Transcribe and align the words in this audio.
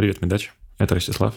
Привет, 0.00 0.22
Медач. 0.22 0.50
Это 0.78 0.94
Ростислав. 0.94 1.34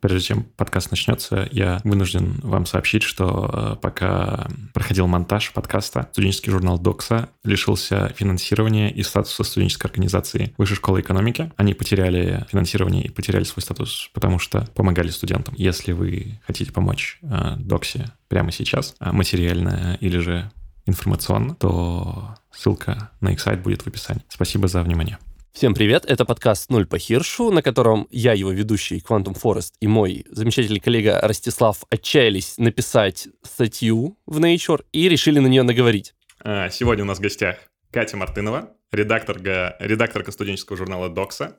Прежде 0.00 0.28
чем 0.28 0.44
подкаст 0.44 0.90
начнется, 0.90 1.46
я 1.52 1.82
вынужден 1.84 2.40
вам 2.42 2.64
сообщить, 2.64 3.02
что 3.02 3.50
э, 3.52 3.76
пока 3.82 4.48
проходил 4.72 5.06
монтаж 5.06 5.52
подкаста, 5.52 6.08
студенческий 6.12 6.50
журнал 6.50 6.78
Докса 6.78 7.28
лишился 7.44 8.14
финансирования 8.16 8.90
и 8.90 9.02
статуса 9.02 9.44
студенческой 9.44 9.88
организации 9.88 10.54
Высшей 10.56 10.78
школы 10.78 11.02
экономики. 11.02 11.52
Они 11.58 11.74
потеряли 11.74 12.46
финансирование 12.50 13.04
и 13.04 13.10
потеряли 13.10 13.44
свой 13.44 13.60
статус, 13.62 14.08
потому 14.14 14.38
что 14.38 14.66
помогали 14.74 15.10
студентам. 15.10 15.54
Если 15.58 15.92
вы 15.92 16.40
хотите 16.46 16.72
помочь 16.72 17.18
э, 17.20 17.56
Доксе 17.58 18.06
прямо 18.28 18.50
сейчас, 18.50 18.94
э, 18.98 19.12
материально 19.12 19.98
или 20.00 20.16
же 20.20 20.50
информационно, 20.86 21.54
то 21.54 22.34
ссылка 22.50 23.10
на 23.20 23.32
их 23.32 23.40
сайт 23.40 23.62
будет 23.62 23.82
в 23.82 23.88
описании. 23.88 24.22
Спасибо 24.30 24.68
за 24.68 24.82
внимание. 24.82 25.18
Всем 25.56 25.72
привет, 25.72 26.04
это 26.04 26.26
подкаст 26.26 26.68
«Ноль 26.68 26.86
по 26.86 26.98
Хиршу», 26.98 27.50
на 27.50 27.62
котором 27.62 28.08
я, 28.10 28.34
его 28.34 28.50
ведущий 28.50 28.98
Quantum 28.98 29.34
Forest 29.42 29.72
и 29.80 29.86
мой 29.86 30.26
замечательный 30.28 30.80
коллега 30.80 31.18
Ростислав 31.22 31.82
отчаялись 31.88 32.58
написать 32.58 33.28
статью 33.42 34.18
в 34.26 34.38
Nature 34.38 34.84
и 34.92 35.08
решили 35.08 35.38
на 35.38 35.46
нее 35.46 35.62
наговорить. 35.62 36.14
А, 36.40 36.68
сегодня 36.68 37.04
у 37.04 37.06
нас 37.06 37.16
в 37.16 37.22
гостях 37.22 37.56
Катя 37.90 38.18
Мартынова, 38.18 38.68
редакторка, 38.92 39.78
редакторка 39.80 40.30
студенческого 40.30 40.76
журнала 40.76 41.08
«Докса», 41.08 41.58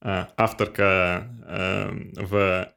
а, 0.00 0.30
авторка 0.36 1.28
эм, 1.46 2.14
в 2.16 2.72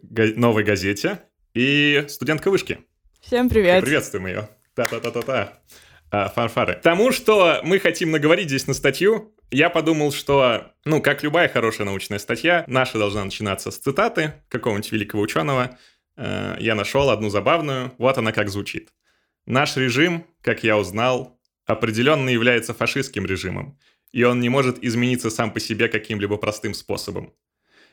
«Новой 0.00 0.62
газете» 0.62 1.22
и 1.54 2.04
студентка 2.06 2.52
вышки. 2.52 2.78
Всем 3.20 3.48
привет. 3.48 3.82
Приветствуем 3.82 4.28
ее. 4.28 4.48
Та-та-та-та-та. 4.76 5.58
А, 6.12 6.28
фанфары. 6.28 6.78
Тому, 6.80 7.10
что 7.10 7.58
мы 7.64 7.80
хотим 7.80 8.12
наговорить 8.12 8.46
здесь 8.46 8.68
на 8.68 8.74
статью, 8.74 9.33
я 9.54 9.70
подумал, 9.70 10.12
что, 10.12 10.72
ну, 10.84 11.00
как 11.00 11.22
любая 11.22 11.48
хорошая 11.48 11.86
научная 11.86 12.18
статья, 12.18 12.64
наша 12.66 12.98
должна 12.98 13.24
начинаться 13.24 13.70
с 13.70 13.78
цитаты 13.78 14.34
какого-нибудь 14.48 14.90
великого 14.90 15.22
ученого. 15.22 15.78
Э, 16.16 16.56
я 16.58 16.74
нашел 16.74 17.08
одну 17.08 17.30
забавную, 17.30 17.92
вот 17.98 18.18
она 18.18 18.32
как 18.32 18.50
звучит. 18.50 18.92
Наш 19.46 19.76
режим, 19.76 20.26
как 20.40 20.64
я 20.64 20.76
узнал, 20.76 21.40
определенно 21.66 22.28
является 22.30 22.74
фашистским 22.74 23.26
режимом, 23.26 23.78
и 24.10 24.24
он 24.24 24.40
не 24.40 24.48
может 24.48 24.82
измениться 24.82 25.30
сам 25.30 25.52
по 25.52 25.60
себе 25.60 25.86
каким-либо 25.88 26.36
простым 26.36 26.74
способом. 26.74 27.32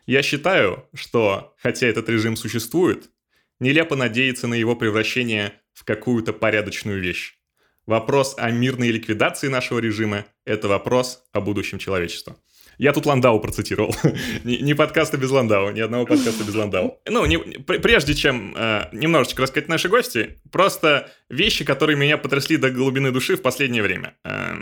Я 0.07 0.23
считаю, 0.23 0.89
что, 0.95 1.53
хотя 1.61 1.85
этот 1.85 2.09
режим 2.09 2.37
существует, 2.37 3.11
нелепо 3.59 3.95
надеяться 3.95 4.47
на 4.47 4.55
его 4.55 4.75
превращение 4.75 5.53
в 5.73 5.85
какую-то 5.85 6.33
порядочную 6.33 6.99
вещь. 6.99 7.37
Вопрос 7.87 8.35
о 8.37 8.51
мирной 8.51 8.89
ликвидации 8.89 9.47
нашего 9.47 9.79
режима– 9.79 10.25
это 10.45 10.67
вопрос 10.67 11.23
о 11.33 11.41
будущем 11.41 11.79
человечества. 11.79 12.35
Я 12.81 12.93
тут 12.93 13.05
Ландау 13.05 13.39
процитировал. 13.39 13.95
не, 14.43 14.57
не 14.57 14.73
подкаста 14.73 15.15
без 15.15 15.29
Ландау, 15.29 15.69
ни 15.69 15.79
одного 15.79 16.07
подкаста 16.07 16.43
без 16.43 16.55
Ландау. 16.55 16.99
Ну, 17.07 17.27
прежде 17.67 18.15
чем 18.15 18.55
э, 18.57 18.87
немножечко 18.91 19.43
рассказать 19.43 19.69
наши 19.69 19.87
гости, 19.87 20.41
просто 20.51 21.11
вещи, 21.29 21.63
которые 21.63 21.95
меня 21.95 22.17
потрясли 22.17 22.57
до 22.57 22.71
глубины 22.71 23.11
души 23.11 23.37
в 23.37 23.43
последнее 23.43 23.83
время. 23.83 24.15
Э, 24.23 24.55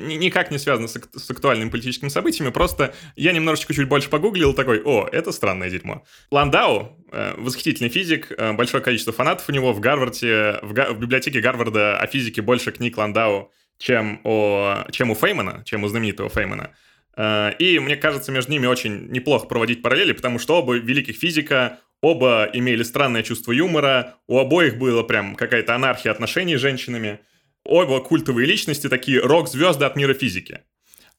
никак 0.00 0.50
не 0.50 0.56
связаны 0.56 0.88
с, 0.88 1.30
актуальными 1.30 1.68
политическими 1.68 2.08
событиями, 2.08 2.48
просто 2.48 2.94
я 3.16 3.32
немножечко 3.32 3.74
чуть 3.74 3.86
больше 3.86 4.08
погуглил, 4.08 4.54
такой, 4.54 4.80
о, 4.82 5.06
это 5.12 5.30
странное 5.30 5.68
дерьмо. 5.68 6.06
Ландау, 6.30 6.96
э, 7.12 7.34
восхитительный 7.36 7.90
физик, 7.90 8.32
э, 8.34 8.54
большое 8.54 8.82
количество 8.82 9.12
фанатов 9.12 9.46
у 9.46 9.52
него 9.52 9.74
в 9.74 9.80
Гарварде, 9.80 10.58
в 10.62 10.98
библиотеке 10.98 11.42
Гарварда 11.42 11.98
о 11.98 12.06
физике 12.06 12.40
больше 12.40 12.72
книг 12.72 12.96
Ландау, 12.96 13.52
чем, 13.76 14.22
о, 14.24 14.86
чем 14.90 15.10
у 15.10 15.14
Феймана, 15.14 15.62
чем 15.66 15.84
у 15.84 15.88
знаменитого 15.88 16.30
Феймана. 16.30 16.70
Э, 17.18 17.52
и 17.58 17.78
мне 17.80 17.96
кажется, 17.96 18.32
между 18.32 18.52
ними 18.52 18.66
очень 18.66 19.08
неплохо 19.08 19.46
проводить 19.46 19.82
параллели, 19.82 20.12
потому 20.12 20.38
что 20.38 20.58
оба 20.58 20.76
великих 20.76 21.16
физика, 21.16 21.80
оба 22.00 22.48
имели 22.52 22.84
странное 22.84 23.24
чувство 23.24 23.52
юмора, 23.52 24.14
у 24.28 24.38
обоих 24.38 24.78
была 24.78 25.02
прям 25.02 25.34
какая-то 25.34 25.74
анархия 25.74 26.12
отношений 26.12 26.56
с 26.56 26.60
женщинами, 26.60 27.18
оба 27.64 28.00
культовые 28.00 28.46
личности, 28.46 28.88
такие 28.88 29.20
рок-звезды 29.20 29.84
от 29.84 29.96
мира 29.96 30.14
физики. 30.14 30.60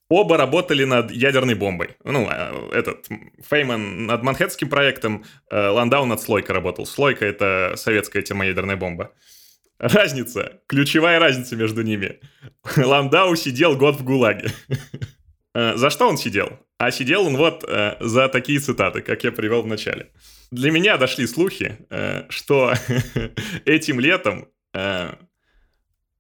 Оба 0.10 0.38
работали 0.38 0.86
над 0.86 1.12
ядерной 1.12 1.54
бомбой. 1.54 1.90
Ну, 2.04 2.28
э, 2.32 2.70
этот 2.72 3.08
Фейман 3.48 4.08
над 4.08 4.24
Манхэттским 4.24 4.70
проектом, 4.70 5.26
э, 5.52 5.68
Ландау 5.68 6.06
над 6.06 6.22
Слойкой 6.22 6.56
работал. 6.56 6.86
Слойка— 6.86 7.26
это 7.28 7.74
советская 7.76 8.24
термоядерная 8.24 8.78
бомба. 8.78 9.12
Разница, 9.78 10.62
ключевая 10.68 11.20
разница 11.20 11.56
между 11.58 11.84
ними. 11.84 12.20
Ландау 12.78 13.36
сидел 13.36 13.76
год 13.76 13.98
в 13.98 14.04
ГУЛАГе. 14.04 14.50
Э, 15.54 15.76
за 15.76 15.90
что 15.90 16.08
он 16.08 16.18
сидел? 16.18 16.60
А 16.78 16.92
сидел 16.92 17.26
он 17.26 17.36
вот 17.36 17.64
э, 17.68 17.98
за 18.00 18.28
такие 18.30 18.60
цитаты, 18.60 19.02
как 19.02 19.24
я 19.24 19.32
привел 19.32 19.62
в 19.62 19.68
начале. 19.68 20.12
Для 20.52 20.72
меня 20.72 20.98
дошли 20.98 21.28
слухи, 21.28 21.78
э, 21.90 22.24
что 22.30 22.74
этим 23.66 24.00
летом 24.00 24.48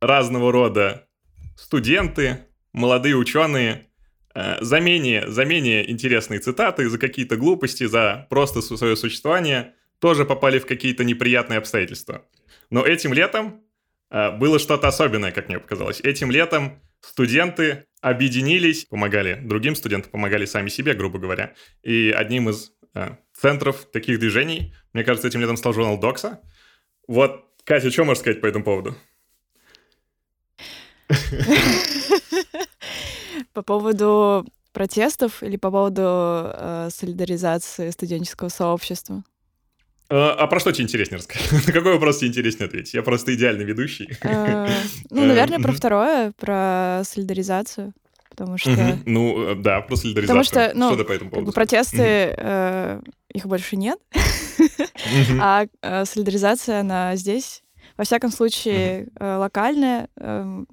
разного 0.01 0.51
рода 0.51 1.07
студенты, 1.55 2.47
молодые 2.73 3.15
ученые 3.15 3.85
за 4.33 4.79
менее, 4.79 5.29
за 5.29 5.45
менее 5.45 5.91
интересные 5.91 6.39
цитаты, 6.39 6.89
за 6.89 6.97
какие-то 6.97 7.35
глупости, 7.35 7.83
за 7.83 8.25
просто 8.31 8.63
свое 8.63 8.95
существование 8.95 9.75
тоже 9.99 10.25
попали 10.25 10.57
в 10.57 10.65
какие-то 10.65 11.03
неприятные 11.03 11.59
обстоятельства. 11.59 12.25
Но 12.71 12.83
этим 12.83 13.13
летом 13.13 13.61
было 14.09 14.57
что-то 14.57 14.87
особенное, 14.87 15.31
как 15.31 15.47
мне 15.47 15.59
показалось. 15.59 16.01
Этим 16.01 16.31
летом 16.31 16.81
студенты 17.01 17.85
объединились, 18.01 18.85
помогали 18.85 19.39
другим 19.43 19.75
студентам, 19.75 20.11
помогали 20.11 20.45
сами 20.45 20.69
себе, 20.69 20.93
грубо 20.93 21.19
говоря. 21.19 21.53
И 21.83 22.13
одним 22.15 22.49
из 22.49 22.71
э, 22.93 23.15
центров 23.33 23.85
таких 23.91 24.19
движений, 24.19 24.73
мне 24.93 25.03
кажется, 25.03 25.27
этим 25.27 25.41
летом 25.41 25.57
стал 25.57 25.73
журнал 25.73 25.99
Докса. 25.99 26.41
Вот, 27.07 27.45
Катя, 27.63 27.91
что 27.91 28.05
можешь 28.05 28.21
сказать 28.21 28.41
по 28.41 28.45
этому 28.45 28.63
поводу? 28.63 28.95
По 33.53 33.63
поводу 33.63 34.45
протестов 34.73 35.41
или 35.43 35.57
по 35.57 35.71
поводу 35.71 36.01
э, 36.03 36.89
солидаризации 36.91 37.89
студенческого 37.89 38.49
сообщества? 38.49 39.23
А, 40.09 40.33
а 40.33 40.47
про 40.47 40.59
что 40.59 40.71
тебе 40.71 40.85
интереснее 40.85 41.19
рассказать? 41.19 41.51
На 41.67 41.73
какой 41.73 41.93
вопрос 41.93 42.17
тебе 42.17 42.29
интереснее 42.29 42.67
ответить? 42.67 42.93
Я 42.93 43.03
просто 43.03 43.33
идеальный 43.35 43.63
ведущий. 43.63 44.09
А, 44.23 44.67
ну, 45.09 45.25
наверное, 45.25 45.59
про 45.59 45.71
второе, 45.71 46.33
про 46.37 47.03
солидаризацию. 47.05 47.93
Потому 48.29 48.57
что... 48.57 48.97
Ну, 49.05 49.51
э, 49.51 49.55
да, 49.55 49.81
про 49.81 49.95
солидаризацию. 49.95 50.43
Потому 50.43 50.43
что, 50.43 50.71
ну, 50.77 50.93
что 50.93 51.03
по 51.03 51.11
этому 51.11 51.29
поводу? 51.29 51.51
протесты, 51.51 52.33
э, 52.37 53.01
их 53.33 53.45
больше 53.45 53.75
нет. 53.75 53.99
А 55.39 55.65
э, 55.81 56.05
солидаризация, 56.05 56.81
она 56.81 57.15
здесь. 57.15 57.63
Во 57.97 58.05
всяком 58.05 58.31
случае, 58.31 59.09
локальная, 59.19 60.07
эм, 60.15 60.67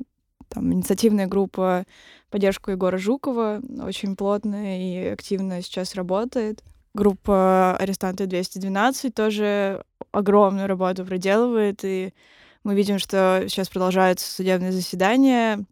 там, 0.49 0.73
инициативная 0.73 1.27
группа 1.27 1.85
поддержку 2.31 2.71
Егора 2.71 2.99
Жукова 2.99 3.61
очень 3.83 4.15
плотно 4.15 4.79
и 4.79 5.09
активно 5.09 5.61
сейчас 5.61 5.95
работает. 5.95 6.63
Группа 6.97 7.77
«Арестанты 7.77 8.25
212» 8.25 9.11
тоже 9.11 9.85
огромную 10.13 10.67
работу 10.67 11.05
проделывает, 11.05 11.85
и 11.85 12.15
мы 12.65 12.75
видим, 12.75 12.99
что 12.99 13.45
сейчас 13.49 13.69
продолжаются 13.69 14.33
судебные 14.33 14.73
заседания 14.73 15.63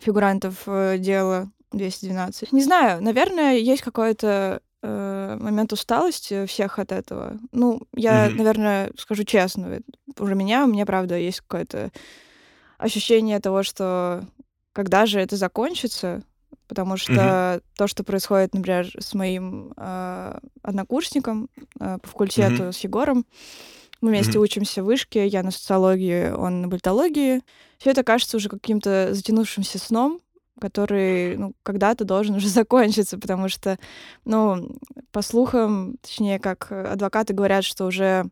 фигурантов 0.00 0.62
э, 0.66 0.98
дела 0.98 1.50
212. 1.72 2.52
Не 2.52 2.62
знаю, 2.62 3.02
наверное, 3.02 3.56
есть 3.56 3.80
какой-то 3.80 4.60
э, 4.82 5.36
момент 5.40 5.72
усталости 5.72 6.44
всех 6.44 6.78
от 6.78 6.92
этого. 6.92 7.38
Ну, 7.52 7.80
я, 7.94 8.28
mm-hmm. 8.28 8.34
наверное, 8.36 8.92
скажу 8.98 9.24
честно, 9.24 9.80
уже 10.18 10.34
меня, 10.34 10.64
у 10.64 10.68
меня, 10.68 10.84
правда, 10.84 11.16
есть 11.16 11.40
какое-то 11.40 11.90
ощущение 12.76 13.40
того, 13.40 13.62
что 13.62 14.26
когда 14.74 15.06
же 15.06 15.20
это 15.20 15.36
закончится, 15.36 16.22
потому 16.70 16.96
что 16.96 17.12
mm-hmm. 17.12 17.62
то, 17.76 17.88
что 17.88 18.04
происходит, 18.04 18.54
например, 18.54 18.88
с 18.96 19.12
моим 19.12 19.72
э, 19.76 20.38
однокурсником 20.62 21.48
э, 21.80 21.98
по 22.00 22.08
факультету 22.08 22.62
mm-hmm. 22.62 22.72
с 22.72 22.78
Егором, 22.78 23.26
мы 24.00 24.10
вместе 24.10 24.38
mm-hmm. 24.38 24.42
учимся 24.42 24.82
в 24.84 24.86
вышке, 24.86 25.26
я 25.26 25.42
на 25.42 25.50
социологии, 25.50 26.30
он 26.30 26.62
на 26.62 26.68
политологии. 26.68 27.42
Все 27.78 27.90
это 27.90 28.04
кажется 28.04 28.36
уже 28.36 28.48
каким-то 28.48 29.12
затянувшимся 29.12 29.80
сном, 29.80 30.20
который 30.60 31.36
ну, 31.36 31.54
когда-то 31.64 32.04
должен 32.04 32.36
уже 32.36 32.48
закончиться, 32.48 33.18
потому 33.18 33.48
что, 33.48 33.76
ну, 34.24 34.78
по 35.10 35.22
слухам, 35.22 35.96
точнее, 36.02 36.38
как 36.38 36.70
адвокаты 36.70 37.34
говорят, 37.34 37.64
что 37.64 37.84
уже 37.84 38.26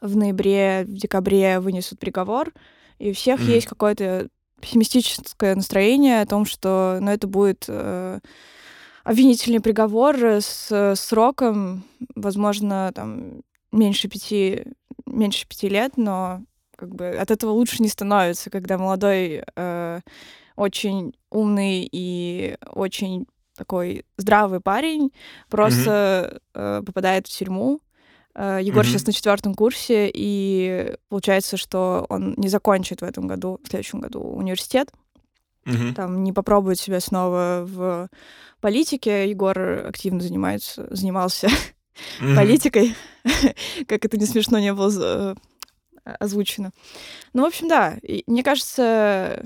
в 0.00 0.16
ноябре, 0.16 0.86
в 0.88 0.94
декабре 0.94 1.60
вынесут 1.60 2.00
приговор, 2.00 2.52
и 2.98 3.10
у 3.10 3.14
всех 3.14 3.40
mm-hmm. 3.40 3.54
есть 3.54 3.68
какое-то 3.68 4.28
пессимистическое 4.60 5.54
настроение 5.54 6.20
о 6.20 6.26
том, 6.26 6.44
что 6.44 6.98
ну, 7.00 7.10
это 7.10 7.26
будет 7.26 7.64
э, 7.68 8.20
обвинительный 9.04 9.60
приговор 9.60 10.16
с 10.18 10.94
сроком, 10.96 11.84
возможно, 12.14 12.92
там 12.94 13.42
меньше 13.72 14.08
пяти, 14.08 14.64
меньше 15.06 15.46
пяти 15.46 15.68
лет, 15.68 15.96
но 15.96 16.42
как 16.76 16.94
бы 16.94 17.08
от 17.08 17.30
этого 17.30 17.50
лучше 17.50 17.82
не 17.82 17.88
становится, 17.88 18.50
когда 18.50 18.78
молодой, 18.78 19.42
э, 19.56 20.00
очень 20.56 21.14
умный 21.30 21.88
и 21.90 22.56
очень 22.72 23.26
такой 23.56 24.04
здравый 24.16 24.60
парень, 24.60 25.12
просто 25.48 26.40
mm-hmm. 26.54 26.84
попадает 26.84 27.26
в 27.26 27.30
тюрьму. 27.30 27.80
Егор 28.36 28.84
mm-hmm. 28.84 28.88
сейчас 28.88 29.06
на 29.06 29.12
четвертом 29.12 29.54
курсе, 29.54 30.10
и 30.12 30.94
получается, 31.08 31.56
что 31.56 32.06
он 32.08 32.34
не 32.36 32.48
закончит 32.48 33.00
в 33.00 33.04
этом 33.04 33.26
году, 33.26 33.58
в 33.64 33.68
следующем 33.68 34.00
году 34.00 34.20
университет. 34.20 34.90
Mm-hmm. 35.66 35.94
Там 35.94 36.22
не 36.22 36.32
попробует 36.32 36.78
себя 36.78 37.00
снова 37.00 37.64
в 37.66 38.08
политике. 38.60 39.28
Егор 39.28 39.58
активно 39.86 40.20
занимается, 40.20 40.86
занимался 40.90 41.48
mm-hmm. 42.20 42.36
политикой, 42.36 42.94
как 43.88 44.04
это 44.04 44.16
не 44.16 44.26
смешно 44.26 44.58
не 44.58 44.72
было 44.72 45.36
озвучено. 46.04 46.70
Ну, 47.32 47.42
в 47.42 47.46
общем, 47.46 47.68
да. 47.68 47.98
И, 48.02 48.22
мне 48.26 48.42
кажется, 48.42 49.44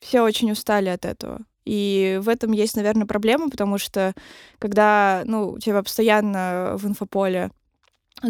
все 0.00 0.22
очень 0.22 0.50
устали 0.50 0.88
от 0.88 1.04
этого. 1.04 1.40
И 1.64 2.18
в 2.22 2.28
этом 2.28 2.52
есть, 2.52 2.76
наверное, 2.76 3.06
проблема, 3.06 3.48
потому 3.48 3.78
что 3.78 4.12
когда, 4.58 5.22
ну, 5.24 5.52
у 5.52 5.58
тебя 5.58 5.82
постоянно 5.82 6.74
в 6.76 6.86
инфополе 6.86 7.50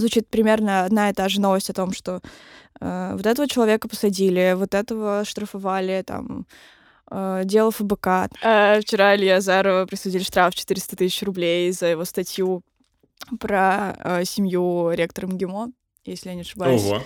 звучит 0.01 0.29
примерно 0.29 0.85
одна 0.85 1.11
и 1.11 1.13
та 1.13 1.29
же 1.29 1.41
новость 1.41 1.71
о 1.71 1.75
том, 1.75 1.93
что 1.93 2.21
э, 2.81 3.13
вот 3.15 3.27
этого 3.27 3.49
человека 3.49 3.89
посадили, 3.89 4.55
вот 4.57 4.75
этого 4.75 5.25
штрафовали, 5.25 6.03
там, 6.07 6.47
э, 7.11 7.43
дело 7.45 7.71
ФБК. 7.71 8.07
Э, 8.43 8.81
вчера 8.81 9.17
Илья 9.17 9.37
Азарова 9.37 9.87
присудили 9.87 10.23
штраф 10.23 10.55
400 10.55 10.97
тысяч 10.97 11.23
рублей 11.23 11.73
за 11.73 11.87
его 11.87 12.05
статью 12.05 12.63
про 13.41 13.97
э, 13.99 14.25
семью 14.25 14.91
ректора 14.93 15.27
МГИМО, 15.27 15.73
если 16.05 16.29
я 16.31 16.35
не 16.35 16.43
ошибаюсь. 16.43 16.83
Ого. 16.83 17.03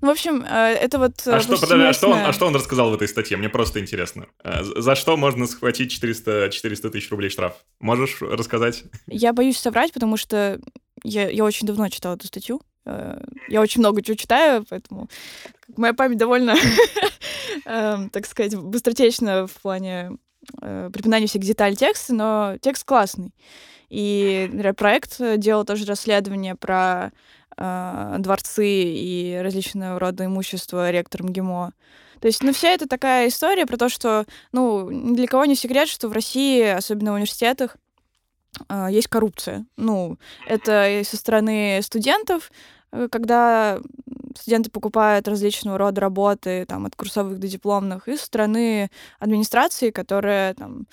Ну, 0.00 0.08
в 0.08 0.10
общем, 0.12 0.42
э, 0.42 0.74
это 0.80 0.98
вот... 0.98 1.26
Э, 1.26 1.36
а 1.36 1.40
что, 1.40 1.58
подожди, 1.58 1.84
а, 1.84 1.92
что 1.92 2.08
он, 2.08 2.18
а 2.18 2.32
что 2.32 2.46
он 2.46 2.54
рассказал 2.54 2.90
в 2.90 2.94
этой 2.94 3.06
статье? 3.06 3.36
Мне 3.36 3.50
просто 3.50 3.80
интересно. 3.80 4.26
Э, 4.42 4.62
за 4.62 4.94
что 4.94 5.16
можно 5.18 5.46
схватить 5.46 5.92
400, 5.92 6.48
400 6.50 6.90
тысяч 6.90 7.10
рублей 7.10 7.28
штраф? 7.28 7.54
Можешь 7.80 8.22
рассказать? 8.22 8.84
Я 9.06 9.34
боюсь 9.34 9.58
соврать, 9.58 9.92
потому 9.92 10.16
что 10.16 10.58
я, 11.04 11.28
я 11.28 11.44
очень 11.44 11.66
давно 11.66 11.88
читала 11.88 12.14
эту 12.14 12.26
статью. 12.26 12.60
Я 13.48 13.60
очень 13.60 13.80
много 13.80 14.02
чего 14.02 14.16
читаю, 14.16 14.64
поэтому 14.68 15.08
моя 15.76 15.92
память 15.92 16.16
довольно, 16.16 16.56
эм, 17.66 18.10
так 18.10 18.26
сказать, 18.26 18.56
быстротечна 18.56 19.46
в 19.46 19.52
плане 19.60 20.12
припоминания 20.58 21.26
всех 21.26 21.42
деталей 21.42 21.76
текста, 21.76 22.14
но 22.14 22.56
текст 22.60 22.84
классный. 22.84 23.34
И 23.90 24.50
проект 24.76 25.20
делал 25.38 25.64
тоже 25.64 25.84
расследование 25.84 26.54
про 26.54 27.12
э, 27.56 28.16
дворцы 28.18 28.66
и 28.66 29.38
различного 29.42 29.98
рода 29.98 30.24
имущество 30.24 30.90
ректором 30.90 31.28
ГИМО. 31.28 31.72
То 32.20 32.26
есть, 32.26 32.42
ну, 32.42 32.52
вся 32.52 32.68
это 32.70 32.86
такая 32.86 33.28
история 33.28 33.66
про 33.66 33.76
то, 33.76 33.88
что, 33.88 34.26
ну, 34.52 34.90
ни 34.90 35.16
для 35.16 35.26
кого 35.26 35.44
не 35.44 35.56
секрет, 35.56 35.88
что 35.88 36.08
в 36.08 36.12
России, 36.12 36.62
особенно 36.62 37.12
в 37.12 37.14
университетах, 37.14 37.76
э, 37.76 37.89
есть 38.90 39.08
коррупция. 39.08 39.66
Ну, 39.76 40.18
это 40.46 41.02
со 41.04 41.16
стороны 41.16 41.80
студентов, 41.82 42.50
э, 42.92 43.08
когда 43.10 43.80
студенты 44.36 44.70
покупают 44.70 45.28
различного 45.28 45.78
рода 45.78 46.00
работы, 46.00 46.64
там, 46.66 46.86
от 46.86 46.96
курсовых 46.96 47.38
до 47.38 47.48
дипломных, 47.48 48.08
и 48.08 48.16
со 48.16 48.26
стороны 48.26 48.90
администрации, 49.18 49.90
которая 49.90 50.54
там 50.54 50.86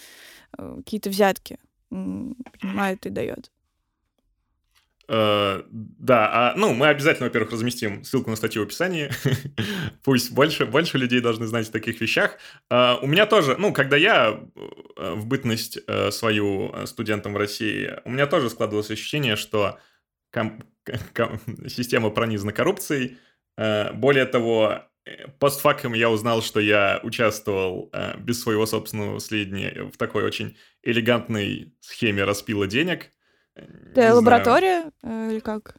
э, 0.57 0.75
какие-то 0.77 1.09
взятки 1.09 1.59
принимает 1.89 3.05
и 3.05 3.09
дает. 3.09 3.51
Uh, 5.09 5.63
да, 5.71 6.51
а, 6.51 6.53
ну, 6.57 6.73
мы 6.73 6.87
обязательно, 6.87 7.27
во-первых, 7.27 7.53
разместим 7.53 8.03
ссылку 8.03 8.29
на 8.29 8.35
статью 8.35 8.63
в 8.63 8.65
описании. 8.65 9.09
Пусть 10.03 10.33
больше, 10.33 10.65
больше 10.65 10.97
людей 10.97 11.21
должны 11.21 11.47
знать 11.47 11.69
о 11.69 11.71
таких 11.71 12.01
вещах. 12.01 12.37
Uh, 12.69 12.99
у 13.01 13.07
меня 13.07 13.25
тоже, 13.25 13.55
ну, 13.57 13.71
когда 13.71 13.95
я 13.95 14.37
э, 14.97 15.13
в 15.13 15.25
бытность 15.25 15.77
uh, 15.87 16.11
свою 16.11 16.73
студентом 16.85 17.33
в 17.33 17.37
России, 17.37 18.01
у 18.03 18.09
меня 18.09 18.27
тоже 18.27 18.49
складывалось 18.49 18.91
ощущение, 18.91 19.37
что 19.37 19.79
ком- 20.29 20.63
ком- 21.13 21.39
система 21.67 22.09
пронизана 22.09 22.51
коррупцией. 22.51 23.17
Более 23.57 24.25
того, 24.25 24.83
постфактум 25.39 25.93
я 25.93 26.11
узнал, 26.11 26.43
что 26.43 26.59
я 26.59 26.99
участвовал 27.01 27.91
без 28.19 28.39
своего 28.39 28.67
собственного 28.67 29.19
следования 29.19 29.89
в 29.91 29.97
такой 29.97 30.23
очень 30.23 30.55
элегантной 30.83 31.73
схеме 31.79 32.23
распила 32.23 32.67
денег– 32.67 33.09
это 33.95 34.15
лаборатория 34.15 34.91
знаю. 35.01 35.29
Э, 35.29 35.31
или 35.33 35.39
как? 35.39 35.75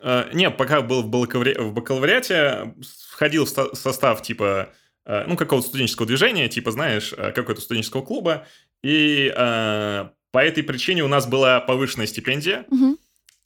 Uh, 0.00 0.32
не, 0.32 0.50
пока 0.50 0.80
был 0.80 1.02
в, 1.02 1.08
бакалаври... 1.08 1.54
в 1.58 1.72
бакалавриате, 1.72 2.74
входил 3.10 3.46
в 3.46 3.48
состав 3.48 4.22
типа, 4.22 4.70
uh, 5.06 5.24
ну, 5.26 5.36
какого-то 5.36 5.66
студенческого 5.66 6.06
движения, 6.06 6.48
типа, 6.48 6.70
знаешь, 6.70 7.12
uh, 7.12 7.32
какого-то 7.32 7.60
студенческого 7.60 8.02
клуба, 8.02 8.46
и 8.82 9.32
по 9.34 10.38
этой 10.38 10.62
причине 10.62 11.02
у 11.02 11.08
нас 11.08 11.26
была 11.26 11.58
повышенная 11.60 12.06
стипендия, 12.06 12.64
uh-huh. 12.70 12.96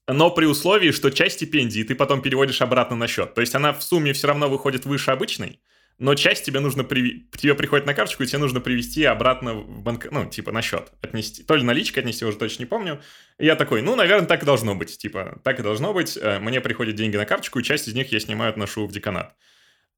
но 0.09 0.31
при 0.31 0.47
условии, 0.47 0.91
что 0.91 1.11
часть 1.11 1.37
стипендии 1.37 1.85
ты 1.85 1.95
потом 1.95 2.21
переводишь 2.21 2.61
обратно 2.61 2.97
на 2.97 3.07
счет. 3.07 3.35
То 3.35 3.41
есть 3.41 3.55
она 3.55 3.73
в 3.73 3.83
сумме 3.83 4.13
все 4.13 4.27
равно 4.27 4.49
выходит 4.49 4.85
выше 4.85 5.11
обычной, 5.11 5.61
но 5.99 6.15
часть 6.15 6.45
тебе 6.45 6.61
нужно 6.61 6.85
при... 6.85 7.29
тебе 7.37 7.55
приходит 7.55 7.87
на 7.87 7.95
карточку, 7.95 8.23
и 8.23 8.27
тебе 8.27 8.39
нужно 8.39 8.61
привести 8.61 9.05
обратно 9.05 9.55
в 9.55 9.83
банк, 9.83 10.09
ну, 10.11 10.27
типа, 10.27 10.53
на 10.53 10.63
счет 10.63 10.93
отнести. 11.01 11.43
То 11.43 11.55
ли 11.55 11.63
наличка 11.63 12.01
отнести, 12.01 12.25
уже 12.25 12.37
точно 12.37 12.63
не 12.63 12.67
помню. 12.67 13.01
И 13.39 13.47
я 13.47 13.57
такой, 13.57 13.83
ну, 13.83 13.95
наверное, 13.95 14.27
так 14.27 14.43
и 14.43 14.47
должно 14.47 14.75
быть. 14.75 14.99
Типа, 14.99 15.41
так 15.45 15.61
и 15.61 15.63
должно 15.63 15.93
быть. 15.93 16.19
Э, 16.21 16.39
мне 16.39 16.61
приходят 16.61 16.95
деньги 16.95 17.17
на 17.17 17.25
карточку, 17.25 17.59
и 17.59 17.63
часть 17.63 17.89
из 17.89 17.95
них 17.95 18.11
я 18.13 18.21
снимаю, 18.21 18.51
отношу 18.51 18.87
в 18.87 18.93
деканат. 18.93 19.37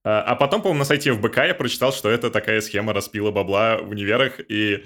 Э, 0.05 0.11
а 0.11 0.37
потом, 0.37 0.61
по-моему, 0.63 0.81
на 0.81 0.85
сайте 0.85 1.13
ФБК 1.13 1.39
я 1.39 1.55
прочитал, 1.55 1.93
что 1.93 2.11
это 2.11 2.31
такая 2.31 2.61
схема 2.61 2.93
распила 2.93 3.31
бабла 3.31 3.79
в 3.79 3.91
универах, 3.91 4.41
и 4.49 4.85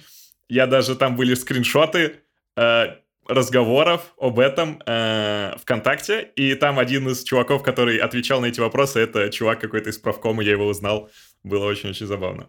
я 0.48 0.66
даже 0.66 0.94
там 0.94 1.16
были 1.16 1.34
скриншоты, 1.34 2.20
э, 2.56 2.86
разговоров 3.28 4.14
об 4.18 4.38
этом 4.38 4.82
э, 4.86 5.54
ВКонтакте, 5.60 6.30
и 6.34 6.54
там 6.54 6.78
один 6.78 7.08
из 7.08 7.22
чуваков, 7.22 7.62
который 7.62 7.98
отвечал 7.98 8.40
на 8.40 8.46
эти 8.46 8.58
вопросы, 8.58 9.00
это 9.00 9.28
чувак 9.30 9.60
какой-то 9.60 9.90
из 9.90 9.98
правкома, 9.98 10.42
я 10.42 10.52
его 10.52 10.66
узнал. 10.66 11.10
Было 11.44 11.66
очень-очень 11.66 12.06
забавно. 12.06 12.48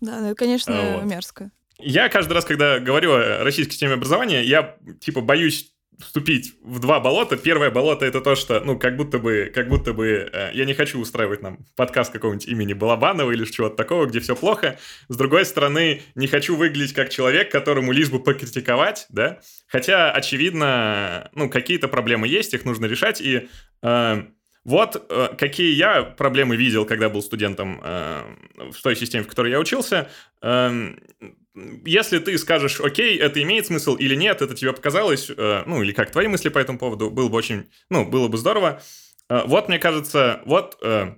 Да, 0.00 0.20
ну 0.20 0.34
конечно, 0.34 0.98
вот. 0.98 1.04
мерзко. 1.04 1.50
Я 1.78 2.08
каждый 2.08 2.34
раз, 2.34 2.44
когда 2.44 2.78
говорю 2.78 3.12
о 3.12 3.42
российской 3.42 3.72
системе 3.72 3.94
образования, 3.94 4.42
я, 4.42 4.76
типа, 5.00 5.20
боюсь 5.20 5.72
вступить 6.00 6.54
в 6.62 6.78
два 6.78 7.00
болота. 7.00 7.36
Первое 7.36 7.70
болото 7.70 8.04
это 8.04 8.20
то, 8.20 8.34
что, 8.34 8.60
ну, 8.60 8.78
как 8.78 8.96
будто 8.96 9.18
бы, 9.18 9.50
как 9.54 9.68
будто 9.68 9.92
бы 9.92 10.28
э, 10.32 10.50
я 10.54 10.64
не 10.64 10.74
хочу 10.74 11.00
устраивать 11.00 11.42
нам 11.42 11.58
подкаст 11.76 12.12
какого-нибудь 12.12 12.48
имени 12.48 12.72
Балабанова 12.72 13.30
или 13.30 13.44
чего-то 13.44 13.76
такого, 13.76 14.06
где 14.06 14.20
все 14.20 14.34
плохо. 14.34 14.78
С 15.08 15.16
другой 15.16 15.44
стороны, 15.44 16.02
не 16.14 16.26
хочу 16.26 16.56
выглядеть 16.56 16.94
как 16.94 17.10
человек, 17.10 17.50
которому 17.50 17.92
лишь 17.92 18.10
бы 18.10 18.22
покритиковать, 18.22 19.06
да. 19.10 19.40
Хотя, 19.66 20.10
очевидно, 20.10 21.30
ну, 21.34 21.48
какие-то 21.48 21.88
проблемы 21.88 22.28
есть, 22.28 22.54
их 22.54 22.64
нужно 22.64 22.86
решать, 22.86 23.20
и 23.20 23.48
э, 23.82 24.22
вот 24.64 25.06
э, 25.08 25.28
какие 25.38 25.74
я 25.74 26.02
проблемы 26.02 26.56
видел, 26.56 26.84
когда 26.84 27.08
был 27.08 27.22
студентом 27.22 27.80
э, 27.82 28.22
в 28.72 28.82
той 28.82 28.94
системе, 28.94 29.24
в 29.24 29.28
которой 29.28 29.50
я 29.50 29.58
учился. 29.58 30.10
Э, 30.42 30.94
если 31.54 32.18
ты 32.18 32.38
скажешь, 32.38 32.80
окей, 32.80 33.18
это 33.18 33.42
имеет 33.42 33.66
смысл 33.66 33.96
или 33.96 34.14
нет, 34.14 34.40
это 34.40 34.54
тебе 34.54 34.72
показалось, 34.72 35.30
э, 35.30 35.62
ну, 35.66 35.82
или 35.82 35.92
как 35.92 36.10
твои 36.10 36.28
мысли 36.28 36.48
по 36.48 36.58
этому 36.58 36.78
поводу, 36.78 37.10
было 37.10 37.28
бы 37.28 37.36
очень, 37.36 37.68
ну, 37.90 38.08
было 38.08 38.28
бы 38.28 38.38
здорово. 38.38 38.80
Э, 39.28 39.42
вот, 39.46 39.68
мне 39.68 39.78
кажется, 39.78 40.42
вот 40.44 40.78
э, 40.82 41.16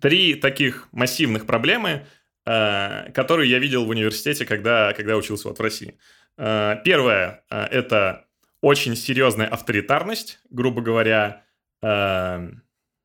три 0.00 0.34
таких 0.34 0.88
массивных 0.92 1.46
проблемы, 1.46 2.06
которые 2.44 3.48
я 3.48 3.60
видел 3.60 3.84
в 3.84 3.88
университете, 3.90 4.44
когда, 4.44 4.92
когда 4.94 5.16
учился 5.16 5.46
вот 5.46 5.60
в 5.60 5.62
России. 5.62 5.96
Первое– 6.36 7.44
это 7.48 8.26
очень 8.60 8.96
серьезная 8.96 9.46
авторитарность, 9.46 10.40
грубо 10.50 10.82
говоря, 10.82 11.44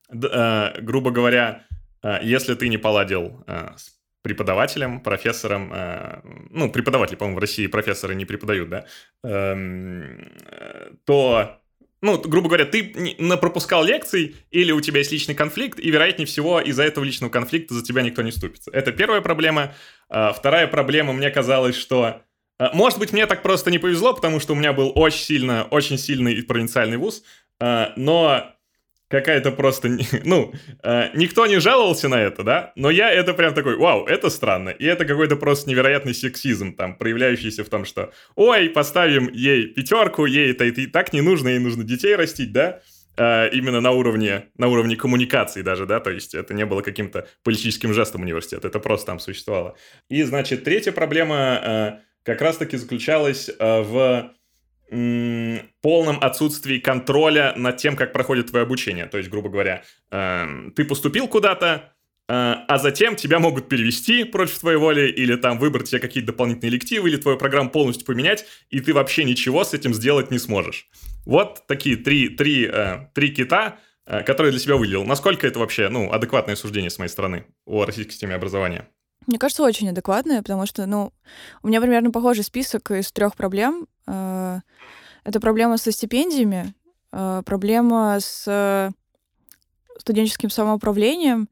грубо 0.08 1.10
говоря, 1.12 1.66
если 2.20 2.54
ты 2.54 2.68
не 2.68 2.78
поладил 2.78 3.44
с 3.46 3.97
преподавателем, 4.22 5.00
профессором, 5.00 5.72
э, 5.72 6.20
ну, 6.50 6.70
преподаватели, 6.70 7.16
по-моему, 7.16 7.38
в 7.38 7.40
России 7.40 7.66
профессоры 7.66 8.14
не 8.14 8.24
преподают, 8.24 8.68
да, 8.68 8.86
эм, 9.22 10.32
то, 11.04 11.60
ну, 12.02 12.18
грубо 12.20 12.48
говоря, 12.48 12.64
ты 12.64 12.92
пропускал 13.40 13.84
лекций, 13.84 14.36
или 14.50 14.72
у 14.72 14.80
тебя 14.80 14.98
есть 14.98 15.12
личный 15.12 15.34
конфликт, 15.34 15.78
и, 15.78 15.90
вероятнее 15.90 16.26
всего, 16.26 16.60
из-за 16.60 16.82
этого 16.82 17.04
личного 17.04 17.30
конфликта 17.30 17.74
за 17.74 17.84
тебя 17.84 18.02
никто 18.02 18.22
не 18.22 18.32
ступится. 18.32 18.70
Это 18.72 18.92
первая 18.92 19.20
проблема. 19.20 19.74
Э, 20.10 20.32
вторая 20.34 20.66
проблема, 20.66 21.12
мне 21.12 21.30
казалось, 21.30 21.76
что 21.76 22.22
э, 22.58 22.68
может 22.72 22.98
быть, 22.98 23.12
мне 23.12 23.26
так 23.26 23.42
просто 23.42 23.70
не 23.70 23.78
повезло, 23.78 24.14
потому 24.14 24.40
что 24.40 24.52
у 24.52 24.56
меня 24.56 24.72
был 24.72 24.92
очень 24.94 25.20
сильно, 25.20 25.64
очень 25.70 25.96
сильный 25.96 26.42
провинциальный 26.42 26.96
вуз, 26.96 27.22
э, 27.60 27.92
но 27.96 28.57
какая-то 29.08 29.52
просто... 29.52 29.88
Ну, 30.24 30.52
э, 30.82 31.10
никто 31.14 31.46
не 31.46 31.58
жаловался 31.60 32.08
на 32.08 32.20
это, 32.20 32.42
да? 32.42 32.72
Но 32.76 32.90
я 32.90 33.10
это 33.10 33.34
прям 33.34 33.54
такой, 33.54 33.76
вау, 33.76 34.06
это 34.06 34.30
странно. 34.30 34.70
И 34.70 34.84
это 34.84 35.04
какой-то 35.04 35.36
просто 35.36 35.70
невероятный 35.70 36.14
сексизм, 36.14 36.74
там, 36.74 36.96
проявляющийся 36.96 37.64
в 37.64 37.68
том, 37.68 37.84
что, 37.84 38.12
ой, 38.36 38.68
поставим 38.68 39.30
ей 39.32 39.66
пятерку, 39.68 40.26
ей 40.26 40.52
это, 40.52 40.64
и 40.64 40.86
так 40.86 41.12
не 41.12 41.20
нужно, 41.20 41.48
ей 41.48 41.58
нужно 41.58 41.84
детей 41.84 42.14
растить, 42.14 42.52
да? 42.52 42.80
Э, 43.16 43.48
именно 43.50 43.80
на 43.80 43.92
уровне, 43.92 44.48
на 44.56 44.68
уровне 44.68 44.96
коммуникации 44.96 45.62
даже, 45.62 45.86
да? 45.86 46.00
То 46.00 46.10
есть 46.10 46.34
это 46.34 46.52
не 46.54 46.66
было 46.66 46.82
каким-то 46.82 47.26
политическим 47.42 47.94
жестом 47.94 48.22
университета, 48.22 48.68
это 48.68 48.78
просто 48.78 49.06
там 49.06 49.18
существовало. 49.18 49.76
И, 50.08 50.22
значит, 50.22 50.64
третья 50.64 50.92
проблема... 50.92 51.60
Э, 51.64 52.08
как 52.24 52.42
раз-таки 52.42 52.76
заключалась 52.76 53.48
в 53.58 54.32
полном 54.90 56.18
отсутствии 56.22 56.78
контроля 56.78 57.52
над 57.56 57.76
тем, 57.76 57.94
как 57.96 58.12
проходит 58.12 58.48
твое 58.48 58.64
обучение. 58.64 59.06
То 59.06 59.18
есть, 59.18 59.28
грубо 59.28 59.50
говоря, 59.50 59.82
эм, 60.10 60.72
ты 60.74 60.84
поступил 60.84 61.28
куда-то, 61.28 61.92
э, 62.26 62.32
а 62.32 62.78
затем 62.78 63.14
тебя 63.14 63.38
могут 63.38 63.68
перевести 63.68 64.24
против 64.24 64.58
твоей 64.58 64.78
воли, 64.78 65.10
или 65.10 65.36
там 65.36 65.58
выбрать 65.58 65.88
себе 65.88 66.00
какие-то 66.00 66.28
дополнительные 66.28 66.70
лективы, 66.70 67.10
или 67.10 67.18
твою 67.18 67.36
программу 67.36 67.68
полностью 67.68 68.06
поменять, 68.06 68.46
и 68.70 68.80
ты 68.80 68.94
вообще 68.94 69.24
ничего 69.24 69.62
с 69.62 69.74
этим 69.74 69.92
сделать 69.92 70.30
не 70.30 70.38
сможешь. 70.38 70.88
Вот 71.26 71.66
такие 71.66 71.96
три, 71.96 72.30
три, 72.30 72.66
э, 72.66 73.08
три 73.12 73.28
кита, 73.30 73.76
э, 74.06 74.22
которые 74.22 74.52
для 74.52 74.60
себя 74.60 74.76
выделил. 74.76 75.04
Насколько 75.04 75.46
это 75.46 75.58
вообще, 75.58 75.90
ну, 75.90 76.10
адекватное 76.10 76.56
суждение 76.56 76.88
с 76.88 76.98
моей 76.98 77.10
стороны 77.10 77.44
о 77.66 77.84
российской 77.84 78.12
системе 78.12 78.36
образования? 78.36 78.88
Мне 79.26 79.38
кажется, 79.38 79.62
очень 79.62 79.90
адекватное, 79.90 80.40
потому 80.40 80.64
что, 80.64 80.86
ну, 80.86 81.12
у 81.62 81.68
меня 81.68 81.82
примерно 81.82 82.10
похожий 82.10 82.44
список 82.44 82.90
из 82.90 83.12
трех 83.12 83.36
проблем. 83.36 83.86
Э, 84.06 84.60
это 85.28 85.40
проблема 85.40 85.76
со 85.76 85.92
стипендиями, 85.92 86.72
э, 87.12 87.42
проблема 87.44 88.18
с 88.18 88.92
студенческим 89.98 90.48
самоуправлением 90.48 91.50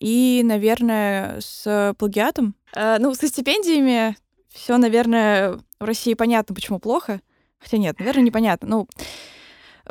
и, 0.00 0.40
наверное, 0.44 1.38
с 1.40 1.94
плагиатом. 1.98 2.54
Э, 2.74 2.96
ну, 2.98 3.12
со 3.14 3.28
стипендиями 3.28 4.16
все, 4.48 4.78
наверное, 4.78 5.58
в 5.78 5.84
России 5.84 6.14
понятно, 6.14 6.54
почему 6.54 6.78
плохо. 6.78 7.20
Хотя 7.58 7.76
нет, 7.76 7.98
наверное, 7.98 8.22
непонятно. 8.24 8.68
Ну, 8.68 8.88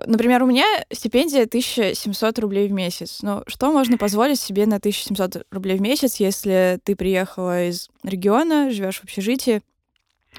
Например, 0.06 0.44
у 0.44 0.46
меня 0.46 0.66
стипендия 0.92 1.44
1700 1.44 2.40
рублей 2.40 2.68
в 2.68 2.72
месяц. 2.72 3.20
Ну, 3.24 3.44
что 3.48 3.72
можно 3.72 3.98
позволить 3.98 4.40
себе 4.40 4.68
на 4.68 4.76
1700 4.76 5.48
рублей 5.52 5.78
в 5.78 5.82
месяц, 5.82 6.18
если 6.18 6.80
ты 6.84 6.96
приехала 6.96 7.66
из 7.66 7.90
региона, 8.04 8.70
живешь 8.70 9.00
в 9.00 9.04
общежитии, 9.06 9.64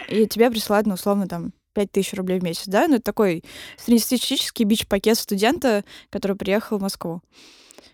и 0.09 0.27
тебе 0.27 0.51
присылают, 0.51 0.87
ну, 0.87 0.95
условно, 0.95 1.27
там, 1.27 1.53
5000 1.87 2.15
рублей 2.15 2.41
в 2.41 2.45
месяц, 2.45 2.65
да? 2.67 2.89
Ну, 2.89 2.95
это 2.95 3.05
такой 3.05 3.45
среднестатистический 3.77 4.65
бич-пакет 4.65 5.19
студента, 5.19 5.85
который 6.11 6.37
приехал 6.37 6.79
в 6.79 6.83
Москву. 6.83 7.23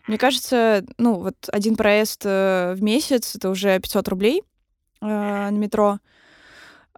Мне 0.07 0.19
кажется, 0.19 0.85
ну, 0.99 1.15
вот 1.15 1.37
один 1.49 1.77
проезд 1.77 2.23
э, 2.25 2.75
в 2.77 2.83
месяц— 2.83 3.35
это 3.37 3.49
уже 3.51 3.79
500 3.79 4.09
рублей 4.09 4.43
э, 5.01 5.07
на 5.07 5.51
метро. 5.51 5.99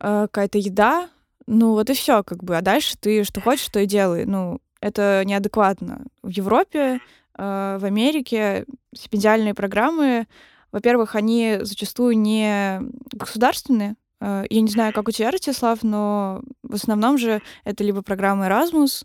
Э, 0.01 0.27
какая-то 0.31 0.59
еда, 0.59 1.09
ну 1.47 1.73
вот 1.73 1.89
и 1.91 1.95
все, 1.95 2.23
как 2.23 2.43
бы. 2.43 2.57
А 2.57 2.63
дальше 2.63 2.97
ты 2.99 3.25
что 3.25 3.41
хочешь, 3.41 3.69
то 3.69 3.81
и 3.81 3.87
делай. 3.87 4.25
Ну, 4.25 4.61
это 4.81 5.23
неадекватно. 5.25 6.05
В 6.23 6.29
Европе, 6.29 7.01
э, 7.39 7.79
в 7.81 7.85
Америке 7.85 8.65
стипендиальные 8.95 9.55
программы, 9.55 10.27
во-первых, 10.73 11.15
они 11.15 11.59
зачастую 11.63 12.19
не 12.19 12.81
государственные. 13.13 13.97
Э, 14.21 14.45
я 14.49 14.61
не 14.61 14.71
знаю, 14.71 14.93
как 14.93 15.09
у 15.09 15.11
тебя, 15.13 15.31
Ростислав, 15.31 15.83
но 15.83 16.43
в 16.63 16.75
основном 16.75 17.19
же 17.19 17.43
это 17.65 17.85
либо 17.85 18.03
программа 18.03 18.47
Erasmus, 18.47 19.05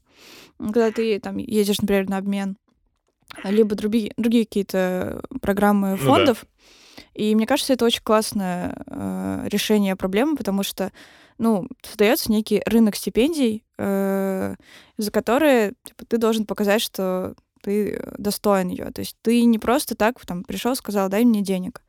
когда 0.58 0.91
ты 0.91 1.20
там 1.20 1.38
едешь, 1.38 1.80
например, 1.82 2.10
на 2.10 2.18
обмен, 2.18 2.58
либо 3.44 3.75
другие, 3.75 4.13
другие 4.18 4.46
какие-то 4.46 5.22
программы 5.41 5.98
фондов. 5.98 6.44
Ну, 6.44 6.48
да. 6.48 7.12
И 7.13 7.36
мне 7.36 7.46
кажется, 7.46 7.74
это 7.74 7.86
очень 7.86 8.03
классное 8.03 8.75
э, 8.86 9.48
решение 9.48 9.96
проблемы, 9.96 10.36
потому 10.36 10.63
что 10.63 10.91
ну, 11.38 11.68
создается 11.82 12.32
некий 12.32 12.62
рынок 12.65 12.96
стипендий, 12.96 13.65
э, 13.77 14.56
за 14.98 15.12
которые 15.12 15.74
типа, 15.84 16.06
ты 16.06 16.18
должен 16.18 16.46
показать, 16.46 16.82
что 16.82 17.34
ты 17.62 18.01
достоин 18.18 18.70
ее. 18.70 18.91
То 18.91 19.01
есть 19.01 19.18
ты 19.22 19.44
не 19.46 19.60
просто 19.60 19.96
так 19.96 20.24
там 20.25 20.44
пришел, 20.44 20.75
сказал, 20.75 21.10
дай 21.10 21.25
мне 21.25 21.41
денег. 21.41 21.82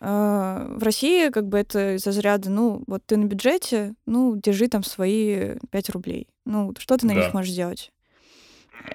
Э, 0.00 0.66
в 0.76 0.82
России 0.82 1.30
как 1.30 1.48
бы 1.48 1.58
это 1.58 1.96
из 1.96 2.06
разряда, 2.06 2.50
ну, 2.50 2.82
вот 2.86 3.02
ты 3.06 3.16
на 3.16 3.24
бюджете, 3.24 3.94
ну, 4.06 4.36
держи 4.36 4.68
там 4.68 4.82
свои 4.84 5.56
5 5.70 5.90
рублей. 5.90 6.28
Ну, 6.44 6.72
что 6.78 6.96
ты 6.96 7.06
на 7.06 7.14
да. 7.14 7.20
них 7.20 7.34
можешь 7.34 7.52
сделать? 7.52 7.92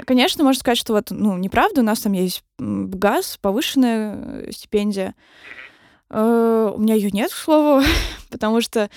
Конечно, 0.05 0.43
можно 0.43 0.59
сказать, 0.59 0.77
что 0.77 0.93
вот, 0.93 1.11
ну, 1.11 1.37
неправда, 1.37 1.81
у 1.81 1.83
нас 1.83 1.99
там 1.99 2.13
есть 2.13 2.43
газ, 2.57 3.37
повышенная 3.41 4.51
стипендия. 4.51 5.15
Э, 6.09 6.71
у 6.73 6.79
меня 6.79 6.95
ее 6.95 7.11
нет, 7.11 7.31
к 7.31 7.35
слову, 7.35 7.83
потому 8.29 8.61
что 8.61 8.89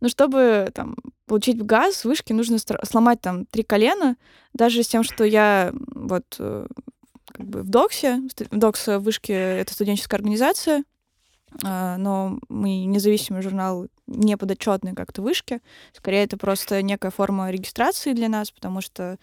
но 0.00 0.08
чтобы 0.08 0.70
там, 0.74 0.96
получить 1.26 1.62
газ, 1.62 2.04
вышки 2.04 2.32
нужно 2.34 2.58
сломать 2.82 3.20
там 3.22 3.46
три 3.46 3.62
колена, 3.62 4.16
даже 4.52 4.82
с 4.82 4.88
тем, 4.88 5.02
что 5.02 5.24
я 5.24 5.72
вот 5.94 6.36
э, 6.38 6.66
как 7.32 7.46
бы 7.46 7.62
в 7.62 7.70
ДОКСе, 7.70 8.20
ДОКС 8.50 8.88
вышки— 8.98 9.32
это 9.32 9.72
студенческая 9.72 10.16
организация, 10.16 10.80
а, 10.80 10.82
но 11.62 12.38
мы 12.48 12.84
независимый 12.84 13.42
журнал, 13.42 13.86
не 14.06 14.36
подотчетный 14.36 14.94
как-то 14.94 15.22
вышки. 15.22 15.60
Скорее, 15.92 16.24
это 16.24 16.36
просто 16.36 16.82
некая 16.82 17.10
форма 17.10 17.50
регистрации 17.50 18.12
для 18.12 18.28
нас, 18.28 18.50
потому 18.50 18.80
что 18.80 19.18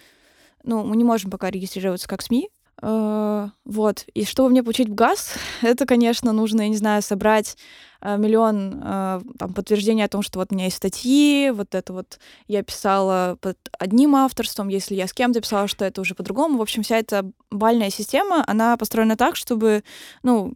ну, 0.63 0.83
мы 0.83 0.95
не 0.95 1.03
можем 1.03 1.29
пока 1.29 1.49
регистрироваться 1.51 2.07
как 2.07 2.21
СМИ, 2.21 2.49
Э, 2.81 3.49
вот. 3.65 4.05
И 4.13 4.25
чтобы 4.25 4.49
мне 4.49 4.61
получить 4.61 4.93
газ, 4.93 5.35
это, 5.61 5.85
конечно, 5.85 6.31
нужно, 6.33 6.63
я 6.63 6.67
не 6.69 6.75
знаю, 6.75 7.01
собрать 7.01 7.57
э, 8.01 8.17
миллион 8.17 8.71
там, 9.37 9.53
подтверждений 9.53 10.03
о 10.03 10.09
том, 10.09 10.21
что 10.21 10.39
вот 10.39 10.51
у 10.51 10.55
меня 10.55 10.65
есть 10.65 10.77
статьи, 10.77 11.51
вот 11.51 11.75
это 11.75 11.93
вот 11.93 12.19
я 12.47 12.63
писала 12.63 13.37
под 13.41 13.57
одним 13.79 14.15
авторством, 14.15 14.67
если 14.67 14.95
я 14.95 15.07
с 15.07 15.13
кем-то 15.13 15.41
писала, 15.41 15.67
что 15.67 15.85
это 15.85 16.01
уже 16.01 16.15
по-другому. 16.15 16.57
В 16.57 16.61
общем, 16.61 16.83
вся 16.83 16.97
эта 16.97 17.29
бальная 17.49 17.89
система, 17.89 18.43
она 18.45 18.75
построена 18.75 19.15
так, 19.15 19.35
чтобы, 19.35 19.83
ну, 20.23 20.55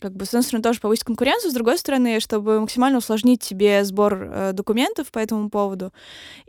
как 0.00 0.12
бы, 0.12 0.24
с 0.24 0.28
одной 0.28 0.42
стороны, 0.42 0.62
тоже 0.62 0.80
повысить 0.80 1.04
конкуренцию, 1.04 1.50
с 1.50 1.54
другой 1.54 1.78
стороны, 1.78 2.20
чтобы 2.20 2.60
максимально 2.60 2.98
усложнить 2.98 3.40
тебе 3.40 3.84
сбор 3.84 4.14
э, 4.22 4.52
документов 4.52 5.10
по 5.10 5.18
этому 5.18 5.50
поводу. 5.50 5.92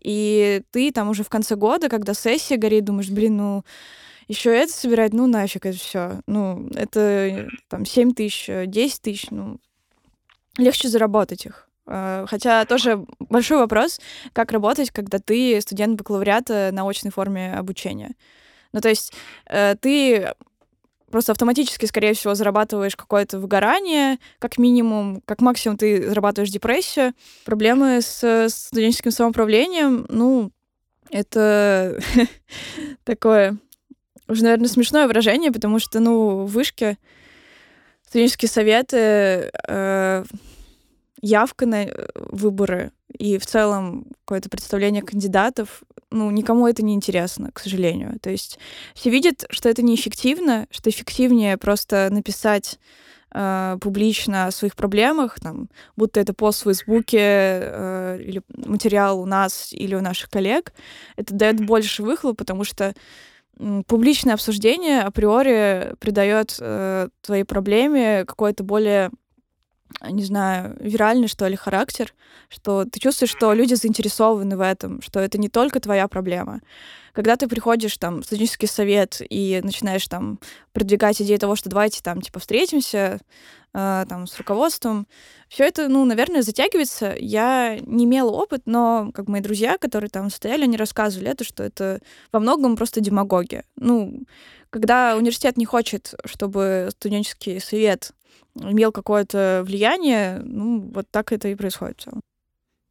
И 0.02 0.62
ты 0.72 0.92
там 0.92 1.10
уже 1.10 1.24
в 1.24 1.30
конце 1.30 1.56
года, 1.56 1.90
когда 1.90 2.14
сессия 2.14 2.58
горит, 2.58 2.86
думаешь, 2.86 3.10
блин, 3.10 3.38
ну, 3.38 3.64
еще 4.28 4.56
это 4.56 4.72
собирать, 4.72 5.14
ну 5.14 5.28
нафиг 5.28 5.66
это 5.66 5.78
все. 5.78 6.22
Ну, 6.28 6.70
это 6.76 7.48
там 7.68 7.86
7 7.86 8.14
тысяч, 8.14 8.50
10 8.50 9.02
тысяч, 9.02 9.28
ну, 9.30 9.58
легче 10.58 10.88
заработать 10.88 11.46
их. 11.46 11.68
А, 11.86 12.26
хотя 12.28 12.66
тоже 12.66 13.06
большой 13.20 13.58
вопрос, 13.58 14.00
как 14.34 14.52
работать, 14.52 14.92
когда 14.92 15.20
ты 15.20 15.60
студент 15.62 15.98
бакалавриата 15.98 16.70
на 16.72 16.88
очной 16.88 17.12
форме 17.12 17.54
обучения. 17.54 18.16
Ну, 18.72 18.80
то 18.80 18.90
есть 18.90 19.12
э, 19.48 19.76
ты 19.82 20.34
просто 21.12 21.34
автоматически, 21.34 21.86
скорее 21.86 22.14
всего, 22.14 22.34
зарабатываешь 22.34 22.96
какое-то 22.96 23.40
выгорание, 23.40 24.18
как 24.40 24.58
минимум, 24.58 25.22
как 25.26 25.42
максимум 25.42 25.78
ты 25.78 26.08
зарабатываешь 26.08 26.52
депрессию. 26.52 27.14
Проблемы 27.46 28.02
с 28.02 28.48
студенческим 28.50 29.12
самоуправлением, 29.12 30.06
ну, 30.10 30.52
это 31.10 32.00
такое 33.04 33.58
уже, 34.28 34.44
наверное, 34.44 34.70
смешное 34.70 35.08
выражение, 35.08 35.52
потому 35.52 35.80
что, 35.80 36.00
ну, 36.00 36.46
в 36.46 36.52
вышке 36.52 36.98
студенческие 38.08 38.50
советы, 38.50 39.52
э, 39.68 40.24
явка 41.22 41.66
на 41.66 41.84
э, 41.84 42.08
выборы 42.16 42.92
и 43.18 43.38
в 43.38 43.46
целом 43.46 44.08
какое-то 44.26 44.50
представление 44.50 45.02
кандидатов, 45.02 45.84
ну, 46.12 46.30
никому 46.30 46.68
это 46.68 46.84
не 46.84 46.94
интересно, 46.94 47.52
к 47.54 47.60
сожалению. 47.60 48.20
То 48.20 48.30
есть 48.30 48.60
все 48.94 49.10
видят, 49.10 49.46
что 49.50 49.70
это 49.70 49.82
неэффективно, 49.82 50.68
что 50.70 50.90
эффективнее 50.90 51.58
просто 51.58 52.10
написать 52.12 52.80
э, 53.34 53.78
публично 53.80 54.48
о 54.48 54.52
своих 54.52 54.76
проблемах, 54.76 55.40
там, 55.40 55.70
будто 55.96 56.20
это 56.20 56.34
пост 56.34 56.62
в 56.62 56.64
Фейсбуке 56.66 57.20
э, 57.20 58.20
или 58.22 58.42
материал 58.56 59.22
у 59.22 59.26
нас 59.26 59.72
или 59.72 59.96
у 59.96 60.02
наших 60.02 60.30
коллег, 60.30 60.74
это 61.16 61.34
дает 61.34 61.66
больше 61.66 62.04
выхлоп, 62.04 62.38
потому 62.38 62.64
что 62.66 62.94
публичное 63.88 64.34
обсуждение 64.34 65.02
априори 65.02 65.96
придает 66.00 66.58
э, 66.60 67.10
твоей 67.22 67.44
проблеме 67.44 68.26
какой-то 68.26 68.64
более 68.64 69.12
не 70.02 70.24
знаю, 70.24 70.76
виральный, 70.80 71.28
что 71.28 71.48
ли, 71.48 71.56
характер, 71.56 72.14
что 72.50 72.86
ты 72.86 73.00
чувствуешь, 73.00 73.32
что 73.32 73.54
люди 73.54 73.74
заинтересованы 73.74 74.58
в 74.58 74.62
этом, 74.62 75.02
что 75.02 75.20
это 75.20 75.38
не 75.38 75.50
только 75.50 75.80
твоя 75.80 76.08
проблема. 76.08 76.62
Когда 77.14 77.36
ты 77.36 77.48
приходишь 77.48 77.98
там 77.98 78.22
в 78.22 78.26
студенческий 78.26 78.68
совет 78.68 79.22
и 79.30 79.60
начинаешь 79.64 80.08
там 80.08 80.40
продвигать 80.72 81.22
идеи 81.22 81.38
того, 81.38 81.56
что 81.56 81.70
давайте 81.70 82.02
там 82.02 82.22
типа 82.22 82.40
встретимся, 82.40 83.20
э, 83.74 84.06
там 84.08 84.28
с 84.28 84.38
руководством, 84.38 85.08
все 85.50 85.66
это, 85.66 85.90
ну, 85.90 86.06
наверное, 86.06 86.42
затягивается. 86.42 87.14
Я 87.20 87.78
не 87.82 88.06
имела 88.06 88.32
опыт, 88.32 88.62
но 88.66 89.12
как 89.14 89.28
мои 89.28 89.42
друзья, 89.42 89.78
которые 89.78 90.10
там 90.10 90.30
стояли, 90.30 90.64
они 90.64 90.78
рассказывали 90.78 91.30
это, 91.30 91.44
что 91.44 91.64
это 91.64 92.00
во 92.32 92.40
многом 92.40 92.78
просто 92.78 93.02
демагогия. 93.02 93.66
Ну, 93.76 94.22
когда 94.70 95.18
университет 95.18 95.58
не 95.58 95.66
хочет, 95.66 96.16
чтобы 96.26 96.90
студенческий 96.92 97.60
совет 97.60 98.14
имел 98.56 98.92
какое-то 98.92 99.64
влияние, 99.66 100.42
ну, 100.44 100.92
вот 100.94 101.08
так 101.10 101.32
это 101.32 101.48
и 101.48 101.56
происходит 101.56 102.00
в 102.00 102.04
целом. 102.04 102.22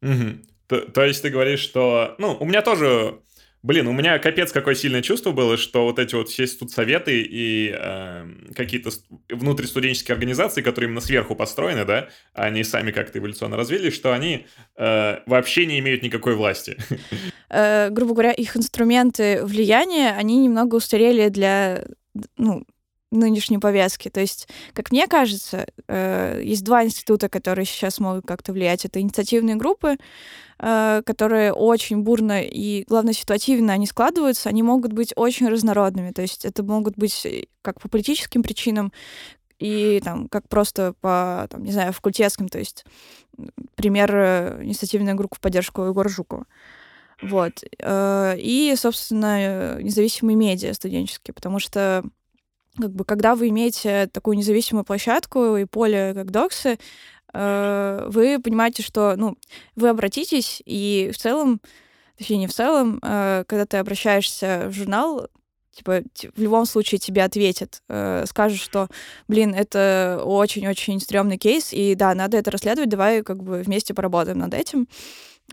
Угу. 0.01 0.37
То, 0.67 0.81
то 0.81 1.03
есть 1.03 1.21
ты 1.21 1.29
говоришь, 1.29 1.59
что... 1.59 2.15
Ну, 2.17 2.37
у 2.39 2.45
меня 2.45 2.61
тоже 2.61 3.19
Блин, 3.63 3.85
у 3.85 3.91
меня 3.91 4.17
капец 4.17 4.51
какое 4.51 4.73
сильное 4.73 5.03
чувство 5.03 5.31
было, 5.31 5.55
что 5.55 5.83
вот 5.83 5.99
эти 5.99 6.15
вот 6.15 6.29
все 6.29 6.47
студсоветы 6.47 7.21
и 7.21 7.71
э, 7.71 8.25
какие-то 8.55 8.89
внутристуденческие 9.29 10.13
организации, 10.13 10.63
которые 10.63 10.87
именно 10.87 11.01
сверху 11.01 11.35
построены, 11.35 11.85
да, 11.85 12.09
они 12.33 12.63
сами 12.63 12.89
как-то 12.89 13.19
эволюционно 13.19 13.57
развились, 13.57 13.93
что 13.93 14.13
они 14.13 14.47
э, 14.77 15.19
вообще 15.27 15.67
не 15.67 15.77
имеют 15.77 16.01
никакой 16.03 16.35
власти. 16.35 16.77
Э, 17.53 17.89
грубо 17.89 18.13
говоря, 18.13 18.31
их 18.31 18.55
инструменты 18.55 19.43
влияния, 19.43 20.15
они 20.17 20.37
немного 20.37 20.75
устарели 20.75 21.27
для, 21.27 21.83
ну, 22.37 22.65
нынешней 23.11 23.57
повестки. 23.57 24.09
То 24.09 24.21
есть, 24.21 24.47
как 24.73 24.91
мне 24.91 25.07
кажется, 25.07 25.67
э, 25.87 26.41
есть 26.43 26.63
два 26.63 26.85
института, 26.85 27.29
которые 27.29 27.65
сейчас 27.65 27.99
могут 27.99 28.25
как-то 28.25 28.53
влиять. 28.53 28.85
Это 28.85 29.01
инициативные 29.01 29.57
группы, 29.57 29.97
э, 30.59 31.01
которые 31.05 31.51
очень 31.53 32.01
бурно 32.03 32.41
и, 32.41 32.85
главное, 32.87 33.13
ситуативно 33.13 33.73
они 33.73 33.85
складываются. 33.85 34.49
Они 34.49 34.63
могут 34.63 34.93
быть 34.93 35.11
очень 35.15 35.49
разнородными. 35.49 36.11
То 36.11 36.21
есть 36.21 36.45
это 36.45 36.63
могут 36.63 36.97
быть 36.97 37.27
как 37.61 37.81
по 37.81 37.89
политическим 37.89 38.43
причинам, 38.43 38.93
и 39.59 40.01
там 40.03 40.27
как 40.27 40.47
просто 40.47 40.95
по, 41.01 41.47
там, 41.49 41.63
не 41.63 41.71
знаю, 41.71 41.93
факультетским. 41.93 42.47
То 42.47 42.59
есть 42.59 42.85
пример 43.75 44.15
э, 44.15 44.63
инициативная 44.63 45.15
группа 45.15 45.35
в 45.35 45.41
поддержку 45.41 45.83
Егора 45.83 46.09
Жукова. 46.09 46.45
Вот. 47.21 47.63
И, 47.85 48.73
собственно, 48.75 49.79
независимые 49.79 50.35
медиа 50.35 50.73
студенческие, 50.73 51.35
потому 51.35 51.59
что 51.59 52.03
как 52.77 52.91
бы, 52.91 53.05
когда 53.05 53.35
вы 53.35 53.49
имеете 53.49 54.07
такую 54.11 54.37
независимую 54.37 54.83
площадку 54.85 55.57
и 55.57 55.65
поле, 55.65 56.13
как 56.13 56.31
доксы, 56.31 56.77
э, 57.33 58.07
вы 58.09 58.39
понимаете, 58.39 58.83
что, 58.83 59.15
ну, 59.17 59.37
вы 59.75 59.89
обратитесь, 59.89 60.61
и 60.65 61.11
в 61.13 61.17
целом, 61.17 61.61
точнее, 62.17 62.37
не 62.37 62.47
в 62.47 62.53
целом, 62.53 62.99
э, 63.01 63.43
когда 63.47 63.65
ты 63.65 63.77
обращаешься 63.77 64.65
в 64.67 64.73
журнал, 64.73 65.27
типа, 65.71 66.01
в 66.35 66.41
любом 66.41 66.65
случае 66.65 66.99
тебе 66.99 67.23
ответят, 67.23 67.81
э, 67.89 68.25
скажут, 68.27 68.59
что, 68.59 68.87
блин, 69.27 69.53
это 69.53 70.21
очень-очень 70.23 70.99
стрёмный 70.99 71.37
кейс, 71.37 71.73
и 71.73 71.95
да, 71.95 72.13
надо 72.13 72.37
это 72.37 72.51
расследовать, 72.51 72.89
давай 72.89 73.23
как 73.23 73.43
бы 73.43 73.61
вместе 73.63 73.93
поработаем 73.93 74.39
над 74.39 74.53
этим. 74.53 74.87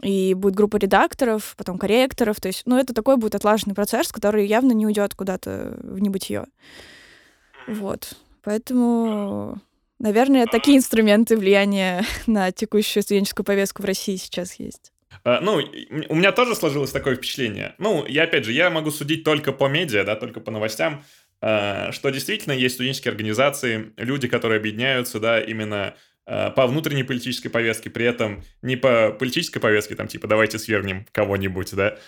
И 0.03 0.35
будет 0.35 0.55
группа 0.55 0.77
редакторов, 0.77 1.55
потом 1.57 1.79
корректоров, 1.79 2.41
то 2.41 2.49
есть, 2.49 2.63
ну, 2.67 2.77
это 2.77 2.95
такой 2.95 3.17
будет 3.17 3.35
отлаженный 3.35 3.75
процесс, 3.75 4.13
который 4.13 4.47
явно 4.47 4.73
не 4.73 4.87
уйдет 4.87 5.15
куда-то 5.15 5.77
в 5.83 5.99
небытие. 5.99 6.47
Вот. 7.69 8.15
Поэтому, 8.43 9.61
наверное, 9.99 10.47
такие 10.47 10.79
инструменты 10.79 11.37
влияния 11.37 12.05
на 12.27 12.51
текущую 12.51 13.03
студенческую 13.03 13.45
повестку 13.45 13.83
в 13.83 13.87
России 13.87 14.17
сейчас 14.17 14.55
есть. 14.55 14.93
А, 15.25 15.41
ну, 15.41 15.61
у 16.09 16.15
меня 16.15 16.33
тоже 16.33 16.55
сложилось 16.55 16.91
такое 16.91 17.17
впечатление. 17.17 17.75
Ну, 17.79 18.07
я 18.07 18.25
опять 18.25 18.45
же, 18.45 18.53
я 18.53 18.71
могу 18.71 18.91
судить 18.91 19.25
только 19.25 19.53
по 19.53 19.69
медиа, 19.69 20.05
да, 20.05 20.17
только 20.17 20.41
по 20.41 20.51
новостям, 20.51 21.05
а, 21.41 21.93
что 21.93 22.11
действительно 22.11 22.53
есть 22.53 22.77
студенческие 22.77 23.13
организации, 23.13 23.93
люди, 23.97 24.29
которые 24.29 24.59
объединяются, 24.59 25.21
да, 25.21 25.41
именно 25.41 25.95
а, 26.27 26.51
по 26.51 26.67
внутренней 26.67 27.05
политической 27.05 27.49
повестке, 27.49 27.91
при 27.91 28.07
этом 28.07 28.43
не 28.63 28.77
по 28.77 29.13
политической 29.13 29.61
повестке, 29.61 29.95
там, 29.95 30.09
типа, 30.09 30.27
давайте 30.27 30.59
свергнем 30.59 31.07
кого-нибудь, 31.13 31.75
да, 31.75 31.99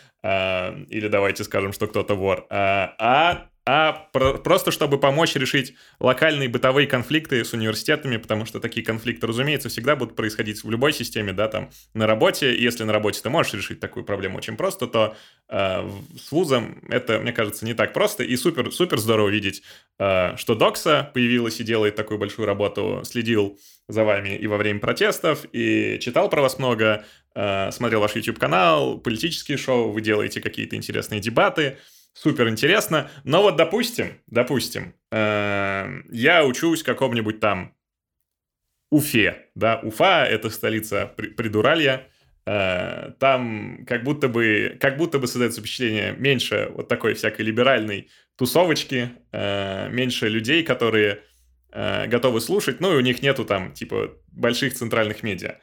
или 0.89 1.09
давайте 1.09 1.45
скажем, 1.45 1.73
что 1.73 1.87
кто-то 1.87 2.15
вор, 2.15 2.47
а 2.51 3.49
а 3.73 4.09
про- 4.13 4.35
просто 4.39 4.73
чтобы 4.73 4.99
помочь 4.99 5.37
решить 5.37 5.77
локальные 6.01 6.49
бытовые 6.49 6.89
конфликты 6.89 7.45
с 7.45 7.53
университетами, 7.53 8.17
потому 8.17 8.45
что 8.45 8.59
такие 8.59 8.85
конфликты, 8.85 9.29
разумеется, 9.29 9.69
всегда 9.69 9.95
будут 9.95 10.17
происходить 10.17 10.65
в 10.65 10.69
любой 10.69 10.93
системе, 10.93 11.33
да, 11.33 11.47
там, 11.47 11.71
на 11.95 12.09
работе. 12.09 12.53
Если 12.53 12.83
на 12.83 12.93
работе 12.93 13.21
ты 13.23 13.31
можешь 13.31 13.55
решить 13.55 13.79
такую 13.79 14.05
проблему 14.05 14.39
очень 14.39 14.57
просто, 14.57 14.89
то 14.89 15.17
э, 15.49 15.89
с 16.19 16.33
вузом 16.33 16.83
это, 16.89 17.21
мне 17.21 17.33
кажется, 17.33 17.65
не 17.65 17.75
так 17.75 17.93
просто. 17.93 18.25
И 18.25 18.37
супер, 18.37 18.73
супер 18.73 18.99
здорово 18.99 19.29
видеть, 19.29 19.63
э, 20.01 20.37
что 20.37 20.57
Докса 20.57 21.09
появилась 21.15 21.61
и 21.61 21.63
делает 21.63 21.95
такую 21.95 22.19
большую 22.19 22.47
работу, 22.47 23.03
следил 23.05 23.57
за 23.87 24.03
вами 24.03 24.31
и 24.37 24.49
во 24.49 24.57
время 24.57 24.81
протестов, 24.81 25.47
и 25.53 26.01
читал 26.01 26.29
про 26.29 26.43
вас 26.43 26.59
много, 26.59 27.05
э, 27.37 27.71
смотрел 27.71 28.01
ваш 28.01 28.17
YouTube-канал, 28.17 28.99
политические 28.99 29.59
шоу, 29.59 29.93
вы 29.93 30.01
делаете 30.01 30.41
какие-то 30.41 30.75
интересные 30.75 31.21
дебаты, 31.21 31.79
супер 32.13 32.49
интересно. 32.49 33.11
Но 33.25 33.43
вот, 33.43 33.57
допустим, 33.57 34.21
допустим, 34.27 34.95
э, 35.11 36.03
я 36.11 36.45
учусь 36.45 36.83
в 36.83 36.87
каком-нибудь 36.87 37.41
там 37.41 37.75
Уфе, 38.91 39.47
да, 39.55 39.81
Уфа— 39.83 40.27
это 40.29 40.51
столица 40.51 41.07
Придуралья, 41.17 42.09
э, 42.45 43.13
там 43.21 43.85
как 43.87 44.03
будто 44.03 44.29
бы, 44.29 44.77
как 44.81 44.97
будто 44.97 45.21
бы 45.21 45.29
создается 45.29 45.61
впечатление 45.61 46.13
меньше 46.19 46.73
вот 46.75 46.89
такой 46.89 47.15
всякой 47.15 47.43
либеральной 47.43 48.09
тусовочки, 48.37 49.11
э, 49.31 49.89
меньше 49.91 50.29
людей, 50.29 50.65
которые 50.65 51.23
э, 51.71 52.09
готовы 52.09 52.41
слушать, 52.41 52.81
ну 52.81 52.93
и 52.93 52.97
у 52.97 53.01
них 53.01 53.23
нету 53.23 53.45
там 53.45 53.73
типа 53.73 54.11
больших 54.33 54.75
центральных 54.75 55.23
медиа. 55.23 55.59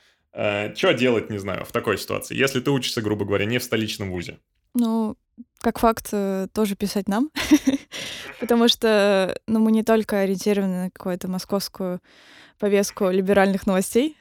Что 0.76 0.94
делать, 0.94 1.32
не 1.32 1.40
знаю, 1.40 1.66
в 1.66 1.72
такой 1.72 1.98
ситуации, 1.98 2.36
если 2.36 2.60
ты 2.60 2.70
учишься, 2.70 3.02
грубо 3.02 3.26
говоря, 3.26 3.46
не 3.46 3.58
в 3.58 3.64
столичном 3.64 4.12
вузе? 4.12 4.38
Ну, 4.76 5.18
как 5.60 5.80
факт, 5.80 6.10
э, 6.12 6.48
тоже 6.54 6.76
писать 6.76 7.08
нам, 7.08 7.30
потому 8.40 8.68
что 8.68 9.38
ну, 9.48 9.60
мы 9.60 9.72
не 9.72 9.84
только 9.84 10.20
ориентированы 10.20 10.84
на 10.86 10.92
какую-то 10.92 11.28
московскую 11.28 12.00
повестку 12.60 13.10
либеральных 13.10 13.66
новостей, 13.68 14.18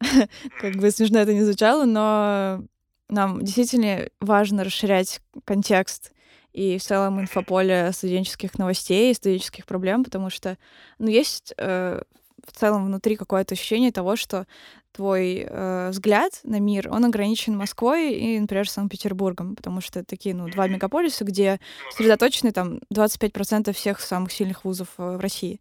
как 0.60 0.76
бы 0.76 0.90
смешно 0.90 1.18
это 1.20 1.34
не 1.34 1.42
звучало, 1.42 1.84
но 1.84 2.62
нам 3.08 3.42
действительно 3.42 4.08
важно 4.20 4.64
расширять 4.64 5.20
контекст 5.44 6.12
и 6.52 6.78
в 6.78 6.82
целом 6.82 7.20
инфополе 7.20 7.92
студенческих 7.92 8.58
новостей, 8.58 9.14
студенческих 9.14 9.66
проблем, 9.66 10.04
потому 10.04 10.30
что, 10.30 10.56
ну, 10.98 11.08
есть 11.08 11.52
э, 11.58 12.00
в 12.44 12.52
целом 12.56 12.86
внутри 12.86 13.16
какое-то 13.16 13.54
ощущение 13.54 13.92
того, 13.92 14.16
что 14.16 14.46
твой 14.92 15.46
э, 15.46 15.90
взгляд 15.90 16.40
на 16.42 16.58
мир, 16.58 16.88
он 16.90 17.04
ограничен 17.04 17.56
Москвой 17.56 18.14
и, 18.14 18.38
например, 18.38 18.68
Санкт-Петербургом, 18.68 19.54
потому 19.54 19.80
что 19.80 20.02
такие, 20.04 20.34
ну, 20.34 20.48
два 20.48 20.68
мегаполиса, 20.68 21.24
где 21.24 21.60
сосредоточены 21.90 22.52
там 22.52 22.80
25% 22.92 23.72
всех 23.72 24.00
самых 24.00 24.32
сильных 24.32 24.64
вузов 24.64 24.88
э, 24.98 25.16
в 25.16 25.20
России. 25.20 25.60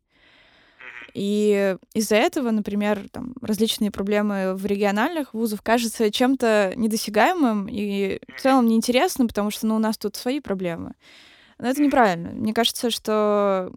И 1.14 1.78
из-за 1.94 2.18
этого, 2.18 2.52
например, 2.52 3.08
там, 3.10 3.36
различные 3.42 3.90
проблемы 3.90 4.54
в 4.54 4.66
региональных 4.66 5.34
вузах 5.34 5.64
кажутся 5.64 6.12
чем-то 6.12 6.74
недосягаемым 6.76 7.68
и 7.70 8.20
в 8.36 8.42
целом 8.42 8.68
неинтересным, 8.68 9.30
потому 9.30 9.50
что 9.50 9.66
ну, 9.66 9.78
у 9.78 9.80
нас 9.80 9.98
тут 9.98 10.18
свои 10.18 10.42
проблемы. 10.42 10.94
Но 11.58 11.70
это 11.70 11.82
неправильно. 11.82 12.32
Мне 12.32 12.54
кажется, 12.54 12.90
что 12.90 13.72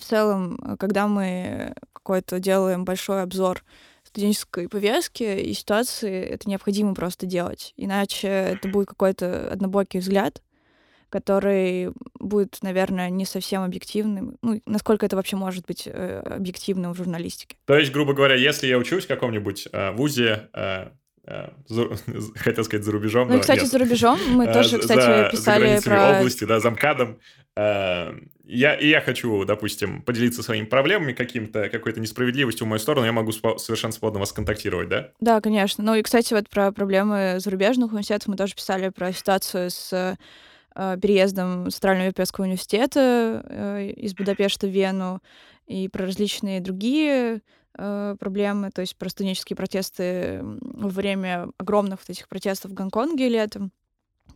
в 0.00 0.04
целом, 0.04 0.76
когда 0.78 1.06
мы 1.08 1.74
какой-то 1.92 2.38
делаем 2.38 2.84
большой 2.84 3.22
обзор 3.22 3.64
студенческой 4.04 4.68
повестки 4.68 5.24
и 5.24 5.52
ситуации, 5.52 6.22
это 6.22 6.48
необходимо 6.48 6.94
просто 6.94 7.26
делать. 7.26 7.74
Иначе 7.76 8.28
это 8.28 8.68
будет 8.68 8.88
какой-то 8.88 9.48
однобокий 9.50 10.00
взгляд, 10.00 10.40
который 11.10 11.90
будет, 12.18 12.58
наверное, 12.62 13.10
не 13.10 13.24
совсем 13.24 13.62
объективным. 13.62 14.38
Ну, 14.42 14.62
насколько 14.66 15.04
это 15.04 15.16
вообще 15.16 15.36
может 15.36 15.66
быть 15.66 15.82
э, 15.86 16.20
объективным 16.20 16.94
в 16.94 16.96
журналистике. 16.96 17.56
То 17.66 17.76
есть, 17.76 17.92
грубо 17.92 18.14
говоря, 18.14 18.36
если 18.36 18.66
я 18.66 18.78
учусь 18.78 19.04
в 19.04 19.08
каком-нибудь 19.08 19.68
э, 19.72 19.92
вузе, 19.92 20.48
э, 20.54 20.88
э 21.26 21.48
за, 21.66 21.88
хотел 22.36 22.64
сказать 22.64 22.84
за 22.84 22.92
рубежом. 22.92 23.28
Ну, 23.28 23.40
кстати, 23.40 23.60
нет. 23.60 23.70
за 23.70 23.78
рубежом 23.78 24.18
мы 24.30 24.46
э, 24.46 24.52
тоже, 24.52 24.78
кстати, 24.78 25.00
за, 25.00 25.28
писали 25.30 25.76
за 25.76 25.82
про... 25.82 26.18
области, 26.18 26.44
да, 26.44 26.60
замкадом. 26.60 27.18
Э, 27.56 28.12
я, 28.48 28.74
и 28.74 28.88
я 28.88 29.00
хочу, 29.00 29.44
допустим, 29.44 30.02
поделиться 30.02 30.42
своими 30.42 30.66
проблемами 30.66 31.12
каким-то, 31.12 31.68
какой-то 31.68 32.00
несправедливостью 32.00 32.64
в 32.64 32.68
мою 32.68 32.78
сторону, 32.78 33.04
я 33.04 33.12
могу 33.12 33.32
спо- 33.32 33.58
совершенно 33.58 33.92
свободно 33.92 34.20
вас 34.20 34.32
контактировать, 34.32 34.88
да? 34.88 35.10
Да, 35.20 35.40
конечно. 35.40 35.82
Ну 35.82 35.94
и, 35.96 36.02
кстати, 36.02 36.32
вот 36.32 36.48
про 36.48 36.70
проблемы 36.70 37.36
зарубежных 37.38 37.90
университетов 37.90 38.28
мы 38.28 38.36
тоже 38.36 38.54
писали 38.54 38.90
про 38.90 39.12
ситуацию 39.12 39.70
с 39.70 39.92
э, 40.76 40.96
переездом 41.02 41.70
Центрального 41.70 42.04
Европейского 42.04 42.44
университета 42.44 43.44
э, 43.48 43.90
из 43.96 44.14
Будапешта 44.14 44.68
в 44.68 44.70
Вену 44.70 45.20
и 45.66 45.88
про 45.88 46.06
различные 46.06 46.60
другие 46.60 47.42
э, 47.76 48.16
проблемы, 48.20 48.70
то 48.70 48.80
есть 48.80 48.96
про 48.96 49.08
студенческие 49.08 49.56
протесты 49.56 50.40
во 50.42 50.88
время 50.88 51.48
огромных 51.58 51.98
вот 52.00 52.10
этих 52.10 52.28
протестов 52.28 52.70
в 52.70 52.74
Гонконге 52.74 53.28
летом 53.28 53.72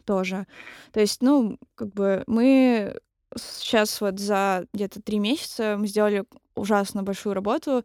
тоже. 0.05 0.49
То 0.93 0.99
есть, 0.99 1.23
ну, 1.23 1.59
как 1.77 1.93
бы 1.93 2.25
мы 2.27 2.99
сейчас 3.37 4.01
вот 4.01 4.19
за 4.19 4.67
где-то 4.73 5.01
три 5.03 5.19
месяца 5.19 5.77
мы 5.79 5.87
сделали 5.87 6.25
ужасно 6.55 7.03
большую 7.03 7.35
работу, 7.35 7.85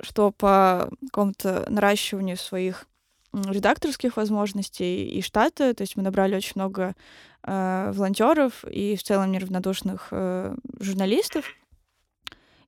что 0.00 0.30
по 0.32 0.90
какому-то 1.06 1.66
наращиванию 1.68 2.36
своих 2.36 2.86
редакторских 3.32 4.16
возможностей 4.16 5.06
и 5.06 5.20
штата, 5.22 5.74
то 5.74 5.82
есть 5.82 5.96
мы 5.96 6.02
набрали 6.02 6.36
очень 6.36 6.52
много 6.54 6.94
э, 7.42 7.92
волонтеров 7.94 8.64
и 8.64 8.96
в 8.96 9.02
целом 9.02 9.32
неравнодушных 9.32 10.08
э, 10.10 10.54
журналистов. 10.80 11.44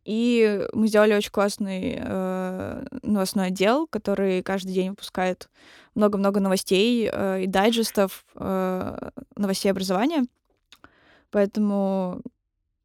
И 0.05 0.67
мы 0.73 0.89
сделали 0.89 1.15
очень 1.15 1.31
классный 1.31 1.99
э, 1.99 2.85
новостной 3.03 3.49
отдел, 3.49 3.87
который 3.87 4.43
каждый 4.43 4.73
день 4.73 4.91
выпускает 4.91 5.49
много-много 5.95 6.41
новостей 6.41 7.09
э, 7.11 7.43
и 7.43 7.47
дайджестов 7.47 8.25
э, 8.35 9.11
новостей 9.37 9.71
образования. 9.71 10.25
Поэтому 11.31 12.23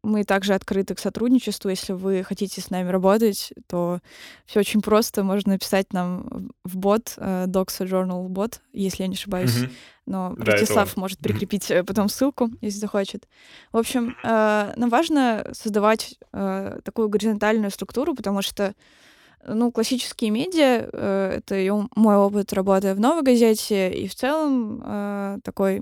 мы 0.06 0.24
также 0.24 0.54
открыты 0.54 0.96
к 0.96 1.00
сотрудничеству. 1.00 1.70
Если 1.70 1.94
вы 1.94 2.24
хотите 2.24 2.62
с 2.62 2.70
нами 2.70 2.90
работать, 2.90 3.52
то 3.68 4.00
все 4.46 4.60
очень 4.60 4.82
просто. 4.82 5.24
Можно 5.24 5.54
написать 5.54 5.92
нам 5.92 6.52
в 6.64 6.78
бот, 6.78 7.16
э, 7.18 7.46
Doxa 7.48 7.86
Journal 7.86 8.28
бот, 8.28 8.62
если 8.72 9.04
я 9.04 9.08
не 9.08 9.16
ошибаюсь. 9.16 9.56
Mm-hmm. 9.56 9.72
Но 10.06 10.36
да, 10.38 10.86
может 10.96 11.20
прикрепить 11.20 11.70
mm-hmm. 11.70 11.84
потом 11.84 12.10
ссылку, 12.10 12.52
если 12.62 12.80
захочет. 12.80 13.28
В 13.72 13.78
общем, 13.78 14.16
э, 14.24 14.74
нам 14.76 14.90
важно 14.90 15.48
создавать 15.52 16.20
такую 16.32 17.10
горизонтальную 17.10 17.72
структуру, 17.72 18.14
потому 18.14 18.42
что 18.42 18.76
ну, 19.48 19.72
классические 19.72 20.32
медиа, 20.32 20.90
это 21.38 21.88
мой 21.96 22.16
опыт 22.16 22.52
работы 22.54 22.94
в 22.94 23.00
новой 23.00 23.24
газете, 23.24 23.92
и 23.92 24.08
в 24.08 24.16
целом 24.16 25.42
такой 25.44 25.82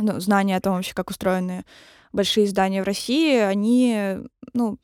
ну, 0.00 0.20
знание 0.20 0.56
о 0.56 0.60
том 0.60 0.74
вообще, 0.76 0.94
как 0.94 1.10
устроены 1.10 1.64
большие 2.12 2.46
издания 2.46 2.82
в 2.82 2.86
России, 2.86 3.36
они, 3.38 4.18
ну, 4.52 4.78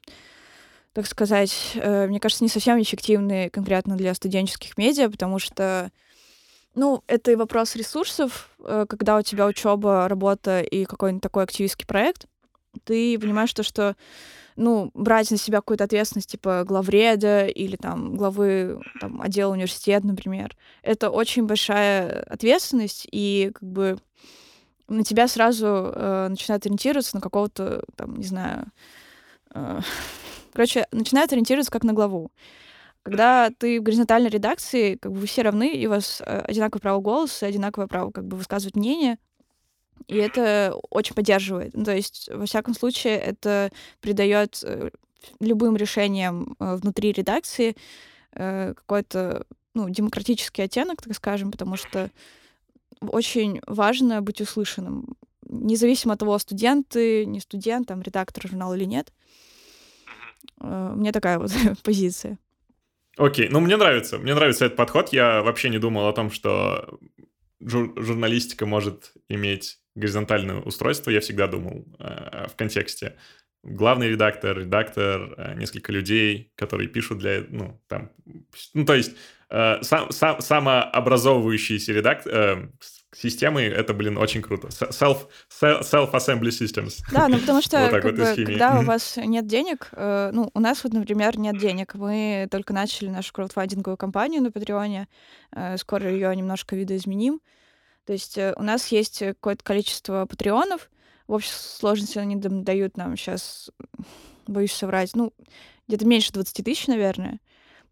так 0.93 1.07
сказать, 1.07 1.73
э, 1.75 2.07
мне 2.07 2.21
кажется, 2.21 2.45
не 2.45 2.51
совсем 2.51 2.81
эффективны 2.81 3.49
конкретно 3.51 3.97
для 3.97 4.15
студенческих 4.15 4.77
медиа, 4.77 5.11
потому 5.11 5.39
что, 5.39 5.91
ну, 6.75 7.03
это 7.07 7.33
и 7.33 7.37
вопрос 7.37 7.77
ресурсов, 7.77 8.51
э, 8.61 8.85
когда 8.89 9.17
у 9.17 9.23
тебя 9.23 9.47
учеба, 9.47 10.09
работа 10.09 10.61
и 10.61 10.85
какой-нибудь 10.85 11.23
такой 11.23 11.45
активистский 11.45 11.87
проект, 11.87 12.27
ты 12.85 13.19
понимаешь 13.19 13.53
то, 13.53 13.63
что 13.63 13.97
ну, 14.57 14.91
брать 14.95 15.31
на 15.31 15.39
себя 15.39 15.59
какую-то 15.59 15.85
ответственность, 15.85 16.31
типа 16.31 16.65
главреда 16.65 17.47
или 17.47 17.77
там 17.77 18.17
главы 18.17 18.81
там, 19.01 19.23
отдела 19.23 19.53
университета, 19.53 20.07
например, 20.07 20.57
это 20.83 21.11
очень 21.11 21.47
большая 21.47 22.23
ответственность, 22.25 23.07
и 23.11 23.51
как 23.55 23.69
бы 23.69 23.99
на 24.93 25.05
тебя 25.05 25.29
сразу 25.29 25.67
э, 25.95 26.29
начинают 26.29 26.67
ориентироваться 26.67 27.17
на 27.17 27.21
какого-то, 27.21 27.85
там, 27.97 28.17
не 28.17 28.25
знаю... 28.25 28.67
Э, 29.55 29.81
короче, 30.53 30.87
начинают 30.93 31.33
ориентироваться 31.33 31.73
как 31.73 31.85
на 31.85 31.93
главу. 31.93 32.31
Когда 33.03 33.51
ты 33.59 33.81
в 33.81 33.83
горизонтальной 33.83 34.31
редакции, 34.31 34.95
как 34.95 35.13
бы 35.13 35.19
вы 35.19 35.27
все 35.27 35.43
равны, 35.43 35.75
и 35.75 35.87
у 35.87 35.91
вас 35.91 36.23
э, 36.25 36.41
одинаковое 36.41 36.81
право 36.81 37.01
голоса, 37.01 37.47
одинаковое 37.47 37.89
право 37.89 38.11
как 38.11 38.25
бы 38.25 38.37
высказывать 38.37 38.77
мнение, 38.77 39.19
и 40.07 40.17
это 40.17 40.75
очень 40.91 41.15
поддерживает. 41.15 41.75
Ну, 41.75 41.85
то 41.85 41.95
есть, 41.95 42.29
во 42.33 42.47
всяком 42.47 42.75
случае, 42.75 43.19
это 43.19 43.71
придает 44.01 44.61
э, 44.63 44.91
любым 45.41 45.77
решениям 45.77 46.57
э, 46.59 46.77
внутри 46.77 47.13
редакции 47.13 47.77
какой-то 48.35 49.45
ну, 49.75 49.91
демократический 49.91 50.63
оттенок, 50.63 51.03
так 51.03 51.15
скажем, 51.15 51.51
потому 51.51 51.77
что 51.77 52.11
очень 53.11 53.61
важно 53.67 54.23
быть 54.23 54.41
услышанным. 54.41 55.17
Независимо 55.49 56.15
от 56.15 56.21
того, 56.21 56.39
студенты, 56.39 57.27
не 57.27 57.41
студент, 57.41 57.89
там, 57.89 58.03
редактор 58.03 58.47
журнала 58.49 58.75
или 58.75 58.85
нет. 58.85 59.13
Э, 60.61 60.93
у 60.95 60.99
меня 60.99 61.13
такая 61.13 61.39
вот 61.39 61.51
позиция. 61.83 62.39
Окей, 63.17 63.49
ну 63.51 63.61
мне 63.61 63.77
нравится, 63.77 64.19
мне 64.19 64.35
нравится 64.35 64.65
этот 64.65 64.77
подход. 64.77 65.13
Я 65.13 65.43
вообще 65.43 65.69
не 65.69 65.79
думал 65.79 66.09
о 66.09 66.13
том, 66.13 66.31
что 66.31 66.99
жур- 67.61 67.93
журналистика 67.97 68.65
может 68.65 69.13
иметь 69.29 69.79
горизонтальное 69.95 70.61
устройство. 70.61 71.11
Я 71.11 71.21
всегда 71.21 71.47
думал 71.47 71.85
э, 71.99 72.47
в 72.49 72.57
контексте 72.57 73.17
главный 73.63 74.09
редактор, 74.09 74.59
редактор, 74.59 75.35
э, 75.37 75.55
несколько 75.55 75.93
людей, 75.93 76.53
которые 76.57 76.89
пишут 76.89 77.19
для, 77.19 77.45
ну, 77.49 77.81
там, 77.89 78.11
ну, 78.75 78.85
то 78.85 78.95
есть 78.95 79.13
сам, 79.83 80.11
сам, 80.11 80.41
самообразовывающиеся 80.41 81.93
редак, 81.93 82.27
э, 82.27 82.69
системы, 83.15 83.63
это, 83.63 83.93
блин, 83.93 84.17
очень 84.17 84.43
круто. 84.43 84.69
Self, 84.69 85.29
self-assembly 85.61 86.49
systems. 86.49 87.03
Да, 87.13 87.29
ну 87.29 87.39
потому 87.39 87.61
что, 87.63 87.79
вот 87.81 87.91
как 87.91 88.17
бы, 88.17 88.35
когда 88.37 88.81
у 88.81 88.85
вас 88.85 89.17
нет 89.17 89.47
денег, 89.47 89.91
э, 89.93 90.31
ну, 90.33 90.51
у 90.55 90.61
нас 90.61 90.83
вот, 90.85 90.93
например, 90.93 91.39
нет 91.39 91.59
денег. 91.59 91.95
Мы 91.95 92.49
только 92.51 92.73
начали 92.73 93.09
нашу 93.09 93.33
краудфандинговую 93.33 93.97
кампанию 93.97 94.43
на 94.43 94.51
Патреоне, 94.51 95.09
э, 95.55 95.77
скоро 95.77 96.11
ее 96.11 96.35
немножко 96.35 96.75
видоизменим. 96.75 97.41
То 98.07 98.13
есть 98.13 98.39
э, 98.39 98.55
у 98.57 98.63
нас 98.63 98.89
есть 98.89 99.19
какое-то 99.19 99.63
количество 99.63 100.27
патреонов, 100.27 100.91
в 101.29 101.33
общей 101.33 101.51
сложности 101.53 102.19
они 102.19 102.37
дают 102.37 102.97
нам 102.97 103.17
сейчас, 103.17 103.71
боюсь 104.47 104.73
соврать, 104.73 105.15
ну, 105.15 105.33
где-то 105.87 106.07
меньше 106.07 106.33
20 106.33 106.65
тысяч, 106.65 106.87
наверное. 106.89 107.41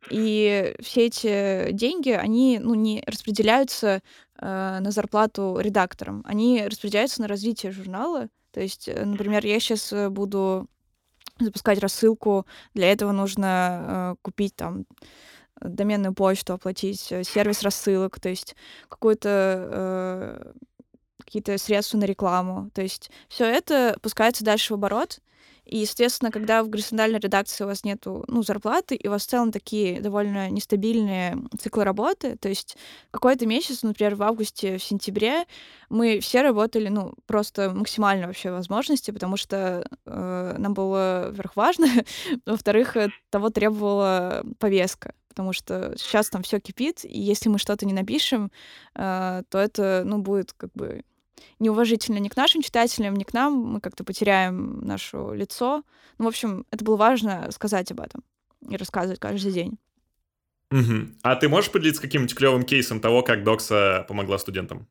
И 0.09 0.75
все 0.81 1.07
эти 1.07 1.73
деньги, 1.73 2.11
они 2.11 2.59
ну, 2.59 2.75
не 2.75 3.03
распределяются 3.07 4.03
э, 4.39 4.79
на 4.81 4.91
зарплату 4.91 5.59
редакторам, 5.61 6.23
они 6.27 6.65
распределяются 6.67 7.21
на 7.21 7.29
развитие 7.29 7.73
журнала. 7.73 8.29
То 8.53 8.61
есть, 8.61 8.89
э, 8.89 9.05
например, 9.05 9.45
я 9.45 9.61
сейчас 9.61 9.93
э, 9.93 10.09
буду 10.09 10.69
запускать 11.39 11.79
рассылку, 11.79 12.47
для 12.75 12.91
этого 12.91 13.13
нужно 13.13 14.15
э, 14.15 14.15
купить 14.23 14.57
там 14.57 14.87
доменную 15.61 16.15
почту, 16.15 16.55
оплатить 16.55 17.13
э, 17.13 17.23
сервис 17.25 17.63
рассылок, 17.63 18.19
то 18.21 18.29
есть 18.29 18.57
какую-то 18.89 19.69
э, 19.71 20.53
какие-то 21.19 21.59
средства 21.59 21.99
на 21.99 22.05
рекламу. 22.05 22.71
То 22.75 22.83
есть 22.83 23.11
все 23.29 23.45
это 23.45 23.97
пускается 24.03 24.45
дальше 24.45 24.73
в 24.73 24.77
оборот. 24.77 25.21
И, 25.71 25.79
естественно, 25.79 26.33
когда 26.33 26.65
в 26.65 26.69
горизонтальной 26.69 27.21
редакции 27.21 27.63
у 27.63 27.69
вас 27.69 27.85
нету 27.85 28.25
ну, 28.27 28.43
зарплаты, 28.43 28.97
и 28.97 29.07
у 29.07 29.13
вас 29.13 29.25
в 29.25 29.31
целом 29.31 29.53
такие 29.53 30.01
довольно 30.01 30.51
нестабильные 30.51 31.39
циклы 31.61 31.85
работы, 31.85 32.37
то 32.37 32.49
есть 32.49 32.77
какой-то 33.13 33.47
месяц, 33.47 33.85
например, 33.85 34.17
в 34.17 34.23
августе, 34.25 34.79
в 34.79 34.83
сентябре, 34.83 35.45
мы 35.89 36.19
все 36.19 36.43
работали, 36.43 36.89
ну, 36.89 37.15
просто 37.27 37.71
максимально 37.71 38.27
вообще 38.27 38.51
возможности, 38.51 39.13
потому 39.13 39.37
что 39.37 39.87
э, 40.07 40.55
нам 40.59 40.75
было, 40.75 41.27
во-первых, 41.29 41.55
важно, 41.55 41.87
во-вторых, 42.47 42.97
того 43.31 43.51
требовала 43.51 44.45
повестка 44.59 45.15
потому 45.29 45.53
что 45.53 45.95
сейчас 45.97 46.29
там 46.29 46.43
все 46.43 46.59
кипит, 46.59 47.05
и 47.05 47.19
если 47.19 47.49
мы 47.49 47.59
что-то 47.59 47.87
не 47.87 47.93
напишем, 47.93 48.51
э, 48.97 49.43
то 49.49 49.59
это, 49.59 50.03
ну, 50.05 50.19
будет 50.19 50.53
как 50.53 50.73
бы 50.75 51.05
неуважительно 51.59 52.19
ни 52.19 52.29
к 52.29 52.37
нашим 52.37 52.63
читателям, 52.63 53.17
ни 53.17 53.25
к 53.25 53.33
нам. 53.33 53.55
Мы 53.55 53.81
как-то 53.81 54.05
потеряем 54.05 54.81
наше 54.81 55.17
лицо. 55.33 55.83
Ну, 56.19 56.25
в 56.25 56.29
общем, 56.29 56.67
это 56.71 56.85
было 56.85 56.97
важно 56.97 57.51
сказать 57.51 57.91
об 57.93 58.01
этом 58.01 58.23
и 58.69 58.77
рассказывать 58.77 59.21
каждый 59.21 59.53
день. 59.53 59.79
Угу. 60.71 61.09
А 61.23 61.37
ты 61.37 61.49
можешь 61.49 61.71
поделиться 61.73 62.01
каким-нибудь 62.01 62.35
клевым 62.35 62.63
кейсом 62.63 63.01
того, 63.01 63.23
как 63.23 63.43
Докса 63.43 64.05
помогла 64.09 64.39
студентам? 64.39 64.87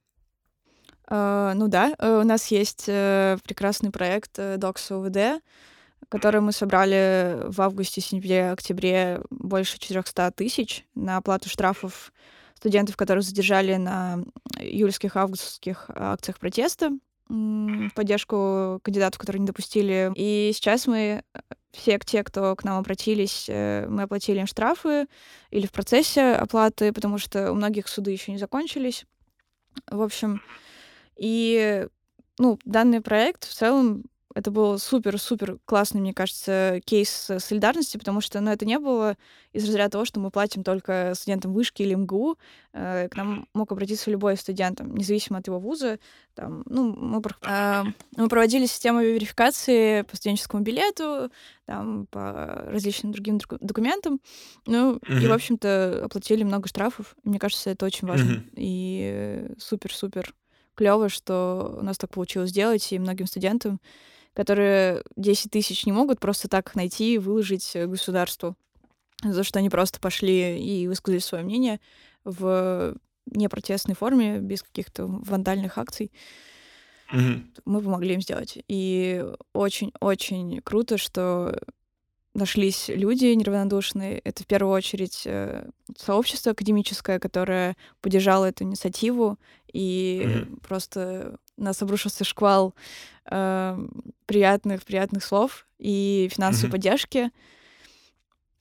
Uh, 1.10 1.54
ну 1.56 1.68
да, 1.70 1.96
uh, 1.98 2.22
у 2.22 2.24
нас 2.24 2.48
есть 2.48 2.88
uh, 2.88 3.40
прекрасный 3.44 3.90
проект 3.90 4.40
Докса 4.58 4.98
УВД, 4.98 5.42
который 6.08 6.42
мы 6.42 6.52
собрали 6.52 7.40
в 7.46 7.62
августе, 7.62 8.00
сентябре, 8.00 8.52
октябре 8.52 9.22
больше 9.32 9.80
400 9.80 10.32
тысяч 10.32 10.86
на 10.94 11.18
оплату 11.18 11.50
штрафов 11.50 12.12
студентов, 12.60 12.98
которые 12.98 13.22
задержали 13.22 13.76
на 13.76 14.20
июльских, 14.60 15.16
августских 15.16 15.90
акциях 15.90 16.40
протеста 16.40 16.92
в 17.30 17.92
поддержку 17.96 18.80
кандидатов, 18.84 19.20
которые 19.20 19.40
не 19.42 19.48
допустили. 19.48 20.12
И 20.16 20.52
сейчас 20.54 20.88
мы 20.88 21.24
все 21.72 22.00
те, 22.00 22.24
кто 22.24 22.56
к 22.56 22.64
нам 22.64 22.80
обратились, 22.80 23.46
э, 23.48 23.88
мы 23.88 24.04
оплатили 24.04 24.40
им 24.40 24.48
штрафы 24.48 25.06
или 25.52 25.68
в 25.68 25.72
процессе 25.72 26.34
оплаты, 26.34 26.92
потому 26.92 27.20
что 27.20 27.52
у 27.52 27.56
многих 27.56 27.88
суды 27.88 28.12
еще 28.12 28.32
не 28.32 28.40
закончились. 28.40 29.06
В 29.90 30.02
общем, 30.02 30.42
и 31.16 31.88
ну, 32.40 32.60
данный 32.66 33.02
проект 33.02 33.46
в 33.46 33.54
целом 33.54 34.04
это 34.36 34.52
был 34.52 34.78
супер-супер 34.78 35.58
классный, 35.66 36.02
мне 36.02 36.14
кажется, 36.14 36.82
кейс 36.86 37.32
солидарности, 37.40 37.98
потому 37.98 38.22
что 38.22 38.40
ну, 38.42 38.52
это 38.52 38.64
не 38.64 38.78
было 38.78 39.18
из 39.54 39.66
разряда 39.66 39.92
того, 39.92 40.06
что 40.06 40.20
мы 40.20 40.30
платим 40.30 40.64
только 40.64 41.14
студентам 41.16 41.52
вышки 41.52 41.82
или 41.82 41.96
МГУ. 41.96 42.38
Э, 42.74 43.10
к 43.10 43.16
нам 43.16 43.48
мог 43.54 43.72
обратиться 43.72 44.12
любой 44.12 44.38
студент, 44.38 44.82
независимо 44.82 45.40
от 45.40 45.48
его 45.48 45.60
вуза. 45.60 45.98
Там, 46.36 46.64
ну, 46.68 46.96
мы, 46.96 47.22
э, 47.42 47.84
мы 48.18 48.30
проводили 48.30 48.68
систему 48.68 49.02
верификации 49.02 50.04
по 50.04 50.16
студенческому 50.16 50.62
билету, 50.62 51.32
там, 51.66 52.06
по 52.12 52.66
различным 52.68 53.12
другим 53.12 53.40
документам. 53.60 54.20
Ну, 54.68 54.98
mm-hmm. 54.98 55.24
и, 55.24 55.28
в 55.28 55.34
общем-то, 55.34 56.06
оплатили 56.06 56.44
много 56.44 56.68
штрафов. 56.68 57.16
Мне 57.24 57.40
кажется, 57.40 57.72
это 57.72 57.86
очень 57.88 58.08
важно. 58.08 58.34
Mm-hmm. 58.34 58.54
И 58.58 59.48
супер-супер 59.58 60.36
клево, 60.76 61.10
что 61.10 61.78
у 61.80 61.84
нас 61.84 61.98
так 61.98 62.12
получилось 62.12 62.52
сделать, 62.52 62.94
и 62.94 63.00
многим 63.00 63.26
студентам 63.26 63.82
которые 64.34 65.04
10 65.16 65.52
тысяч 65.52 65.86
не 65.86 65.92
могут 65.92 66.20
просто 66.20 66.48
так 66.48 66.76
найти 66.76 67.16
и 67.16 67.18
выложить 67.18 67.72
государству, 67.76 68.56
за 69.24 69.44
что 69.44 69.60
они 69.60 69.70
просто 69.70 70.00
пошли 70.00 70.60
и 70.60 70.88
высказали 70.88 71.20
свое 71.20 71.44
мнение 71.44 71.80
в 72.24 72.96
непротестной 73.26 73.96
форме, 73.96 74.40
без 74.40 74.64
каких-то 74.64 75.06
вандальных 75.08 75.78
акций. 75.78 76.12
Mm-hmm. 77.12 77.42
Мы 77.66 77.82
помогли 77.82 78.14
им 78.14 78.22
сделать. 78.22 78.60
И 78.68 79.26
очень-очень 79.54 80.62
круто, 80.62 80.98
что 80.98 81.60
нашлись 82.34 82.90
люди 82.90 83.26
неравнодушные. 83.26 84.20
Это 84.20 84.44
в 84.44 84.48
первую 84.48 84.74
очередь 84.74 85.24
э, 85.26 85.68
сообщество 85.98 86.52
академическое, 86.52 87.20
которое 87.20 87.76
поддержало 88.02 88.46
эту 88.46 88.64
инициативу, 88.64 89.38
и 89.72 90.24
mm-hmm. 90.24 90.62
просто 90.62 91.38
нас 91.60 91.82
обрушился 91.82 92.24
шквал 92.24 92.74
э, 93.30 93.88
приятных, 94.26 94.84
приятных 94.84 95.24
слов 95.24 95.68
и 95.78 96.30
финансовой 96.32 96.70
mm-hmm. 96.70 96.72
поддержки. 96.72 97.32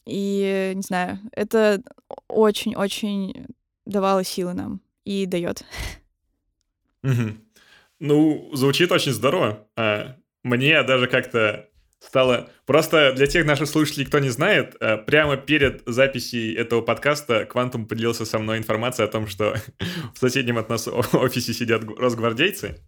И, 0.06 0.72
не 0.74 0.82
знаю, 0.82 1.18
это 1.32 1.82
очень-очень 2.28 3.46
давало 3.84 4.24
силы 4.24 4.54
нам 4.54 4.80
и 5.04 5.26
дает. 5.26 5.64
Угу. 7.02 7.36
Ну, 8.00 8.50
звучит 8.54 8.90
очень 8.92 9.12
здорово. 9.12 9.66
А, 9.76 10.16
мне 10.42 10.82
даже 10.82 11.06
как-то 11.08 11.68
стало... 12.00 12.50
Просто 12.66 13.12
для 13.14 13.26
тех 13.26 13.46
наших 13.46 13.68
слушателей, 13.68 14.06
кто 14.06 14.18
не 14.18 14.30
знает, 14.30 14.76
а, 14.80 14.96
прямо 14.98 15.36
перед 15.36 15.82
записью 15.86 16.58
этого 16.58 16.80
подкаста 16.80 17.44
Квантум 17.44 17.86
поделился 17.86 18.24
со 18.24 18.38
мной 18.38 18.58
информацией 18.58 19.06
о 19.06 19.10
том, 19.10 19.26
что 19.26 19.54
в 20.14 20.18
соседнем 20.18 20.58
от 20.58 20.68
нас 20.68 20.88
офисе 20.88 21.52
сидят 21.52 21.82
росгвардейцы. 21.84 22.80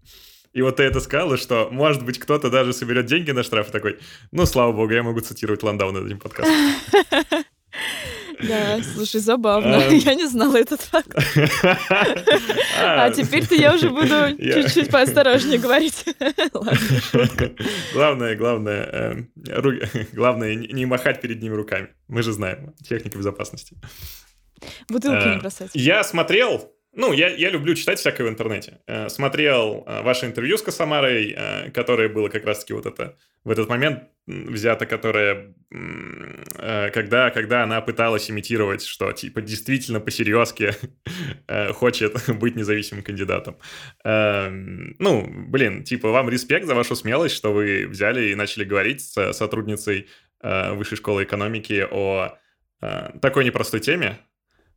И 0.52 0.62
вот 0.62 0.76
ты 0.76 0.82
это 0.82 1.00
сказала, 1.00 1.36
что, 1.36 1.68
может 1.70 2.04
быть, 2.04 2.18
кто-то 2.18 2.50
даже 2.50 2.72
соберет 2.72 3.06
деньги 3.06 3.30
на 3.30 3.44
штраф 3.44 3.70
такой, 3.70 3.98
ну, 4.32 4.46
слава 4.46 4.72
богу, 4.72 4.92
я 4.92 5.02
могу 5.02 5.20
цитировать 5.20 5.62
Ландау 5.62 5.92
над 5.92 6.06
этим 6.06 6.18
подкастом. 6.18 6.54
Да, 8.42 8.82
слушай, 8.94 9.20
забавно. 9.20 9.76
А. 9.76 9.92
Я 9.92 10.14
не 10.14 10.26
знала 10.26 10.56
этот 10.56 10.80
факт. 10.80 11.16
А 12.78 13.10
теперь-то 13.10 13.54
я 13.54 13.74
уже 13.74 13.90
буду 13.90 14.36
чуть-чуть 14.38 14.90
поосторожнее 14.90 15.58
говорить. 15.58 16.04
Главное, 17.92 18.36
главное, 18.36 19.26
э, 19.46 20.04
главное 20.12 20.54
не 20.54 20.86
махать 20.86 21.20
перед 21.20 21.42
ними 21.42 21.54
руками. 21.54 21.88
Мы 22.08 22.22
же 22.22 22.32
знаем, 22.32 22.74
техника 22.82 23.18
безопасности. 23.18 23.76
Бутылки 24.88 25.28
не 25.28 25.38
бросать. 25.38 25.70
Я 25.74 26.04
смотрел 26.04 26.72
ну, 26.92 27.12
я, 27.12 27.28
я 27.28 27.50
люблю 27.50 27.74
читать 27.74 28.00
всякое 28.00 28.24
в 28.24 28.28
интернете. 28.28 28.80
Э, 28.86 29.08
смотрел 29.08 29.84
э, 29.86 30.02
ваше 30.02 30.26
интервью 30.26 30.58
с 30.58 30.62
Косомарой, 30.62 31.34
э, 31.36 31.70
которое 31.70 32.08
было 32.08 32.28
как 32.28 32.44
раз-таки 32.44 32.72
вот 32.72 32.84
это, 32.84 33.16
в 33.44 33.50
этот 33.50 33.68
момент 33.68 34.04
взято, 34.26 34.86
которое, 34.86 35.54
когда, 35.70 37.30
когда 37.30 37.62
она 37.64 37.80
пыталась 37.80 38.30
имитировать, 38.30 38.84
что, 38.84 39.10
типа, 39.12 39.40
действительно 39.40 39.98
по-серьезки 40.00 40.74
хочет 41.72 42.16
быть 42.38 42.56
независимым 42.56 43.02
кандидатом. 43.02 43.56
Эм, 44.04 44.94
ну, 44.98 45.26
блин, 45.48 45.82
типа, 45.84 46.10
вам 46.10 46.28
респект 46.28 46.66
за 46.66 46.74
вашу 46.74 46.94
смелость, 46.94 47.34
что 47.34 47.52
вы 47.52 47.86
взяли 47.88 48.28
и 48.30 48.34
начали 48.34 48.64
говорить 48.64 49.00
с 49.02 49.32
сотрудницей 49.32 50.08
Высшей 50.42 50.96
школы 50.96 51.24
экономики 51.24 51.86
о 51.90 52.38
такой 53.20 53.44
непростой 53.44 53.80
теме, 53.80 54.20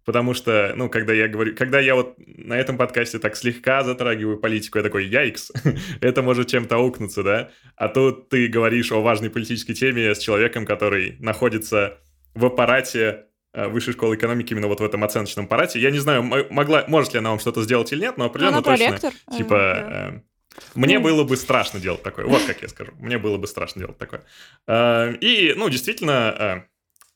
Потому 0.06 0.34
что, 0.34 0.74
ну, 0.76 0.90
когда 0.90 1.14
я 1.14 1.28
говорю, 1.28 1.56
когда 1.56 1.80
я 1.80 1.96
вот 1.96 2.16
на 2.18 2.58
этом 2.58 2.78
подкасте 2.78 3.20
так 3.20 3.36
слегка 3.36 3.84
затрагиваю 3.84 4.38
политику, 4.38 4.78
я 4.78 4.84
такой, 4.84 5.06
яйкс, 5.06 5.52
это 6.02 6.22
может 6.22 6.48
чем-то 6.48 6.76
аукнуться, 6.76 7.24
да? 7.24 7.50
А 7.76 7.88
тут 7.88 8.30
ты 8.30 8.48
говоришь 8.48 8.92
о 8.92 9.02
важной 9.02 9.30
политической 9.30 9.74
теме 9.74 10.14
с 10.14 10.20
человеком, 10.20 10.66
который 10.66 11.16
находится 11.20 12.00
в 12.34 12.46
аппарате 12.46 13.26
э, 13.54 13.68
высшей 13.68 13.94
школы 13.94 14.16
экономики, 14.16 14.52
именно 14.54 14.68
вот 14.68 14.82
в 14.82 14.84
этом 14.84 15.04
оценочном 15.04 15.46
аппарате. 15.46 15.80
Я 15.80 15.92
не 15.92 16.00
знаю, 16.00 16.24
могла, 16.24 16.84
может 16.88 17.14
ли 17.14 17.20
она 17.20 17.30
вам 17.30 17.40
что-то 17.40 17.64
сделать 17.64 17.92
или 17.94 18.02
нет, 18.02 18.18
но 18.18 18.26
определенно 18.26 18.58
она 18.58 18.64
точно, 18.64 18.86
проректор. 18.86 19.14
типа, 19.38 19.56
э, 19.56 20.22
мне 20.76 21.00
ну. 21.00 21.06
было 21.06 21.24
бы 21.24 21.38
страшно 21.38 21.80
делать 21.80 22.04
такое. 22.04 22.26
Вот 22.26 22.44
как 22.44 22.62
я 22.62 22.68
скажу. 22.68 22.92
Мне 23.00 23.18
было 23.18 23.38
бы 23.38 23.48
страшно 23.48 23.80
делать 23.80 23.98
такое. 23.98 24.24
Э, 24.68 25.14
и, 25.22 25.54
ну, 25.56 25.70
действительно, 25.70 26.68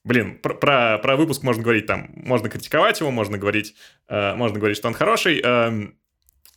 блин, 0.08 0.40
про, 0.40 0.54
про, 0.54 0.98
про 0.98 1.16
выпуск 1.16 1.44
можно 1.44 1.62
говорить 1.62 1.86
там, 1.86 2.10
можно 2.16 2.50
критиковать 2.50 3.00
его, 3.00 3.12
можно 3.12 3.38
говорить, 3.38 3.76
э, 4.08 4.34
можно 4.36 4.58
говорить, 4.58 4.78
что 4.78 4.88
он 4.88 4.94
хороший. 4.94 5.42
Э, 5.44 5.90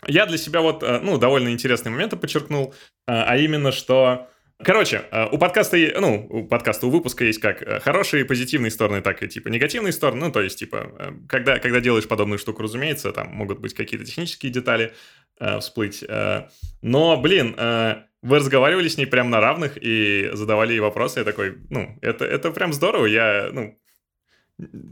я 0.06 0.26
для 0.26 0.38
себя 0.38 0.60
вот, 0.60 0.82
э, 0.82 1.00
ну, 1.02 1.18
довольно 1.18 1.50
интересные 1.50 1.92
моменты 1.92 2.16
подчеркнул, 2.16 2.74
э, 3.06 3.12
а 3.12 3.36
именно, 3.36 3.72
что 3.72 4.28
Короче, 4.62 5.04
э, 5.10 5.26
у 5.32 5.38
подкаста, 5.38 5.78
ну, 6.00 6.26
у 6.28 6.46
подкаста, 6.46 6.86
у 6.86 6.90
выпуска 6.90 7.24
есть 7.24 7.40
как 7.40 7.62
э, 7.62 7.80
хорошие 7.80 8.26
позитивные 8.26 8.70
стороны, 8.70 9.00
так 9.00 9.22
и 9.22 9.28
типа 9.28 9.48
негативные 9.48 9.92
стороны. 9.92 10.26
Ну, 10.26 10.32
то 10.32 10.42
есть, 10.42 10.58
типа, 10.58 10.92
э, 10.98 11.12
когда, 11.28 11.58
когда 11.58 11.80
делаешь 11.80 12.06
подобную 12.06 12.38
штуку, 12.38 12.62
разумеется, 12.62 13.10
там 13.12 13.28
могут 13.28 13.58
быть 13.58 13.72
какие-то 13.72 14.04
технические 14.04 14.52
детали 14.52 14.92
э, 15.38 15.60
всплыть. 15.60 16.04
Э, 16.06 16.48
но, 16.82 17.16
блин, 17.16 17.54
э, 17.56 18.02
вы 18.22 18.38
разговаривали 18.38 18.88
с 18.88 18.98
ней 18.98 19.06
прям 19.06 19.30
на 19.30 19.40
равных 19.40 19.78
и 19.80 20.30
задавали 20.33 20.72
ей 20.72 20.80
вопросы. 20.80 21.20
Я 21.20 21.24
такой, 21.24 21.59
ну, 21.70 21.98
это, 22.02 22.24
это 22.24 22.50
прям 22.50 22.72
здорово. 22.72 23.06
Я, 23.06 23.50
ну, 23.52 23.78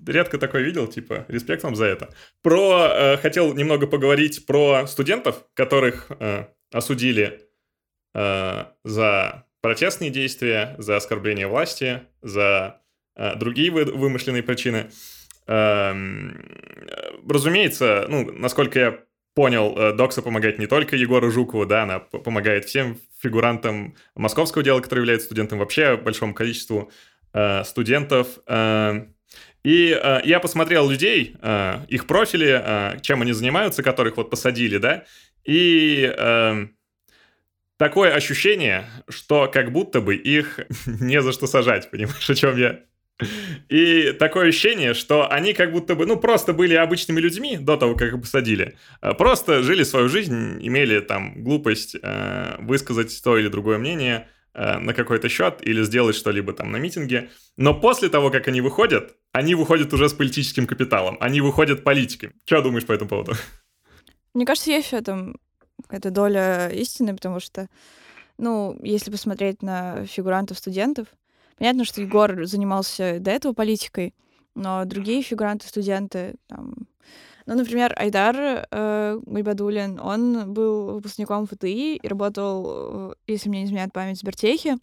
редко 0.07 0.39
такое 0.39 0.63
видел, 0.63 0.87
типа, 0.87 1.27
респект 1.29 1.63
вам 1.63 1.77
за 1.77 1.87
это. 1.87 2.15
Про, 2.43 2.89
э, 2.91 3.17
хотел 3.19 3.55
немного 3.55 3.87
поговорить 3.87 4.47
про 4.47 4.87
студентов, 4.87 5.45
которых 5.55 6.07
э, 6.11 6.47
осудили 6.73 7.43
э, 8.15 8.65
за 8.85 9.47
протестные 9.61 10.11
действия, 10.11 10.75
за 10.79 10.97
оскорбление 10.97 11.49
власти, 11.49 12.03
за 12.23 12.81
э, 13.15 13.37
другие 13.37 13.71
вы, 13.71 13.85
вымышленные 13.85 14.43
причины. 14.43 14.91
Э, 15.47 15.93
разумеется, 17.29 18.07
ну, 18.09 18.31
насколько 18.33 18.79
я 18.79 18.99
понял, 19.39 19.73
э, 19.79 19.93
Докса 19.93 20.21
помогает 20.21 20.59
не 20.59 20.67
только 20.67 20.97
Егору 20.97 21.31
Жукову, 21.31 21.65
да, 21.65 21.85
она 21.85 22.01
помогает 22.01 22.65
всем 22.65 22.99
фигурантам 23.23 23.95
московского 24.17 24.65
дела, 24.65 24.81
которые 24.81 25.03
являются 25.03 25.27
студентом, 25.27 25.61
вообще 25.61 25.97
большому 25.97 26.35
количеству 26.35 26.91
э, 27.33 27.63
студентов. 27.63 28.27
Э, 28.49 29.07
и 29.63 29.97
э, 29.97 30.21
я 30.25 30.41
посмотрел 30.41 30.91
людей, 30.91 31.37
э, 31.41 31.85
их 31.87 32.09
профили, 32.09 32.49
э, 32.61 32.99
чем 33.01 33.23
они 33.23 33.33
занимаются, 33.33 33.85
которых 33.85 34.17
вот 34.17 34.29
посадили, 34.29 34.79
да, 34.79 35.05
и 35.45 36.13
э, 36.19 36.67
такое 37.77 38.15
ощущение, 38.15 38.87
что 39.09 39.47
как 39.47 39.71
будто 39.71 40.01
бы 40.01 40.17
их 40.17 40.59
не 40.87 41.23
за 41.23 41.31
что 41.31 41.47
сажать, 41.47 41.93
понимаешь, 41.93 42.29
о 42.29 42.35
чем 42.35 42.57
я? 42.57 42.81
И 43.69 44.13
такое 44.13 44.49
ощущение, 44.49 44.95
что 44.95 45.31
они 45.31 45.53
как 45.53 45.73
будто 45.73 45.95
бы, 45.95 46.07
ну, 46.07 46.17
просто 46.17 46.53
были 46.53 46.75
обычными 46.75 47.21
людьми 47.21 47.57
до 47.57 47.77
того, 47.77 47.95
как 47.95 48.13
их 48.13 48.21
посадили. 48.21 48.77
А 49.01 49.15
просто 49.15 49.63
жили 49.63 49.83
свою 49.83 50.09
жизнь, 50.09 50.59
имели 50.61 51.01
там 51.01 51.43
глупость 51.43 51.97
э, 52.01 52.57
высказать 52.61 53.21
то 53.23 53.37
или 53.37 53.49
другое 53.49 53.79
мнение 53.79 54.29
э, 54.55 54.79
на 54.79 54.95
какой-то 54.95 55.29
счет 55.29 55.59
или 55.63 55.83
сделать 55.83 56.17
что-либо 56.17 56.53
там 56.53 56.71
на 56.71 56.77
митинге. 56.77 57.31
Но 57.57 57.75
после 57.75 58.09
того, 58.09 58.31
как 58.31 58.47
они 58.49 58.61
выходят, 58.61 59.17
они 59.33 59.55
выходят 59.55 59.93
уже 59.93 60.09
с 60.09 60.13
политическим 60.13 60.67
капиталом. 60.67 61.17
Они 61.21 61.41
выходят 61.41 61.83
политиками. 61.83 62.35
Что 62.45 62.63
думаешь 62.63 62.87
по 62.87 62.93
этому 62.93 63.11
поводу? 63.11 63.33
Мне 64.35 64.47
кажется, 64.47 64.71
есть 64.71 64.91
в 64.91 64.95
этом 64.95 65.41
какая-то 65.83 66.11
доля 66.11 66.69
истины, 66.69 67.15
потому 67.15 67.41
что, 67.41 67.69
ну, 68.39 68.79
если 68.83 69.11
посмотреть 69.11 69.63
на 69.63 70.07
фигурантов 70.07 70.59
студентов, 70.59 71.09
Понятно, 71.59 71.85
что 71.85 72.01
Егор 72.01 72.45
занимался 72.45 73.19
до 73.21 73.31
этого 73.31 73.53
политикой, 73.53 74.15
но 74.55 74.85
другие 74.85 75.23
фигуранты, 75.23 75.67
студенты, 75.67 76.37
там, 76.47 76.75
ну, 77.47 77.55
например, 77.55 77.95
Айдар 77.97 78.67
э, 78.71 79.19
Гайбадулин, 79.25 79.99
он 80.01 80.53
был 80.53 80.93
выпускником 80.93 81.47
ФТИ 81.47 81.97
и 81.97 82.09
работал, 82.09 83.13
э, 83.13 83.15
если 83.27 83.49
мне 83.49 83.61
не 83.61 83.67
изменяет 83.67 83.93
память, 83.93 84.19
в 84.19 84.21
Сбертехе, 84.21 84.77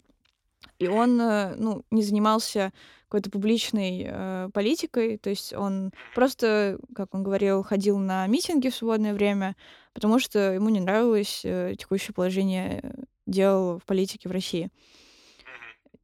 и 0.78 0.88
он, 0.88 1.20
э, 1.20 1.54
ну, 1.56 1.84
не 1.90 2.02
занимался 2.02 2.72
какой-то 3.04 3.30
публичной 3.30 4.06
э, 4.08 4.50
политикой, 4.52 5.16
то 5.16 5.30
есть 5.30 5.54
он 5.54 5.92
просто, 6.14 6.78
как 6.94 7.14
он 7.14 7.22
говорил, 7.22 7.62
ходил 7.62 7.98
на 7.98 8.26
митинги 8.26 8.68
в 8.68 8.74
свободное 8.74 9.14
время, 9.14 9.54
потому 9.94 10.18
что 10.18 10.52
ему 10.52 10.68
не 10.68 10.80
нравилось 10.80 11.42
э, 11.44 11.76
текущее 11.78 12.14
положение 12.14 12.94
дел 13.26 13.78
в 13.78 13.84
политике 13.86 14.28
в 14.28 14.32
России. 14.32 14.70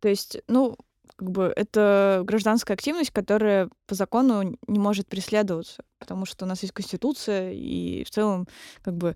То 0.02 0.08
есть, 0.08 0.38
ну, 0.48 0.76
как 1.14 1.30
бы 1.30 1.52
это 1.54 2.22
гражданская 2.24 2.74
активность, 2.74 3.12
которая 3.12 3.70
по 3.86 3.94
закону 3.94 4.58
не 4.66 4.78
может 4.80 5.06
преследоваться, 5.06 5.84
потому 6.00 6.26
что 6.26 6.44
у 6.44 6.48
нас 6.48 6.60
есть 6.62 6.74
конституция, 6.74 7.52
и 7.52 8.02
в 8.02 8.10
целом 8.10 8.48
как 8.82 8.96
бы 8.96 9.14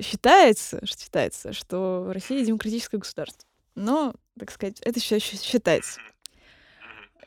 считается, 0.00 0.80
считается, 0.86 1.52
что 1.52 2.12
Россия 2.14 2.44
демократическое 2.44 2.98
государство. 2.98 3.48
Но, 3.74 4.14
так 4.38 4.52
сказать, 4.52 4.78
это 4.82 5.00
еще 5.00 5.18
считается. 5.18 6.00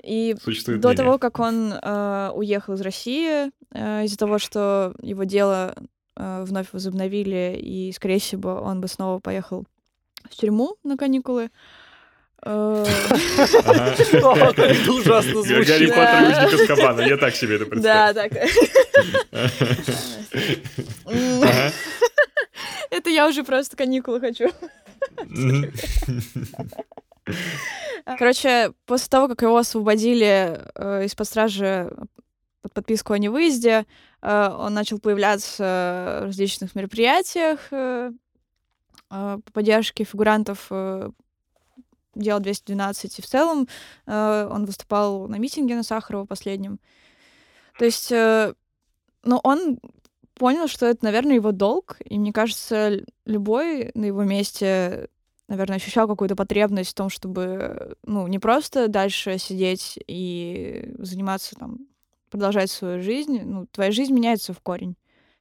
И 0.01 0.37
Существует 0.41 0.79
до 0.79 0.89
мнение. 0.89 1.03
того, 1.03 1.17
как 1.17 1.39
он 1.39 1.73
э, 1.73 2.31
уехал 2.33 2.75
из 2.75 2.81
России, 2.81 3.51
э, 3.73 4.05
из-за 4.05 4.17
того, 4.17 4.39
что 4.39 4.95
его 5.01 5.25
дело 5.25 5.75
э, 6.15 6.43
вновь 6.43 6.71
возобновили, 6.71 7.59
и, 7.61 7.91
скорее 7.91 8.19
всего, 8.19 8.53
он 8.61 8.79
бы 8.79 8.87
снова 8.87 9.19
поехал 9.19 9.65
в 10.23 10.35
тюрьму 10.35 10.77
на 10.83 10.95
каникулы, 10.95 11.49
это 14.57 14.91
ужасно 14.91 15.41
звучит. 15.41 15.67
Гарри 15.67 15.87
Поттер 15.87 16.23
узник 16.23 16.61
Азкабана. 16.61 17.01
Я 17.01 17.17
так 17.17 17.35
себе 17.35 17.55
это 17.55 17.65
представляю. 17.65 18.13
Да, 18.13 18.29
так. 18.29 18.31
Это 22.91 23.09
я 23.09 23.27
уже 23.27 23.43
просто 23.43 23.75
каникулы 23.75 24.19
хочу. 24.21 24.51
Короче, 28.05 28.71
после 28.85 29.07
того, 29.09 29.27
как 29.27 29.41
его 29.41 29.57
освободили 29.57 30.61
э, 30.75 31.05
из-под 31.05 31.27
стражи 31.27 31.91
под 32.61 32.73
подписку 32.73 33.13
о 33.13 33.17
невыезде, 33.17 33.85
э, 34.21 34.49
он 34.55 34.75
начал 34.75 34.99
появляться 34.99 36.19
в 36.21 36.25
различных 36.27 36.75
мероприятиях 36.75 37.59
э, 37.71 38.11
э, 39.09 39.37
по 39.43 39.51
поддержке 39.51 40.03
фигурантов 40.03 40.69
э, 42.15 42.19
дела 42.19 42.39
212, 42.39 43.19
и 43.19 43.21
в 43.21 43.25
целом 43.25 43.67
э, 44.05 44.49
он 44.51 44.65
выступал 44.65 45.27
на 45.27 45.35
митинге 45.37 45.75
на 45.75 45.83
Сахарова 45.83 46.25
последнем. 46.25 46.79
То 47.77 47.85
есть, 47.85 48.11
э, 48.11 48.53
ну, 49.23 49.39
он 49.43 49.79
понял, 50.35 50.67
что 50.67 50.85
это, 50.85 51.05
наверное, 51.05 51.35
его 51.35 51.51
долг, 51.51 51.97
и 52.03 52.17
мне 52.17 52.33
кажется, 52.33 53.03
любой 53.25 53.91
на 53.93 54.05
его 54.05 54.23
месте 54.23 55.09
наверное, 55.47 55.77
ощущал 55.77 56.07
какую-то 56.07 56.35
потребность 56.35 56.91
в 56.91 56.95
том, 56.95 57.09
чтобы, 57.09 57.95
ну, 58.03 58.27
не 58.27 58.39
просто 58.39 58.87
дальше 58.87 59.37
сидеть 59.37 59.99
и 60.07 60.91
заниматься 60.97 61.55
там, 61.55 61.87
продолжать 62.31 62.71
свою 62.71 63.01
жизнь. 63.01 63.41
Ну, 63.43 63.67
твоя 63.67 63.91
жизнь 63.91 64.13
меняется 64.13 64.53
в 64.53 64.59
корень. 64.59 64.95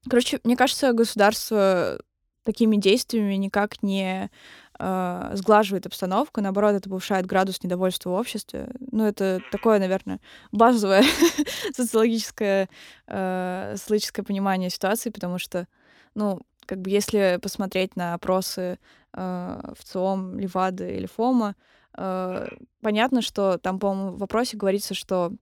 Короче, 0.08 0.40
мне 0.44 0.56
кажется, 0.56 0.92
государство 0.92 1.98
такими 2.44 2.76
действиями 2.76 3.34
никак 3.34 3.82
не 3.82 4.30
э, 4.78 5.30
сглаживает 5.34 5.86
обстановку, 5.86 6.40
наоборот, 6.40 6.74
это 6.74 6.88
повышает 6.88 7.26
градус 7.26 7.62
недовольства 7.62 8.10
в 8.10 8.14
обществе. 8.14 8.68
Ну, 8.90 9.04
это 9.04 9.40
такое, 9.50 9.78
наверное, 9.78 10.20
базовое 10.52 11.04
социологическое, 11.74 12.68
э, 13.06 13.74
социологическое 13.76 14.24
понимание 14.24 14.70
ситуации, 14.70 15.10
потому 15.10 15.38
что, 15.38 15.66
ну, 16.14 16.40
как 16.66 16.80
бы 16.80 16.90
если 16.90 17.38
посмотреть 17.42 17.96
на 17.96 18.14
опросы 18.14 18.78
э, 19.12 19.72
в 19.78 19.84
ЦИОМ, 19.84 20.38
Левады 20.38 20.96
или 20.96 21.06
ФОМа, 21.06 21.56
э, 21.96 22.48
понятно, 22.80 23.22
что 23.22 23.58
там, 23.58 23.78
по-моему, 23.78 24.12
в 24.12 24.18
вопросе 24.18 24.56
говорится, 24.56 24.94
что 24.94 25.32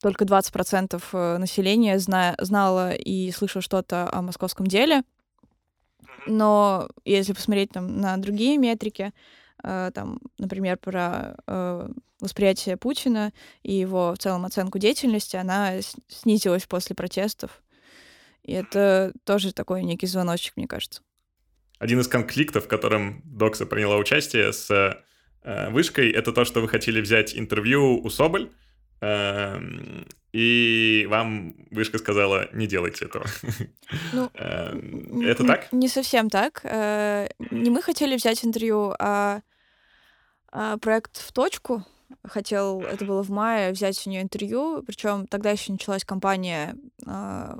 только 0.00 0.24
20% 0.24 1.02
э, 1.12 1.38
населения 1.38 1.98
зна 1.98 2.34
знало 2.38 2.92
и 2.92 3.30
слышало 3.30 3.62
что-то 3.62 4.08
о 4.12 4.22
московском 4.22 4.66
деле. 4.66 5.02
Но 6.26 6.88
если 7.04 7.32
посмотреть 7.32 7.70
там, 7.70 8.00
на 8.00 8.16
другие 8.16 8.58
метрики, 8.58 9.12
э, 9.62 9.90
там, 9.94 10.20
например, 10.38 10.78
про 10.78 11.36
э, 11.46 11.88
восприятие 12.20 12.76
Путина 12.76 13.32
и 13.62 13.74
его 13.74 14.14
в 14.14 14.18
целом 14.18 14.44
оценку 14.44 14.78
деятельности, 14.78 15.36
она 15.36 15.80
снизилась 16.08 16.66
после 16.66 16.96
протестов. 16.96 17.62
И 18.42 18.52
это 18.52 19.12
тоже 19.24 19.52
такой 19.52 19.82
некий 19.84 20.06
звоночек, 20.06 20.56
мне 20.56 20.66
кажется. 20.66 21.02
Один 21.78 22.00
из 22.00 22.08
конфликтов, 22.08 22.64
в 22.64 22.68
котором 22.68 23.22
Докса 23.24 23.66
приняла 23.66 23.96
участие 23.96 24.52
с 24.52 24.70
э, 25.42 25.70
вышкой, 25.70 26.10
это 26.10 26.32
то, 26.32 26.44
что 26.44 26.60
вы 26.60 26.68
хотели 26.68 27.00
взять 27.00 27.36
интервью 27.36 28.00
у 28.02 28.08
Соболь, 28.10 28.50
э, 29.00 29.60
и 30.34 31.06
вам 31.08 31.54
вышка 31.70 31.98
сказала, 31.98 32.48
не 32.52 32.66
делайте 32.66 33.04
этого. 33.04 33.24
Ну, 34.12 34.30
эм, 34.34 35.20
это 35.20 35.46
так? 35.46 35.72
Не 35.72 35.88
совсем 35.88 36.28
так. 36.28 36.62
Э, 36.64 37.28
не 37.52 37.70
мы 37.70 37.82
хотели 37.82 38.16
взять 38.16 38.44
интервью, 38.44 38.94
а, 38.98 39.42
а 40.50 40.78
проект 40.78 41.18
в 41.18 41.32
точку 41.32 41.84
хотел, 42.24 42.80
это 42.80 43.04
было 43.04 43.22
в 43.22 43.30
мае, 43.30 43.70
взять 43.70 44.04
у 44.06 44.10
нее 44.10 44.22
интервью, 44.22 44.82
причем 44.84 45.28
тогда 45.28 45.50
еще 45.50 45.70
началась 45.70 46.04
кампания 46.04 46.74
а, 47.06 47.56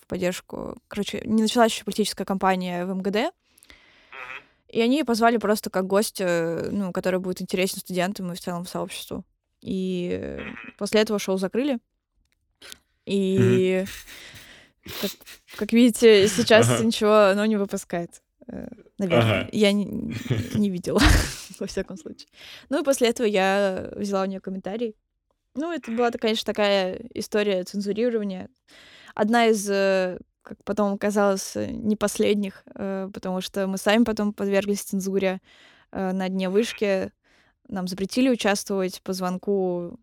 в 0.00 0.06
поддержку, 0.06 0.76
короче, 0.86 1.20
не 1.24 1.42
началась 1.42 1.72
еще 1.72 1.84
политическая 1.84 2.24
кампания 2.24 2.86
в 2.86 2.94
МГД, 2.94 3.34
и 4.68 4.80
они 4.80 5.02
позвали 5.02 5.38
просто 5.38 5.68
как 5.68 5.88
гостя, 5.88 6.68
ну, 6.70 6.92
который 6.92 7.18
будет 7.18 7.42
интересен 7.42 7.78
студентам 7.78 8.30
и 8.30 8.36
в 8.36 8.40
целом 8.40 8.66
сообществу. 8.66 9.24
И 9.62 10.38
после 10.78 11.00
этого 11.00 11.18
шоу 11.18 11.38
закрыли. 11.38 11.80
И 13.06 13.84
как, 15.00 15.10
как 15.56 15.72
видите, 15.72 16.28
сейчас 16.28 16.68
ага. 16.68 16.84
ничего 16.84 17.30
оно 17.30 17.44
не 17.46 17.56
выпускает. 17.56 18.22
Э, 18.46 18.68
наверное. 18.98 19.40
Ага. 19.42 19.48
Я 19.52 19.72
не, 19.72 20.14
не 20.54 20.70
видела, 20.70 21.00
во 21.58 21.66
всяком 21.66 21.96
случае. 21.96 22.28
Ну 22.68 22.80
и 22.80 22.84
после 22.84 23.08
этого 23.08 23.26
я 23.26 23.90
взяла 23.96 24.22
у 24.22 24.26
нее 24.26 24.40
комментарий. 24.40 24.94
Ну, 25.54 25.72
это 25.72 25.90
была, 25.90 26.10
конечно, 26.10 26.44
такая 26.44 27.00
история 27.14 27.62
цензурирования 27.62 28.48
одна 29.14 29.46
из, 29.46 29.68
э, 29.70 30.18
как 30.42 30.62
потом 30.64 30.94
оказалось, 30.94 31.56
э, 31.56 31.70
не 31.70 31.96
последних, 31.96 32.64
потому 32.74 33.40
что 33.40 33.66
мы 33.66 33.78
сами 33.78 34.04
потом 34.04 34.32
подверглись 34.32 34.82
цензуре 34.82 35.40
на 35.92 36.28
дне 36.28 36.50
вышки. 36.50 37.12
Нам 37.68 37.86
запретили 37.86 38.28
участвовать 38.28 39.00
по 39.02 39.12
звонку 39.12 39.98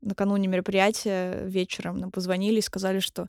накануне 0.00 0.48
мероприятия 0.48 1.44
вечером. 1.46 1.98
Нам 1.98 2.10
позвонили 2.10 2.58
и 2.58 2.62
сказали, 2.62 3.00
что 3.00 3.26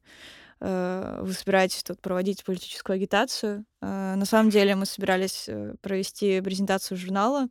вы 0.60 1.34
собираетесь 1.34 1.82
тут 1.82 2.00
проводить 2.02 2.44
политическую 2.44 2.96
агитацию. 2.96 3.66
На 3.82 4.26
самом 4.26 4.52
деле 4.52 4.76
мы 4.76 4.86
собирались 4.86 5.50
провести 5.82 6.40
презентацию 6.40 7.00
журнала 7.00 7.48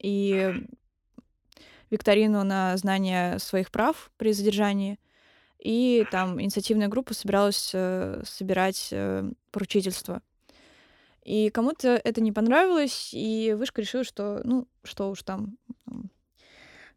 и 0.00 0.52
викторину 1.90 2.44
на 2.44 2.76
знание 2.76 3.38
своих 3.38 3.70
прав 3.70 4.10
при 4.16 4.32
задержании. 4.32 4.98
И 5.58 6.06
там 6.10 6.40
инициативная 6.40 6.88
группа 6.88 7.14
собиралась 7.14 7.70
э, 7.72 8.22
собирать 8.24 8.88
э, 8.92 9.28
поручительство. 9.50 10.22
И 11.24 11.50
кому-то 11.50 12.00
это 12.04 12.20
не 12.20 12.30
понравилось, 12.30 13.10
и 13.12 13.54
Вышка 13.58 13.80
решила, 13.80 14.04
что, 14.04 14.42
ну, 14.44 14.68
что 14.84 15.10
уж 15.10 15.22
там, 15.22 15.56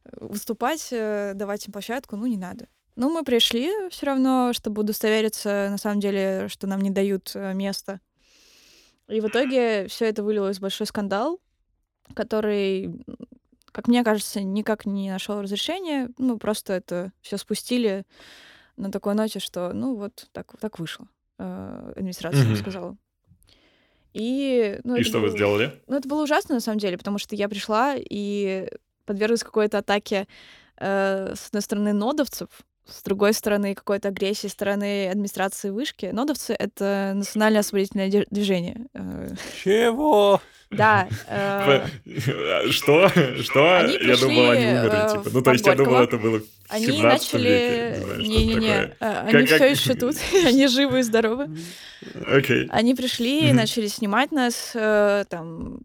выступать, 0.06 0.90
э, 0.92 1.34
давать 1.36 1.66
им 1.68 1.74
площадку, 1.74 2.16
ну, 2.16 2.26
не 2.26 2.38
надо. 2.38 2.68
Ну, 2.96 3.10
мы 3.10 3.24
пришли 3.24 3.72
все 3.90 4.08
равно, 4.08 4.52
чтобы 4.54 4.82
удостовериться, 4.82 5.68
на 5.70 5.78
самом 5.78 6.00
деле, 6.00 6.48
что 6.50 6.68
нам 6.68 6.82
не 6.82 6.90
дают 6.90 7.32
э, 7.34 7.54
место. 7.54 8.02
И 9.08 9.22
в 9.22 9.28
итоге 9.28 9.88
все 9.88 10.06
это 10.06 10.22
вылилось 10.22 10.58
в 10.58 10.62
большой 10.62 10.86
скандал, 10.86 11.40
который, 12.14 13.04
как 13.72 13.88
мне 13.88 14.04
кажется, 14.04 14.42
никак 14.42 14.86
не 14.86 15.10
нашел 15.10 15.42
разрешения. 15.42 16.10
Мы 16.18 16.38
просто 16.38 16.74
это 16.74 17.12
все 17.22 17.38
спустили 17.38 18.06
на 18.78 18.92
такой 18.92 19.16
ноте, 19.16 19.40
что 19.40 19.74
ну 19.74 19.96
вот 19.96 20.28
так, 20.32 20.54
так 20.60 20.80
вышло. 20.80 21.08
Э, 21.38 21.94
администрация 21.96 22.46
mm-hmm. 22.46 22.60
сказала. 22.60 22.98
И, 24.14 24.80
ну, 24.84 24.96
и 24.96 25.04
что 25.04 25.20
было, 25.20 25.30
вы 25.30 25.38
сделали? 25.38 25.82
Ну, 25.88 25.96
это 25.96 26.08
было 26.08 26.24
ужасно, 26.24 26.56
на 26.56 26.62
самом 26.62 26.80
деле, 26.80 26.98
потому 26.98 27.18
что 27.18 27.36
я 27.36 27.48
пришла 27.48 27.96
и 27.98 28.68
подверглась 29.10 29.44
какой-то 29.44 29.80
атаке 29.80 30.28
э, 30.78 31.34
с 31.36 31.48
одной 31.48 31.64
стороны 31.64 31.94
нодовцев, 31.94 32.48
с 32.86 33.02
другой 33.02 33.34
стороны 33.34 33.74
какой-то 33.74 34.10
агрессии 34.10 34.48
стороны 34.48 35.10
администрации 35.10 35.72
вышки. 35.72 36.08
Нодовцы— 36.14 36.54
это 36.60 37.14
национальное 37.16 37.62
освободительное 37.62 38.26
движение. 38.30 38.86
Э. 38.94 39.30
Чего? 39.64 40.40
Да. 40.70 41.08
Э, 41.28 41.88
что? 42.70 43.10
Что? 43.10 43.88
Я 43.88 44.18
думал, 44.18 44.52
они 44.52 44.66
умерли, 44.68 45.12
типа. 45.12 45.30
Ну, 45.34 45.42
то 45.42 45.52
есть 45.54 45.66
я 45.66 45.76
думал, 45.76 46.04
это 46.04 46.18
было 46.18 46.42
Они 46.68 47.02
начали... 47.02 48.04
Не-не-не, 48.20 48.96
э, 49.00 49.22
они 49.28 49.46
все 49.48 49.72
еще 49.72 49.96
тут, 49.96 50.18
они 50.46 50.68
живы 50.68 51.00
и 51.00 51.04
здоровы. 51.04 51.50
Окей. 52.28 52.68
Они 52.70 52.94
пришли 52.94 53.50
и 53.50 53.54
начали 53.54 53.88
снимать 53.88 54.32
нас, 54.32 54.72
э, 54.76 55.26
там, 55.30 55.80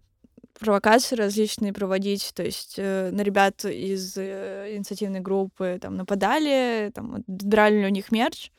провокации 0.58 1.16
различные 1.16 1.72
проводить, 1.72 2.32
то 2.34 2.42
есть 2.42 2.74
э, 2.76 3.10
на 3.10 3.22
ребят 3.22 3.64
из 3.64 4.16
э, 4.16 4.74
инициативной 4.76 5.20
группы 5.20 5.78
там 5.80 5.96
нападали, 5.96 6.90
там 6.94 7.16
отбирали 7.16 7.84
у 7.84 7.88
них 7.88 8.12
мерч. 8.12 8.50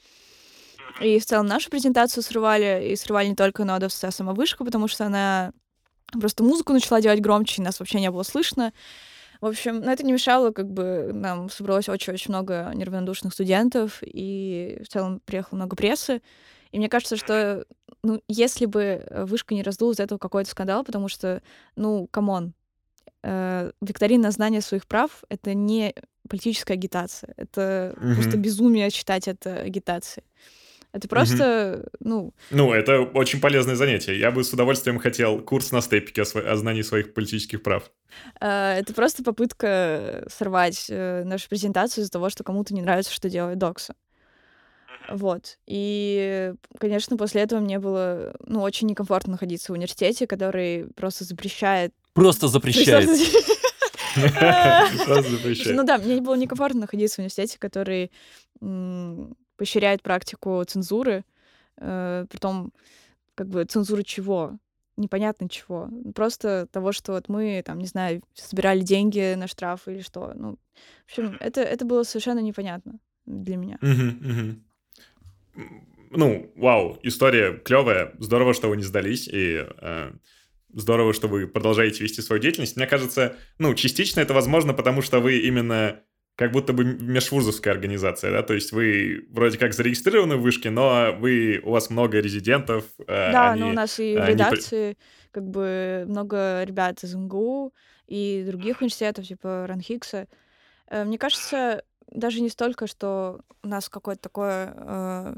И 1.01 1.19
в 1.19 1.25
целом 1.25 1.47
нашу 1.47 1.69
презентацию 1.69 2.23
срывали, 2.23 2.89
и 2.91 2.95
срывали 2.95 3.27
не 3.27 3.35
только 3.35 3.65
нодовцы, 3.65 4.05
а 4.05 4.11
сама 4.11 4.33
вышка, 4.33 4.63
потому 4.63 4.87
что 4.87 5.05
она 5.05 5.51
просто 6.11 6.43
музыку 6.43 6.73
начала 6.73 7.01
делать 7.01 7.21
громче, 7.21 7.61
и 7.61 7.65
нас 7.65 7.79
вообще 7.79 7.99
не 7.99 8.11
было 8.11 8.23
слышно. 8.23 8.71
В 9.41 9.47
общем, 9.47 9.81
но 9.81 9.91
это 9.91 10.05
не 10.05 10.13
мешало, 10.13 10.51
как 10.51 10.71
бы 10.71 11.11
нам 11.13 11.49
собралось 11.49 11.89
очень-очень 11.89 12.31
много 12.31 12.71
неравнодушных 12.73 13.33
студентов, 13.33 13.99
и 14.01 14.81
в 14.83 14.87
целом 14.87 15.21
приехало 15.25 15.57
много 15.57 15.75
прессы. 15.75 16.21
И 16.75 16.77
мне 16.77 16.89
кажется, 16.89 17.15
что, 17.15 17.65
ну, 18.03 18.21
если 18.27 18.65
бы 18.65 19.07
вышка 19.09 19.55
не 19.55 19.63
раздула 19.63 19.93
из 19.93 20.01
этого 20.01 20.19
какой-то 20.19 20.49
скандал, 20.49 20.83
потому 20.83 21.07
что, 21.07 21.41
ну, 21.77 22.05
come 22.11 22.35
on, 22.35 22.53
э, 23.23 23.71
викторина 23.79 24.29
знания 24.31 24.59
своих 24.59 24.85
прав— 24.85 25.23
это 25.29 25.53
не 25.53 25.95
политическая 26.27 26.73
агитация. 26.73 27.33
Это 27.37 27.95
mm-hmm. 27.95 28.13
просто 28.15 28.37
безумие 28.37 28.89
считать 28.89 29.29
это 29.29 29.55
агитацией. 29.55 30.25
Это 30.91 31.07
просто, 31.07 31.81
угу. 31.81 31.89
ну... 31.99 32.33
Ну, 32.51 32.73
это 32.73 33.01
очень 33.01 33.39
полезное 33.39 33.75
занятие. 33.75 34.17
Я 34.17 34.31
бы 34.31 34.43
с 34.43 34.51
удовольствием 34.51 34.99
хотел 34.99 35.39
курс 35.39 35.71
на 35.71 35.81
степике 35.81 36.23
о, 36.23 36.25
сво... 36.25 36.41
о 36.41 36.55
знании 36.57 36.83
своих 36.83 37.13
политических 37.13 37.63
прав. 37.63 37.89
Uh, 38.41 38.75
это 38.79 38.93
просто 38.93 39.23
попытка 39.23 40.25
сорвать 40.29 40.89
uh, 40.89 41.23
нашу 41.23 41.49
презентацию 41.49 42.01
из-за 42.01 42.11
того, 42.11 42.29
что 42.29 42.45
кому-то 42.45 42.73
не 42.73 42.81
нравится, 42.81 43.13
что 43.13 43.29
делает 43.29 43.57
Докса. 43.57 43.95
Вот. 45.09 45.57
И, 45.65 46.53
конечно, 46.79 47.17
после 47.17 47.41
этого 47.41 47.59
мне 47.59 47.79
было, 47.79 48.35
ну, 48.45 48.61
очень 48.61 48.87
некомфортно 48.87 49.33
находиться 49.33 49.71
в 49.71 49.75
университете, 49.75 50.27
который 50.27 50.87
просто 50.95 51.23
запрещает... 51.23 51.93
Просто 55.05 55.31
запрещает. 55.31 55.75
Ну 55.75 55.83
да, 55.83 55.97
мне 55.97 56.21
было 56.21 56.35
некомфортно 56.35 56.81
находиться 56.81 57.15
в 57.15 57.19
университете, 57.19 57.59
который 57.59 58.11
поощряет 59.57 60.01
практику 60.01 60.63
цензуры, 60.65 61.25
э, 61.77 62.25
притом 62.29 62.71
как 63.35 63.49
бы 63.49 63.65
цензуры 63.65 64.03
чего? 64.03 64.57
Непонятно 64.97 65.49
чего. 65.49 65.89
Просто 66.13 66.67
того, 66.71 66.93
что 66.93 67.11
вот 67.11 67.27
мы, 67.27 67.61
там, 67.65 67.79
не 67.79 67.87
знаю, 67.87 68.21
собирали 68.33 68.79
деньги 68.79 69.33
на 69.35 69.47
штраф 69.47 69.87
или 69.87 70.01
что. 70.01 70.31
Ну, 70.33 70.57
в 71.05 71.09
общем, 71.09 71.35
это, 71.41 71.61
это 71.61 71.83
было 71.83 72.03
совершенно 72.03 72.39
непонятно 72.39 72.99
для 73.25 73.57
меня. 73.57 73.77
Ну, 76.11 76.51
вау, 76.55 76.99
история 77.03 77.53
клевая. 77.57 78.13
Здорово, 78.19 78.53
что 78.53 78.69
вы 78.69 78.77
не 78.77 78.83
сдались, 78.83 79.27
и 79.27 79.65
э, 79.81 80.11
здорово, 80.73 81.13
что 81.13 81.27
вы 81.27 81.47
продолжаете 81.47 82.03
вести 82.03 82.21
свою 82.21 82.41
деятельность. 82.41 82.75
Мне 82.77 82.87
кажется, 82.87 83.35
ну, 83.57 83.73
частично 83.73 84.21
это 84.21 84.33
возможно, 84.33 84.73
потому 84.73 85.01
что 85.01 85.19
вы 85.19 85.39
именно 85.39 86.01
как 86.35 86.51
будто 86.51 86.73
бы 86.73 86.83
межвузовская 86.83 87.73
организация, 87.73 88.31
да, 88.31 88.43
то 88.43 88.53
есть 88.53 88.73
вы 88.73 89.25
вроде 89.29 89.57
как 89.57 89.73
зарегистрированы 89.73 90.35
в 90.35 90.41
вышке, 90.41 90.69
но 90.69 91.15
вы, 91.17 91.61
у 91.63 91.71
вас 91.71 91.89
много 91.89 92.19
резидентов. 92.19 92.83
Э, 93.07 93.31
да, 93.31 93.51
они, 93.51 93.61
но 93.61 93.69
у 93.69 93.73
нас 93.73 93.99
и 93.99 94.17
в 94.17 94.27
редакции 94.27 94.93
при... 94.93 94.97
как 95.31 95.49
бы 95.49 96.03
много 96.07 96.63
ребят 96.63 97.03
из 97.03 97.15
МГУ 97.15 97.73
и 98.07 98.43
других 98.45 98.81
университетов, 98.81 99.25
типа 99.25 99.65
Ранхикса. 99.67 100.27
Э, 100.89 101.05
мне 101.05 101.17
кажется, 101.17 101.83
даже 102.11 102.41
не 102.41 102.49
столько, 102.49 102.87
что 102.87 103.41
у 103.63 103.67
нас 103.67 103.89
какой-то 103.89 104.21
такой 104.21 104.49
э, 104.49 105.35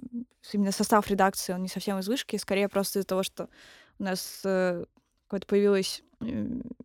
именно 0.53 0.71
состав 0.71 1.07
редакции, 1.09 1.53
он 1.53 1.63
не 1.63 1.69
совсем 1.69 1.99
из 1.99 2.07
вышки, 2.07 2.35
скорее 2.37 2.69
просто 2.69 2.99
из-за 2.99 3.07
того, 3.07 3.23
что 3.23 3.49
у 3.99 4.03
нас 4.03 4.41
э, 4.43 4.85
какой-то 5.27 5.47
появилась 5.47 6.03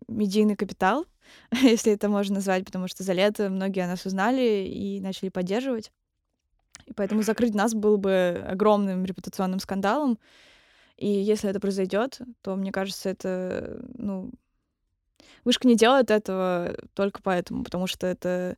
медийный 0.09 0.57
капитал, 0.57 1.07
если 1.53 1.93
это 1.93 2.09
можно 2.09 2.37
назвать, 2.37 2.65
потому 2.65 2.89
что 2.89 3.03
за 3.03 3.13
лето 3.13 3.49
многие 3.51 3.87
нас 3.87 4.05
узнали 4.07 4.67
и 4.67 5.01
начали 5.01 5.29
поддерживать. 5.29 5.93
И 6.87 6.93
поэтому 6.93 7.23
закрыть 7.23 7.55
нас 7.55 7.75
был 7.75 7.97
бы 7.97 8.45
огромным 8.47 9.05
репутационным 9.05 9.61
скандалом. 9.61 10.19
И 10.97 11.09
если 11.09 11.49
это 11.49 11.61
произойдет, 11.61 12.21
то, 12.43 12.57
мне 12.57 12.73
кажется, 12.73 13.09
это, 13.09 13.81
ну, 13.95 14.31
Вышка 15.45 15.67
не 15.67 15.77
делает 15.77 16.11
этого 16.11 16.77
только 16.95 17.21
поэтому, 17.23 17.65
потому 17.65 17.87
что 17.87 18.07
это 18.07 18.57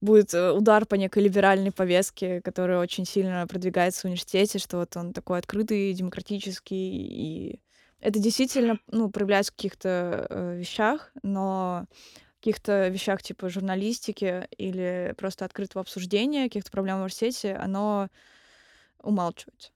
будет 0.00 0.34
э, 0.34 0.52
удар 0.52 0.86
по 0.86 0.94
некой 0.94 1.22
либеральной 1.24 1.72
повестке, 1.72 2.40
которая 2.42 2.78
очень 2.78 3.04
сильно 3.04 3.46
продвигается 3.46 4.02
в 4.02 4.04
университете, 4.06 4.58
что 4.58 4.78
вот 4.78 4.96
он 4.96 5.12
такой 5.12 5.38
открытый, 5.38 5.92
демократический 5.92 7.54
и 7.54 7.60
это 8.00 8.18
действительно, 8.18 8.78
ну, 8.88 9.10
проявляется 9.10 9.52
в 9.52 9.56
каких-то 9.56 10.26
э, 10.28 10.56
вещах, 10.58 11.10
но 11.22 11.86
каких-то 12.40 12.88
вещах 12.88 13.22
типа 13.22 13.48
журналистики 13.48 14.46
или 14.56 15.14
просто 15.16 15.44
открытого 15.44 15.80
обсуждения 15.80 16.44
каких-то 16.44 16.70
проблем 16.70 16.96
в 16.96 17.00
университете, 17.00 17.56
оно 17.56 18.08
умалчивается. 19.02 19.72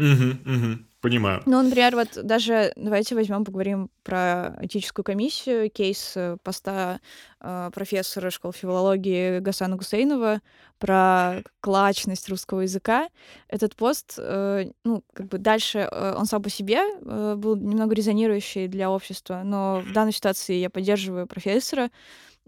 Угу, 0.00 0.54
угу. 0.54 0.78
Понимаю. 1.00 1.42
Ну, 1.46 1.62
например, 1.62 1.96
вот 1.96 2.08
даже 2.22 2.72
давайте 2.76 3.14
возьмем, 3.14 3.44
поговорим 3.44 3.88
про 4.02 4.58
этическую 4.60 5.02
комиссию, 5.02 5.70
кейс 5.70 6.12
э, 6.14 6.36
поста 6.42 7.00
э, 7.40 7.70
профессора 7.72 8.28
школы 8.28 8.52
филологии 8.52 9.38
Гасана 9.38 9.76
Гусейнова 9.76 10.42
про 10.78 11.42
клачность 11.60 12.28
русского 12.28 12.60
языка. 12.60 13.08
Этот 13.48 13.76
пост, 13.76 14.14
э, 14.18 14.70
ну, 14.84 15.02
как 15.14 15.28
бы 15.28 15.38
дальше 15.38 15.88
э, 15.90 16.14
он 16.18 16.26
сам 16.26 16.42
по 16.42 16.50
себе 16.50 16.80
э, 16.82 17.34
был 17.34 17.56
немного 17.56 17.94
резонирующий 17.94 18.68
для 18.68 18.90
общества, 18.90 19.40
но 19.42 19.80
в 19.80 19.92
данной 19.94 20.12
ситуации 20.12 20.56
я 20.56 20.68
поддерживаю 20.68 21.26
профессора, 21.26 21.90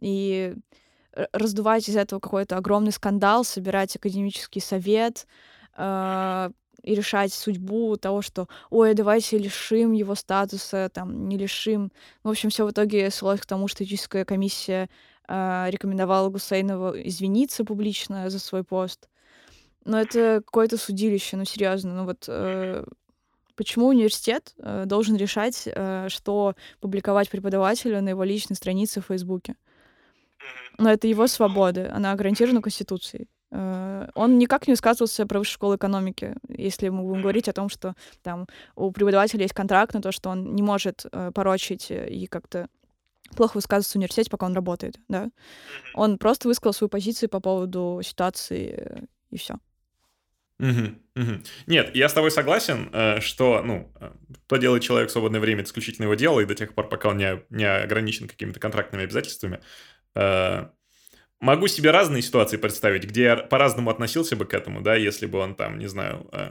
и 0.00 0.54
раздувать 1.32 1.88
из 1.88 1.96
этого 1.96 2.20
какой-то 2.20 2.56
огромный 2.56 2.92
скандал, 2.92 3.44
собирать 3.44 3.96
академический 3.96 4.60
совет, 4.60 5.26
э, 5.76 6.50
и 6.82 6.94
решать 6.94 7.32
судьбу 7.32 7.96
того, 7.96 8.22
что, 8.22 8.48
ой, 8.70 8.94
давайте 8.94 9.38
лишим 9.38 9.92
его 9.92 10.14
статуса, 10.14 10.90
там, 10.92 11.28
не 11.28 11.38
лишим. 11.38 11.92
Ну, 12.24 12.30
в 12.30 12.32
общем, 12.32 12.50
все 12.50 12.66
в 12.66 12.70
итоге 12.70 13.10
свелось 13.10 13.40
к 13.40 13.46
тому, 13.46 13.68
что 13.68 13.84
этическая 13.84 14.24
комиссия 14.24 14.88
э, 15.28 15.66
рекомендовала 15.68 16.28
Гусейнову 16.28 16.96
извиниться 16.96 17.64
публично 17.64 18.30
за 18.30 18.38
свой 18.38 18.64
пост. 18.64 19.08
Но 19.84 20.00
это 20.00 20.42
какое-то 20.44 20.76
судилище, 20.76 21.36
ну, 21.36 21.44
серьезно. 21.44 21.94
Ну, 21.94 22.04
вот 22.04 22.24
э, 22.28 22.84
почему 23.56 23.88
университет 23.88 24.54
э, 24.58 24.84
должен 24.86 25.16
решать, 25.16 25.64
э, 25.66 26.06
что 26.08 26.54
публиковать 26.80 27.30
преподавателю 27.30 28.00
на 28.02 28.10
его 28.10 28.24
личной 28.24 28.56
странице 28.56 29.00
в 29.00 29.06
Фейсбуке? 29.06 29.56
Но 30.78 30.90
это 30.90 31.06
его 31.06 31.26
свобода, 31.26 31.92
она 31.94 32.14
гарантирована 32.14 32.62
Конституцией. 32.62 33.28
Э, 33.52 34.08
он 34.14 34.38
никак 34.38 34.66
не 34.66 34.72
высказывался 34.72 35.26
про 35.26 35.38
высшую 35.38 35.54
школу 35.54 35.76
экономики, 35.76 36.34
если 36.48 36.88
мы 36.88 37.02
будем 37.02 37.22
говорить 37.22 37.48
о 37.48 37.52
том, 37.52 37.68
что 37.68 37.94
там 38.22 38.46
у 38.74 38.90
преподавателя 38.90 39.42
есть 39.42 39.54
контракт 39.54 39.94
на 39.94 40.00
то, 40.00 40.10
что 40.10 40.30
он 40.30 40.54
не 40.54 40.62
может 40.62 41.04
э, 41.12 41.30
порочить 41.34 41.90
и 41.90 42.26
как-то 42.26 42.68
плохо 43.36 43.56
высказываться 43.56 43.92
в 43.92 43.96
университете, 43.96 44.30
пока 44.30 44.46
он 44.46 44.54
работает, 44.54 44.98
да. 45.08 45.28
Он 45.94 46.18
просто 46.18 46.48
высказал 46.48 46.72
свою 46.72 46.88
позицию 46.88 47.28
по 47.28 47.40
поводу 47.40 48.00
ситуации 48.02 48.74
э, 48.74 49.00
и 49.30 49.36
все. 49.36 49.56
Угу, 50.58 50.94
угу. 51.16 51.32
Нет, 51.66 51.94
я 51.94 52.08
с 52.08 52.12
тобой 52.12 52.30
согласен, 52.30 52.88
что, 53.20 53.62
ну, 53.62 53.92
то 54.46 54.58
делает 54.58 54.84
человек 54.84 55.08
в 55.08 55.12
свободное 55.12 55.40
время, 55.40 55.62
это 55.62 55.70
исключительно 55.70 56.04
его 56.04 56.14
дело, 56.14 56.38
и 56.38 56.44
до 56.44 56.54
тех 56.54 56.74
пор, 56.74 56.88
пока 56.88 57.08
он 57.08 57.16
не, 57.16 57.42
не 57.50 57.64
ограничен 57.64 58.28
какими-то 58.28 58.60
контрактными 58.60 59.02
обязательствами, 59.02 59.60
могу 61.42 61.66
себе 61.66 61.90
разные 61.90 62.22
ситуации 62.22 62.56
представить, 62.56 63.04
где 63.04 63.22
я 63.24 63.36
по-разному 63.36 63.90
относился 63.90 64.36
бы 64.36 64.46
к 64.46 64.54
этому, 64.54 64.80
да, 64.80 64.94
если 64.94 65.26
бы 65.26 65.38
он 65.38 65.54
там, 65.54 65.78
не 65.78 65.88
знаю... 65.88 66.26
Э, 66.32 66.50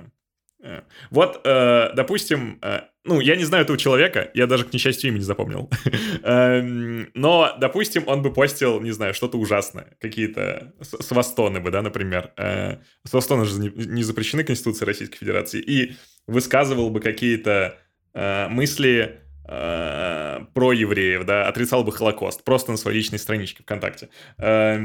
э. 0.62 0.82
Вот, 1.10 1.42
э, 1.46 1.92
допустим, 1.96 2.60
э, 2.62 2.82
ну, 3.06 3.22
я 3.22 3.36
не 3.36 3.46
знаю 3.46 3.64
этого 3.64 3.78
человека, 3.80 4.30
я 4.34 4.48
даже, 4.48 4.66
к 4.66 4.74
несчастью, 4.74 5.10
имя 5.10 5.18
не 5.18 5.24
запомнил. 5.24 5.72
Эм, 6.24 7.10
но, 7.14 7.56
допустим, 7.60 8.04
он 8.06 8.22
бы 8.22 8.34
постил, 8.34 8.82
не 8.82 8.92
знаю, 8.92 9.14
что-то 9.14 9.38
ужасное, 9.38 9.96
какие-то 10.00 10.74
свастоны 10.82 11.62
бы, 11.62 11.72
да, 11.72 11.82
например. 11.82 12.32
Э, 12.38 12.78
свастоны 13.06 13.46
же 13.46 13.60
не 13.60 14.04
запрещены 14.04 14.44
Конституцией 14.44 14.88
Российской 14.88 15.18
Федерации. 15.18 15.62
И 15.62 15.96
высказывал 16.28 16.90
бы 16.90 17.00
какие-то 17.00 17.78
э, 18.14 18.48
мысли 18.50 19.22
э, 19.48 20.11
про 20.54 20.74
евреев, 20.74 21.26
да, 21.26 21.48
отрицал 21.48 21.84
бы 21.84 21.92
Холокост, 21.92 22.44
просто 22.44 22.72
на 22.72 22.78
своей 22.78 22.98
личной 22.98 23.20
страничке 23.20 23.64
ВКонтакте. 23.64 24.10
Э, 24.38 24.78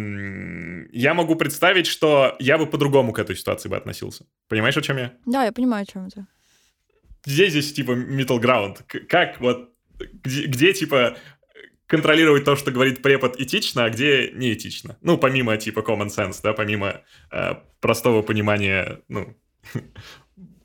я 0.93 1.15
могу 1.15 1.37
представить, 1.37 1.87
что 1.87 2.37
я 2.39 2.59
бы 2.59 2.67
по-другому 2.67 3.13
к 3.13 3.19
этой 3.19 3.37
ситуации 3.37 3.69
бы 3.69 3.77
относился. 3.77 4.27
Понимаешь, 4.49 4.77
о 4.77 4.83
чем 4.83 4.99
я? 4.99 5.13
Да, 5.27 5.45
я 5.45 5.53
понимаю, 5.53 5.83
о 5.83 5.87
чем 5.87 6.07
это. 6.07 6.27
Где 7.25 7.49
здесь, 7.49 7.73
типа, 7.73 7.93
middle 7.93 8.41
ground? 8.41 8.83
Как 9.09 9.41
вот, 9.41 9.71
где, 10.23 10.47
где 10.47 10.73
типа, 10.73 11.17
контролировать 11.87 12.45
то, 12.45 12.57
что 12.57 12.71
говорит 12.71 13.03
препод 13.03 13.41
этично, 13.41 13.85
а 13.85 13.91
где 13.91 14.31
не 14.33 14.53
этично. 14.53 14.97
Ну, 15.01 15.19
помимо 15.19 15.57
типа 15.57 15.81
common 15.81 16.09
sense, 16.09 16.41
да, 16.43 16.53
помимо 16.53 17.03
э, 17.31 17.55
простого 17.81 18.23
понимания, 18.23 19.01
ну... 19.09 19.37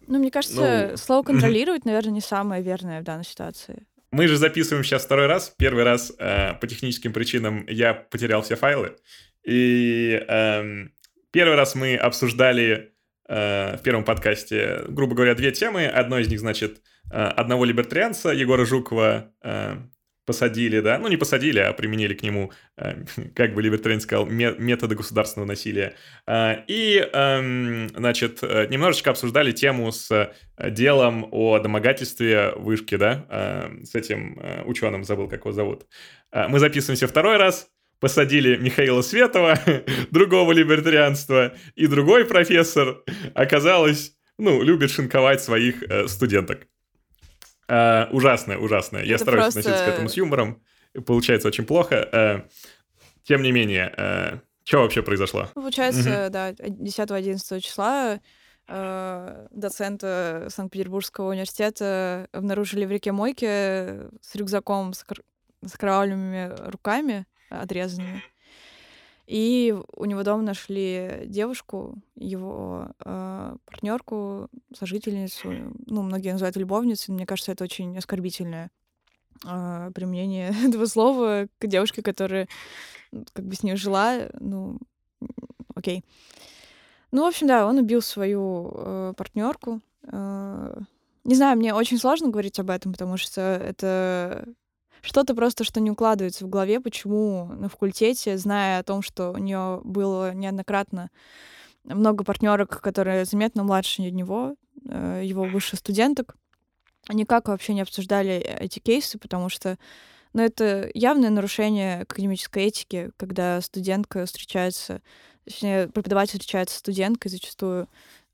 Ну, 0.07 0.19
мне 0.19 0.31
кажется, 0.31 0.89
ну... 0.91 0.97
слово 0.97 1.23
контролировать, 1.25 1.85
наверное, 1.85 2.11
не 2.11 2.21
самое 2.21 2.61
верное 2.61 3.01
в 3.01 3.03
данной 3.03 3.23
ситуации. 3.23 3.85
Мы 4.11 4.27
же 4.27 4.35
записываем 4.35 4.83
сейчас 4.83 5.05
второй 5.05 5.27
раз. 5.27 5.53
Первый 5.57 5.85
раз 5.85 6.11
э, 6.19 6.53
по 6.55 6.67
техническим 6.67 7.13
причинам 7.13 7.65
я 7.67 7.93
потерял 7.93 8.41
все 8.41 8.57
файлы. 8.57 8.97
И 9.45 10.21
э, 10.27 10.87
первый 11.31 11.55
раз 11.55 11.75
мы 11.75 11.95
обсуждали 11.95 12.91
э, 13.29 13.77
в 13.77 13.83
первом 13.83 14.03
подкасте, 14.03 14.83
грубо 14.89 15.15
говоря, 15.15 15.33
две 15.33 15.51
темы. 15.51 15.85
Одно 15.85 16.19
из 16.19 16.27
них, 16.27 16.41
значит, 16.41 16.81
э, 17.09 17.15
одного 17.15 17.63
либертарианца 17.63 18.31
Егора 18.31 18.65
Жукова, 18.65 19.31
э, 19.43 19.77
посадили, 20.25 20.79
да, 20.79 20.99
ну 20.99 21.07
не 21.07 21.17
посадили, 21.17 21.59
а 21.59 21.73
применили 21.73 22.13
к 22.13 22.23
нему, 22.23 22.51
э, 22.77 23.03
как 23.35 23.53
бы 23.53 23.61
Либертарин 23.61 24.01
сказал, 24.01 24.25
методы 24.25 24.95
государственного 24.95 25.47
насилия. 25.47 25.95
Э, 26.27 26.63
и, 26.67 26.97
эм, 26.97 27.89
значит, 27.89 28.39
э, 28.41 28.67
немножечко 28.69 29.11
обсуждали 29.11 29.51
тему 29.51 29.91
с 29.91 30.33
делом 30.69 31.27
о 31.31 31.59
домогательстве 31.59 32.53
вышки, 32.55 32.95
да, 32.95 33.71
с 33.83 33.95
этим 33.95 34.39
ученым, 34.65 35.03
забыл, 35.03 35.27
как 35.27 35.39
его 35.39 35.51
зовут. 35.51 35.87
Мы 36.31 36.59
записываемся 36.59 37.07
второй 37.07 37.37
раз, 37.37 37.67
посадили 37.99 38.57
Михаила 38.57 39.01
Светова, 39.01 39.59
другого 40.11 40.51
либертарианства, 40.51 41.55
и 41.73 41.87
другой 41.87 42.25
профессор, 42.25 43.03
оказалось, 43.33 44.15
ну, 44.37 44.61
любит 44.61 44.91
шинковать 44.91 45.41
своих 45.41 45.83
студенток. 46.07 46.67
Uh, 47.71 48.09
ужасное, 48.11 48.57
ужасное. 48.57 49.03
Я 49.03 49.17
стараюсь 49.17 49.53
просто... 49.53 49.59
относиться 49.61 49.85
к 49.85 49.93
этому 49.93 50.09
с 50.09 50.17
юмором. 50.17 50.61
Получается 51.05 51.47
очень 51.47 51.65
плохо. 51.65 52.09
Uh, 52.11 52.43
тем 53.23 53.43
не 53.43 53.53
менее, 53.53 53.93
uh, 53.97 54.39
что 54.65 54.79
вообще 54.81 55.01
произошло? 55.01 55.47
Получается, 55.53 56.25
угу. 56.25 56.33
да, 56.33 56.51
10-11 56.51 57.59
числа 57.61 58.19
доцента 58.67 60.47
Санкт-Петербургского 60.49 61.31
университета 61.31 62.27
обнаружили 62.31 62.85
в 62.85 62.91
реке 62.91 63.11
Мойке 63.11 64.07
с 64.21 64.33
рюкзаком 64.35 64.93
с 64.93 65.03
с 65.65 65.77
кровавленными 65.77 66.53
руками 66.69 67.25
отрезанными. 67.49 68.23
И 69.31 69.73
у 69.95 70.03
него 70.03 70.23
дома 70.23 70.43
нашли 70.43 71.21
девушку, 71.25 71.95
его 72.17 72.89
э, 73.05 73.55
партнерку, 73.63 74.49
сожительницу. 74.77 75.73
Ну, 75.85 76.01
многие 76.01 76.33
называют 76.33 76.57
любовницей, 76.57 77.13
но 77.13 77.15
мне 77.15 77.25
кажется, 77.25 77.53
это 77.53 77.63
очень 77.63 77.97
оскорбительное 77.97 78.71
э, 79.45 79.91
применение 79.95 80.53
этого 80.67 80.85
слова 80.85 81.47
к 81.59 81.67
девушке, 81.67 82.03
которая 82.03 82.49
как 83.31 83.45
бы 83.45 83.55
с 83.55 83.63
ней 83.63 83.77
жила. 83.77 84.27
Ну, 84.41 84.79
окей. 85.75 86.03
Ну, 87.11 87.23
в 87.23 87.27
общем, 87.27 87.47
да, 87.47 87.65
он 87.65 87.77
убил 87.77 88.01
свою 88.01 88.69
э, 88.75 89.13
партнерку. 89.15 89.79
Э, 90.11 90.77
не 91.23 91.35
знаю, 91.35 91.57
мне 91.57 91.73
очень 91.73 91.99
сложно 91.99 92.27
говорить 92.27 92.59
об 92.59 92.69
этом, 92.69 92.91
потому 92.91 93.15
что 93.15 93.39
это 93.39 94.45
что-то 95.01 95.35
просто, 95.35 95.63
что 95.63 95.79
не 95.79 95.91
укладывается 95.91 96.45
в 96.45 96.49
голове, 96.49 96.79
почему 96.79 97.45
на 97.45 97.69
факультете, 97.69 98.37
зная 98.37 98.79
о 98.79 98.83
том, 98.83 99.01
что 99.01 99.31
у 99.31 99.37
нее 99.37 99.81
было 99.83 100.33
неоднократно 100.33 101.09
много 101.83 102.23
партнерок, 102.23 102.81
которые 102.81 103.25
заметно 103.25 103.63
младше 103.63 104.01
него, 104.03 104.55
э, 104.87 105.21
его 105.23 105.43
высших 105.43 105.79
студенток, 105.79 106.35
никак 107.09 107.47
вообще 107.47 107.73
не 107.73 107.81
обсуждали 107.81 108.33
эти 108.33 108.79
кейсы, 108.79 109.17
потому 109.17 109.49
что 109.49 109.77
ну, 110.33 110.43
это 110.43 110.89
явное 110.93 111.29
нарушение 111.29 112.01
академической 112.01 112.65
этики, 112.65 113.11
когда 113.17 113.59
студентка 113.61 114.25
встречается, 114.25 115.01
точнее, 115.43 115.87
преподаватель 115.87 116.39
встречается 116.39 116.75
с 116.75 116.79
студенткой 116.79 117.31
зачастую. 117.31 117.89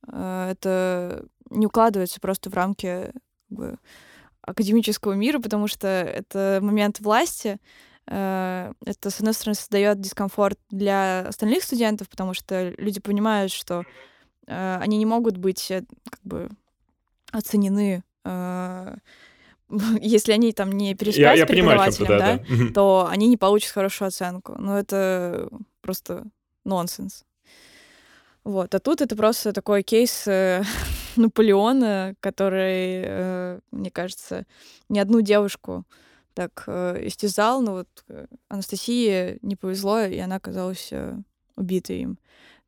Э, 0.08 0.50
это 0.52 1.26
не 1.50 1.66
укладывается 1.66 2.20
просто 2.20 2.50
в 2.50 2.54
рамки 2.54 3.12
как 3.50 3.58
бы, 3.58 3.78
академического 4.48 5.14
мира, 5.14 5.40
потому 5.40 5.68
что 5.68 5.88
это 5.88 6.60
момент 6.62 7.00
власти. 7.02 7.60
Э, 8.08 8.72
это, 8.86 9.10
с 9.10 9.20
одной 9.20 9.34
стороны, 9.34 9.56
создает 9.56 10.00
дискомфорт 10.00 10.58
для 10.72 11.28
остальных 11.28 11.64
студентов, 11.64 12.10
потому 12.10 12.34
что 12.34 12.74
люди 12.78 13.00
понимают, 13.00 13.52
что 13.52 13.84
э, 14.48 14.78
они 14.82 14.98
не 14.98 15.06
могут 15.06 15.38
быть 15.38 15.70
э, 15.70 15.84
как 16.10 16.22
бы 16.24 16.50
оценены 17.32 18.04
если 20.02 20.34
они 20.34 20.52
там 20.54 20.72
не 20.72 20.96
переспят 20.96 21.22
я, 21.22 21.36
с 21.36 21.40
я 21.40 21.46
преподавателем, 21.46 22.08
понимаю, 22.08 22.40
да, 22.40 22.56
да, 22.56 22.66
да. 22.66 22.74
то 22.74 23.08
они 23.10 23.28
не 23.28 23.38
получат 23.38 23.72
хорошую 23.72 24.08
оценку. 24.10 24.56
Но 24.58 24.78
это 24.78 25.50
просто 25.82 26.26
нонсенс. 26.66 27.24
Вот. 28.44 28.74
А 28.76 28.80
тут 28.80 29.02
это 29.02 29.16
просто 29.16 29.54
такой 29.54 29.84
кейс 29.84 30.24
Наполеона, 31.18 32.16
который, 32.20 33.04
э, 33.06 33.60
мне 33.72 33.92
кажется, 33.92 34.46
ни 34.90 35.00
одну 35.00 35.22
девушку 35.22 35.86
так 36.34 36.64
э, 36.68 37.08
истязал, 37.08 37.62
но 37.62 37.74
вот 37.74 37.88
э, 38.10 38.28
Анастасии 38.48 39.40
не 39.42 39.56
повезло, 39.56 40.02
и 40.02 40.18
она 40.18 40.36
оказалась 40.36 40.92
убитой 41.56 42.00
им. 42.00 42.20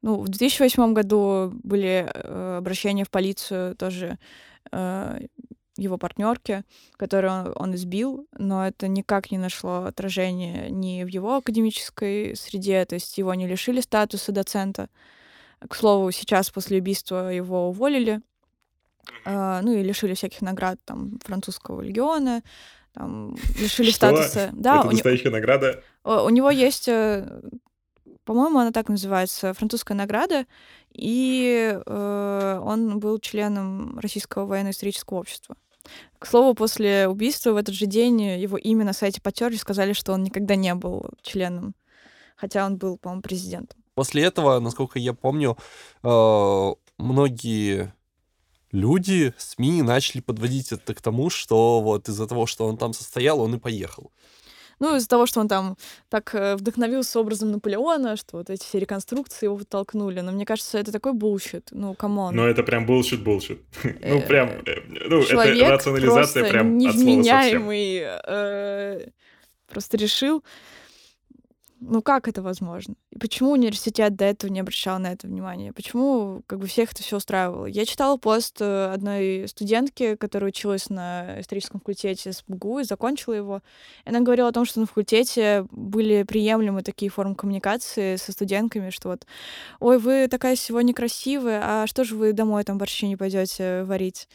Ну, 0.01 0.21
в 0.21 0.29
2008 0.29 0.93
году 0.93 1.51
были 1.63 2.09
обращения 2.57 3.03
в 3.03 3.09
полицию 3.09 3.75
тоже 3.75 4.17
его 5.79 5.97
партнерки, 5.97 6.63
которую 6.97 7.53
он, 7.53 7.75
избил, 7.75 8.27
но 8.37 8.67
это 8.67 8.87
никак 8.87 9.31
не 9.31 9.37
нашло 9.37 9.85
отражения 9.85 10.69
ни 10.69 11.03
в 11.03 11.07
его 11.07 11.37
академической 11.37 12.35
среде, 12.35 12.85
то 12.85 12.95
есть 12.95 13.17
его 13.17 13.33
не 13.33 13.47
лишили 13.47 13.81
статуса 13.81 14.31
доцента. 14.31 14.89
К 15.67 15.75
слову, 15.75 16.11
сейчас 16.11 16.49
после 16.49 16.79
убийства 16.79 17.31
его 17.31 17.69
уволили, 17.69 18.21
а, 19.25 19.61
ну 19.61 19.73
и 19.73 19.83
лишили 19.83 20.13
всяких 20.13 20.41
наград 20.41 20.79
там 20.85 21.19
французского 21.23 21.81
легиона, 21.81 22.41
там 22.93 23.35
лишили 23.57 23.89
Что? 23.89 23.95
статуса. 23.95 24.49
Да, 24.53 24.79
Это 24.79 24.91
настоящая 24.91 25.29
у... 25.29 25.33
награда. 25.33 25.83
У 26.03 26.29
него 26.29 26.49
есть, 26.49 26.87
э, 26.87 27.41
по-моему, 28.23 28.59
она 28.59 28.71
так 28.71 28.89
называется, 28.89 29.53
французская 29.53 29.93
награда, 29.93 30.45
и 30.93 31.79
э, 31.85 32.61
он 32.63 32.99
был 32.99 33.19
членом 33.19 33.99
Российского 33.99 34.45
военно-исторического 34.45 35.19
общества. 35.19 35.55
К 36.17 36.25
слову, 36.25 36.53
после 36.53 37.07
убийства 37.07 37.51
в 37.51 37.57
этот 37.57 37.73
же 37.75 37.85
день 37.85 38.21
его 38.21 38.57
имя 38.57 38.85
на 38.85 38.93
сайте 38.93 39.21
потерли, 39.21 39.55
сказали, 39.55 39.93
что 39.93 40.13
он 40.13 40.23
никогда 40.23 40.55
не 40.55 40.73
был 40.75 41.09
членом, 41.21 41.75
хотя 42.35 42.65
он 42.65 42.77
был, 42.77 42.97
по-моему, 42.97 43.21
президентом. 43.21 43.79
После 43.95 44.23
этого, 44.23 44.59
насколько 44.59 44.99
я 44.99 45.13
помню, 45.13 45.57
э, 46.03 46.73
многие 46.97 47.93
люди, 48.71 49.33
СМИ 49.37 49.81
начали 49.81 50.21
подводить 50.21 50.71
это 50.71 50.93
к 50.93 51.01
тому, 51.01 51.29
что 51.29 51.81
вот 51.81 52.09
из-за 52.09 52.27
того, 52.27 52.45
что 52.45 52.67
он 52.67 52.77
там 52.77 52.93
состоял, 52.93 53.39
он 53.41 53.55
и 53.55 53.59
поехал. 53.59 54.11
Ну, 54.79 54.95
из-за 54.95 55.09
того, 55.09 55.25
что 55.25 55.41
он 55.41 55.49
там 55.49 55.75
так 56.07 56.33
э, 56.33 56.55
вдохновился 56.55 57.19
образом 57.19 57.51
Наполеона, 57.51 58.15
что 58.15 58.37
вот 58.37 58.49
эти 58.49 58.63
все 58.63 58.79
реконструкции 58.79 59.47
его 59.47 59.55
вытолкнули. 59.55 60.21
Но 60.21 60.31
мне 60.31 60.45
кажется, 60.45 60.77
это 60.77 60.93
такой 60.93 61.11
bullshit. 61.11 61.67
Ну, 61.71 61.93
come 61.95 62.17
on. 62.17 62.33
Ну, 62.33 62.45
это 62.45 62.63
прям 62.63 62.85
bullshit, 62.85 63.21
bullshit. 63.21 63.59
Ну, 63.83 64.21
прям, 64.21 64.49
э, 64.65 64.75
ну, 64.87 65.21
это 65.21 65.73
рационализация 65.73 66.49
прям 66.49 66.77
невменяемый 66.77 68.05
просто 69.69 69.97
решил 69.97 70.43
ну 71.79 72.01
как 72.01 72.27
это 72.27 72.41
возможно? 72.41 72.95
И 73.11 73.17
почему 73.17 73.51
университет 73.51 74.15
до 74.15 74.25
этого 74.25 74.51
не 74.51 74.59
обращал 74.59 74.99
на 74.99 75.13
это 75.13 75.27
внимание? 75.27 75.73
Почему 75.73 76.43
как 76.47 76.59
бы 76.59 76.67
всех 76.67 76.91
это 76.91 77.03
все 77.03 77.17
устраивало? 77.17 77.65
Я 77.65 77.85
читала 77.85 78.17
пост 78.17 78.57
э, 78.59 78.91
одной 78.93 79.47
студентки, 79.47 80.15
которая 80.15 80.49
училась 80.49 80.89
на 80.89 81.39
историческом 81.39 81.79
факультете 81.79 82.33
с 82.33 82.43
БГУ 82.47 82.79
и 82.79 82.83
закончила 82.83 83.33
его. 83.33 83.61
И 84.05 84.09
она 84.09 84.19
говорила 84.19 84.49
о 84.49 84.51
том, 84.51 84.65
что 84.65 84.79
на 84.79 84.85
факультете 84.85 85.65
были 85.71 86.23
приемлемы 86.23 86.83
такие 86.83 87.09
формы 87.09 87.35
коммуникации 87.35 88.17
со 88.17 88.31
студентками, 88.31 88.89
что 88.89 89.09
вот, 89.09 89.25
ой, 89.79 89.97
вы 89.97 90.27
такая 90.27 90.55
сегодня 90.55 90.93
красивая, 90.93 91.61
а 91.63 91.87
что 91.87 92.03
же 92.03 92.15
вы 92.15 92.33
домой 92.33 92.63
там 92.63 92.77
борщи 92.77 93.07
не 93.07 93.15
пойдете 93.15 93.83
варить? 93.83 94.27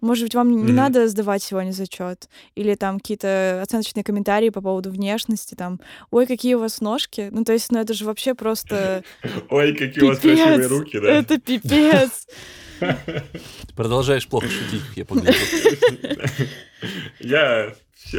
Может 0.00 0.24
быть, 0.24 0.34
вам 0.34 0.64
не 0.64 0.70
mm-hmm. 0.70 0.74
надо 0.74 1.08
сдавать 1.08 1.42
сегодня 1.42 1.72
зачет? 1.72 2.28
Или 2.54 2.74
там 2.74 3.00
какие-то 3.00 3.60
оценочные 3.62 4.04
комментарии 4.04 4.50
по 4.50 4.60
поводу 4.60 4.90
внешности, 4.90 5.54
там, 5.54 5.80
ой, 6.10 6.26
какие 6.26 6.54
у 6.54 6.60
вас 6.60 6.80
ножки. 6.80 7.28
Ну, 7.32 7.44
то 7.44 7.52
есть, 7.52 7.72
ну 7.72 7.80
это 7.80 7.94
же 7.94 8.04
вообще 8.04 8.34
просто... 8.34 9.02
Ой, 9.50 9.74
какие 9.74 10.04
у 10.04 10.08
вас 10.08 10.18
красивые 10.18 10.66
руки, 10.68 11.00
да? 11.00 11.10
Это 11.10 11.38
пипец. 11.38 12.26
Продолжаешь 13.76 14.28
плохо 14.28 14.46
шутить, 14.48 14.82
я 14.96 15.04
погляжу. 15.04 15.38
Я 17.20 17.74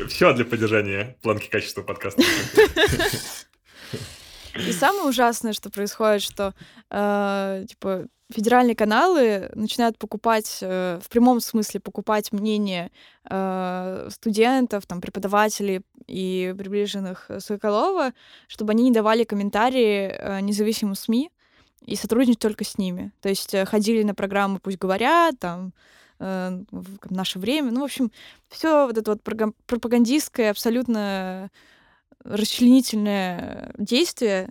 все 0.07 0.33
для 0.33 0.45
поддержания 0.45 1.17
планки 1.21 1.49
качества 1.49 1.81
подкаста. 1.81 2.21
И 4.55 4.71
самое 4.73 5.05
ужасное, 5.05 5.53
что 5.53 5.69
происходит, 5.69 6.21
что 6.21 6.53
э, 6.91 7.65
типа 7.67 8.07
федеральные 8.31 8.75
каналы 8.75 9.49
начинают 9.55 9.97
покупать, 9.97 10.59
э, 10.61 10.99
в 11.01 11.09
прямом 11.09 11.39
смысле 11.39 11.79
покупать 11.79 12.31
мнение 12.31 12.91
э, 13.29 14.07
студентов, 14.11 14.85
там, 14.85 15.01
преподавателей 15.01 15.81
и 16.07 16.53
приближенных 16.57 17.29
Соколова, 17.39 18.13
чтобы 18.47 18.71
они 18.71 18.83
не 18.83 18.91
давали 18.91 19.23
комментарии 19.23 20.11
э, 20.11 20.39
независимым 20.41 20.95
СМИ 20.95 21.31
и 21.85 21.95
сотрудничать 21.95 22.39
только 22.39 22.63
с 22.63 22.77
ними. 22.77 23.11
То 23.21 23.29
есть 23.29 23.55
ходили 23.67 24.03
на 24.03 24.13
программы 24.13 24.59
«Пусть 24.59 24.77
говорят», 24.77 25.39
там, 25.39 25.73
в 26.19 27.11
наше 27.11 27.39
время. 27.39 27.71
Ну, 27.71 27.79
в 27.79 27.85
общем, 27.85 28.11
все 28.49 28.87
вот 28.87 28.97
это 28.97 29.11
вот 29.11 29.23
пропагандистское, 29.23 30.51
абсолютно 30.51 31.49
расчленительное 32.25 33.73
действие 33.77 34.49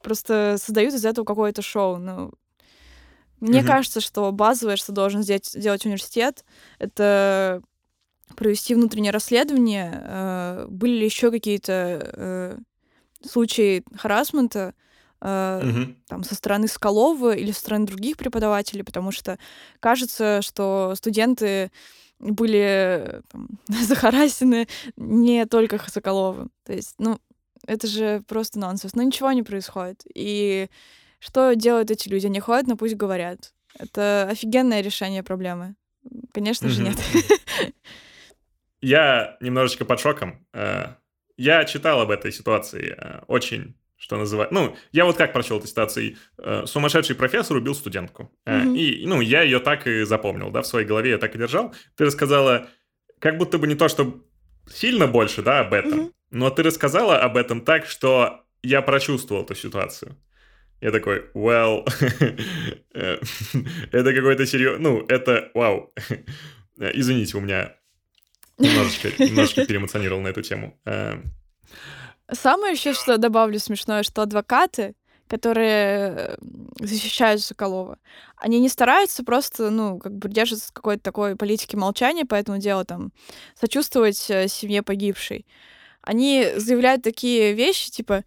просто 0.00 0.54
создают 0.58 0.94
из 0.94 1.04
этого 1.04 1.24
какое-то 1.24 1.62
шоу. 1.62 1.96
Ну, 1.96 2.32
мне 3.40 3.60
mm-hmm. 3.60 3.66
кажется, 3.66 4.00
что 4.00 4.30
базовое, 4.32 4.76
что 4.76 4.92
должен 4.92 5.22
сделать, 5.22 5.46
сделать 5.46 5.84
университет, 5.84 6.44
это 6.78 7.62
провести 8.36 8.74
внутреннее 8.74 9.12
расследование. 9.12 10.02
Э, 10.02 10.66
были 10.68 10.98
ли 10.98 11.04
еще 11.04 11.30
какие-то 11.30 12.10
э, 12.12 12.58
случаи 13.24 13.84
харасмента 13.96 14.74
mm-hmm. 15.20 15.96
там, 16.08 16.24
со 16.24 16.34
стороны 16.34 16.68
Скалова 16.68 17.34
или 17.34 17.52
со 17.52 17.60
стороны 17.60 17.86
других 17.86 18.16
преподавателей, 18.16 18.84
потому 18.84 19.12
что 19.12 19.38
кажется, 19.80 20.42
что 20.42 20.94
студенты 20.96 21.70
были 22.18 23.22
там, 23.28 23.48
захарасены 23.68 24.68
не 24.96 25.46
только 25.46 25.78
Соколовым. 25.90 26.50
То 26.64 26.72
есть, 26.72 26.94
ну, 26.98 27.18
это 27.66 27.86
же 27.86 28.22
просто 28.26 28.58
нонсенс. 28.58 28.94
Но 28.94 29.02
ничего 29.02 29.30
не 29.32 29.42
происходит. 29.42 30.02
И 30.14 30.68
что 31.18 31.54
делают 31.54 31.90
эти 31.90 32.08
люди? 32.08 32.26
Они 32.26 32.40
ходят, 32.40 32.66
но 32.66 32.76
пусть 32.76 32.96
говорят. 32.96 33.52
Это 33.78 34.28
офигенное 34.30 34.80
решение 34.80 35.22
проблемы. 35.22 35.74
Конечно 36.32 36.68
же, 36.68 36.82
нет. 36.82 36.96
Я 38.80 39.36
немножечко 39.40 39.84
под 39.84 39.98
шоком. 39.98 40.46
Э, 40.52 40.94
я 41.36 41.64
читал 41.64 42.00
об 42.00 42.10
этой 42.10 42.30
ситуации 42.30 42.94
э, 42.96 43.24
очень 43.26 43.74
что 43.98 44.16
называется. 44.16 44.54
Ну, 44.54 44.76
я 44.92 45.04
вот 45.04 45.16
как 45.16 45.32
прочел 45.32 45.58
эту 45.58 45.66
ситуацию. 45.66 46.16
Э, 46.38 46.64
сумасшедший 46.66 47.16
профессор 47.16 47.56
убил 47.56 47.74
студентку. 47.74 48.30
Mm-hmm. 48.46 48.76
И, 48.76 49.06
ну, 49.06 49.20
я 49.20 49.42
ее 49.42 49.58
так 49.58 49.88
и 49.88 50.04
запомнил, 50.04 50.50
да, 50.50 50.62
в 50.62 50.68
своей 50.68 50.86
голове 50.86 51.10
я 51.10 51.18
так 51.18 51.34
и 51.34 51.38
держал. 51.38 51.74
Ты 51.96 52.04
рассказала, 52.04 52.68
как 53.18 53.38
будто 53.38 53.58
бы 53.58 53.66
не 53.66 53.74
то, 53.74 53.88
что 53.88 54.22
сильно 54.72 55.08
больше, 55.08 55.42
да, 55.42 55.60
об 55.60 55.74
этом. 55.74 56.12
Но 56.30 56.48
ты 56.50 56.62
рассказала 56.62 57.18
об 57.18 57.36
этом 57.36 57.60
так, 57.62 57.86
что 57.86 58.44
я 58.62 58.82
прочувствовал 58.82 59.42
эту 59.42 59.56
ситуацию. 59.56 60.16
Я 60.80 60.92
такой, 60.92 61.24
well, 61.34 61.84
это 62.92 64.14
какой-то 64.14 64.46
серьезный, 64.46 64.80
ну, 64.80 65.04
это, 65.08 65.50
вау. 65.54 65.92
Извините, 66.78 67.36
у 67.36 67.40
меня 67.40 67.74
немножечко, 68.58 69.08
немножечко 69.22 69.64
переэмоционировал 69.66 70.20
на 70.20 70.28
эту 70.28 70.42
тему. 70.42 70.78
Э, 70.84 71.16
Самое 72.30 72.74
еще, 72.74 72.92
что 72.92 73.18
добавлю 73.18 73.58
смешное, 73.58 74.02
что 74.02 74.22
адвокаты, 74.22 74.94
которые 75.26 76.14
э, 76.16 76.36
защищают 76.80 77.42
Соколова, 77.42 77.98
они 78.36 78.60
не 78.60 78.68
стараются 78.68 79.24
просто, 79.24 79.70
ну, 79.70 79.98
как 79.98 80.16
бы 80.16 80.28
держаться 80.28 80.72
какой-то 80.72 81.02
такой 81.02 81.36
политики 81.36 81.74
молчания 81.74 82.24
по 82.24 82.34
этому 82.34 82.58
делу, 82.58 82.84
там, 82.84 83.12
сочувствовать 83.58 84.30
э, 84.30 84.46
семье 84.48 84.82
погибшей. 84.82 85.46
Они 86.02 86.46
заявляют 86.56 87.02
такие 87.02 87.52
вещи, 87.52 87.90
типа, 87.90 88.24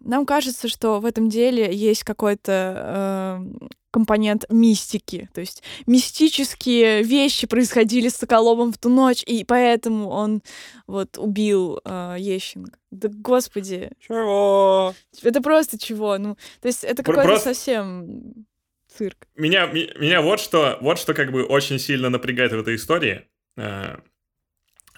нам 0.00 0.26
кажется, 0.26 0.68
что 0.68 1.00
в 1.00 1.04
этом 1.06 1.28
деле 1.28 1.74
есть 1.74 2.04
какой-то 2.04 3.40
э, 3.60 3.66
компонент 3.90 4.44
мистики. 4.50 5.28
То 5.32 5.40
есть 5.40 5.62
мистические 5.86 7.02
вещи 7.02 7.46
происходили 7.46 8.08
с 8.08 8.16
Соколовым 8.16 8.72
в 8.72 8.78
ту 8.78 8.88
ночь, 8.88 9.22
и 9.26 9.44
поэтому 9.44 10.08
он 10.10 10.42
вот 10.86 11.18
убил 11.18 11.80
э, 11.84 12.16
Ещенко. 12.18 12.78
Да 12.90 13.08
господи, 13.10 13.90
Чего? 14.00 14.94
это 15.22 15.42
просто 15.42 15.78
чего? 15.78 16.18
Ну, 16.18 16.36
то 16.60 16.68
есть 16.68 16.84
это 16.84 17.02
какой-то 17.02 17.28
просто- 17.28 17.54
совсем 17.54 18.46
цирк. 18.96 19.26
меня, 19.34 19.66
меня 19.66 20.22
вот 20.22 20.40
что, 20.40 20.78
вот 20.80 20.98
что 20.98 21.12
как 21.14 21.32
бы 21.32 21.44
очень 21.44 21.78
сильно 21.78 22.08
напрягает 22.10 22.52
в 22.52 22.58
этой 22.58 22.76
истории. 22.76 23.26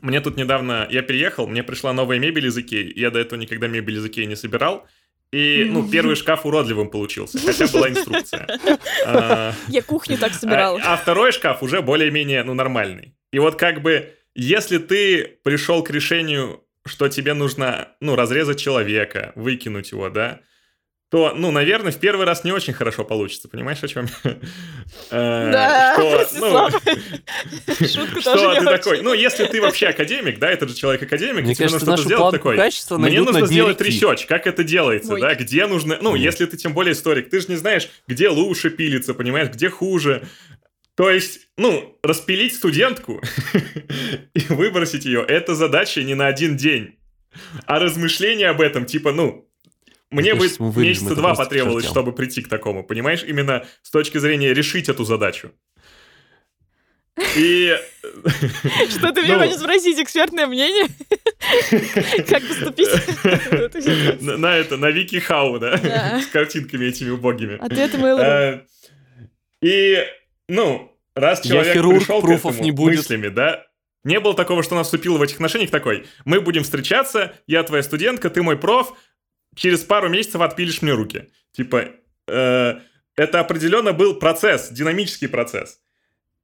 Мне 0.01 0.21
тут 0.21 0.37
недавно, 0.37 0.87
я 0.91 1.03
переехал, 1.03 1.47
мне 1.47 1.63
пришла 1.63 1.93
новая 1.93 2.19
мебель 2.19 2.47
из 2.47 2.57
Икеи, 2.57 2.93
я 2.97 3.11
до 3.11 3.19
этого 3.19 3.39
никогда 3.39 3.67
мебель 3.67 3.97
из 3.97 4.07
Икеи 4.07 4.25
не 4.25 4.37
собирал, 4.37 4.87
и, 5.31 5.67
ну, 5.69 5.89
первый 5.89 6.17
шкаф 6.17 6.47
уродливым 6.47 6.89
получился, 6.89 7.39
хотя 7.39 7.67
была 7.69 7.91
инструкция. 7.91 8.47
А, 9.07 9.53
Я 9.69 9.83
кухню 9.83 10.17
так 10.17 10.33
собирала. 10.33 10.81
А, 10.83 10.95
а 10.95 10.97
второй 10.97 11.33
шкаф 11.33 11.63
уже 11.63 11.83
более-менее, 11.83 12.45
ну, 12.45 12.55
нормальный. 12.55 13.15
И 13.33 13.39
вот 13.39 13.57
как 13.57 13.83
бы, 13.83 14.15
если 14.35 14.79
ты 14.79 15.39
пришел 15.43 15.83
к 15.83 15.91
решению, 15.91 16.65
что 16.87 17.09
тебе 17.09 17.35
нужно, 17.35 17.89
ну, 18.01 18.17
разрезать 18.17 18.59
человека, 18.59 19.33
выкинуть 19.35 19.93
его, 19.93 20.09
да, 20.09 20.41
то, 21.11 21.33
ну, 21.35 21.51
наверное, 21.51 21.91
в 21.91 21.97
первый 21.99 22.27
раз 22.27 22.45
не 22.45 22.53
очень 22.53 22.75
хорошо 22.75 23.03
получится, 23.03 23.49
понимаешь, 23.49 23.83
о 23.83 23.89
чем 23.89 24.09
я? 24.25 24.31
Э, 25.11 25.51
Да, 25.53 25.95
что, 26.27 26.39
ну. 26.39 26.69
Шутку 27.87 28.21
тоже 28.21 28.61
не 28.61 28.65
такой, 28.65 29.01
ну, 29.01 29.15
если 29.15 29.47
ты 29.47 29.61
вообще 29.63 29.87
академик, 29.87 30.39
да, 30.39 30.51
это 30.51 30.69
же 30.69 30.75
человек-академик, 30.75 31.57
тебе 31.57 31.69
нужно 31.71 31.97
что-то 31.97 32.03
сделать 32.03 32.43
качества 32.43 32.99
Мне 32.99 33.21
нужно 33.21 33.47
сделать 33.47 33.81
research, 33.81 34.27
как 34.27 34.47
это 34.47 34.65
делается, 34.65 35.17
да, 35.17 35.35
где 35.35 35.67
нужно... 35.67 35.99
Ну, 36.01 36.15
если 36.15 36.45
ты 36.45 36.57
тем 36.59 36.75
более 36.75 36.93
историк, 36.93 37.31
ты 37.31 37.41
же 37.41 37.47
не 37.49 37.57
знаешь, 37.57 37.89
где 38.07 38.29
лучше 38.29 38.71
пилится, 38.71 39.15
понимаешь, 39.15 39.49
где 39.49 39.71
хуже. 39.71 40.27
То 40.95 41.09
есть, 41.11 41.49
ну, 41.57 41.97
распилить 42.03 42.55
студентку 42.55 43.23
и 44.35 44.41
выбросить 44.49 45.05
ее, 45.07 45.25
это 45.27 45.55
задача 45.55 46.03
не 46.03 46.15
на 46.15 46.27
один 46.27 46.57
день. 46.57 46.97
А 47.67 47.79
размышления 47.79 48.49
об 48.49 48.61
этом, 48.61 48.85
типа, 48.85 49.13
ну, 49.13 49.48
мне 50.11 50.35
бы 50.35 50.47
месяца 50.77 51.15
два 51.15 51.35
потребовалось, 51.35 51.85
чертям. 51.85 52.03
чтобы 52.03 52.13
прийти 52.13 52.43
к 52.43 52.49
такому, 52.49 52.83
понимаешь? 52.85 53.25
Именно 53.27 53.67
с 53.83 53.91
точки 53.91 54.19
зрения 54.19 54.55
решить 54.55 54.89
эту 54.89 55.05
задачу. 55.05 55.53
И... 57.37 57.77
Что 58.91 59.13
ты 59.13 59.23
меня 59.23 59.37
Ну. 59.39 59.43
хочешь 59.45 59.59
спросить? 59.59 59.99
Экспертное 59.99 60.47
мнение? 60.47 60.87
Как 62.29 62.43
поступить? 62.47 62.89
На, 64.23 64.57
это, 64.57 64.77
на 64.77 64.91
Вики 64.91 65.19
Хау, 65.19 65.59
да? 65.59 66.21
С 66.21 66.27
картинками 66.27 66.87
этими 66.87 67.11
убогими. 67.11 67.57
Ответы 67.57 67.97
Mail.ru. 67.99 68.21
Э, 68.21 68.61
И, 69.63 70.05
ну, 70.49 70.97
раз 71.15 71.41
человек 71.43 71.73
пришел 71.73 72.23
к 72.23 72.29
этому 72.31 72.73
мыслями, 72.85 73.29
да, 73.29 73.67
не 74.05 74.21
было 74.21 74.35
такого, 74.35 74.63
что 74.63 74.77
нас 74.77 74.87
вступил 74.87 75.19
в 75.19 75.23
этих 75.23 75.35
отношениях 75.37 75.71
такой, 75.71 76.07
мы 76.25 76.41
будем 76.41 76.63
встречаться, 76.63 77.35
я 77.47 77.63
твоя 77.65 77.83
студентка, 77.83 78.31
ты 78.31 78.43
мой 78.43 78.57
проф, 78.57 78.93
через 79.59 79.81
пару 79.81 80.09
месяцев 80.09 80.41
отпилишь 80.41 80.83
мне 80.83 80.93
руки. 80.93 81.29
Типа, 81.53 81.87
э, 82.29 82.75
это 83.17 83.41
определенно 83.41 83.93
был 83.93 84.15
процесс, 84.15 84.69
динамический 84.71 85.29
процесс. 85.29 85.81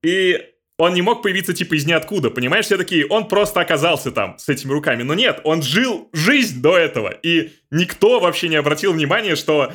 И 0.02 0.40
он 0.76 0.94
не 0.94 1.02
мог 1.02 1.22
появиться 1.22 1.54
типа 1.54 1.74
из 1.74 1.86
ниоткуда, 1.86 2.30
понимаешь? 2.30 2.64
Все 2.66 2.76
такие, 2.76 3.06
он 3.06 3.28
просто 3.28 3.60
оказался 3.60 4.10
там 4.10 4.38
с 4.38 4.48
этими 4.48 4.72
руками. 4.72 5.04
Но 5.04 5.14
нет, 5.14 5.40
он 5.44 5.62
жил 5.62 6.10
жизнь 6.12 6.60
до 6.60 6.76
этого. 6.76 7.10
И 7.10 7.52
никто 7.70 8.18
вообще 8.18 8.48
не 8.48 8.56
обратил 8.56 8.92
внимания, 8.92 9.36
что 9.36 9.72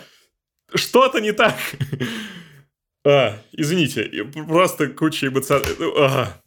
что-то 0.74 1.20
не 1.20 1.32
так. 1.32 1.56
А, 3.06 3.40
извините, 3.54 4.26
просто 4.46 4.90
куча 4.90 5.28
эмоций. 5.28 5.62
А. 5.98 6.38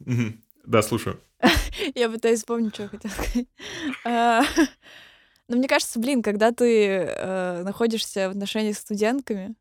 Да, 0.63 0.83
слушаю. 0.83 1.19
Я 1.95 2.09
пытаюсь 2.09 2.39
вспомнить, 2.39 2.75
что 2.75 2.87
хотела 2.87 3.11
сказать. 3.11 3.47
Но 5.47 5.57
мне 5.57 5.67
кажется, 5.67 5.99
блин, 5.99 6.21
когда 6.21 6.51
ты 6.51 6.87
э, 6.87 7.63
находишься 7.63 8.29
в 8.29 8.31
отношениях 8.31 8.77
с 8.77 8.81
студентками, 8.81 9.55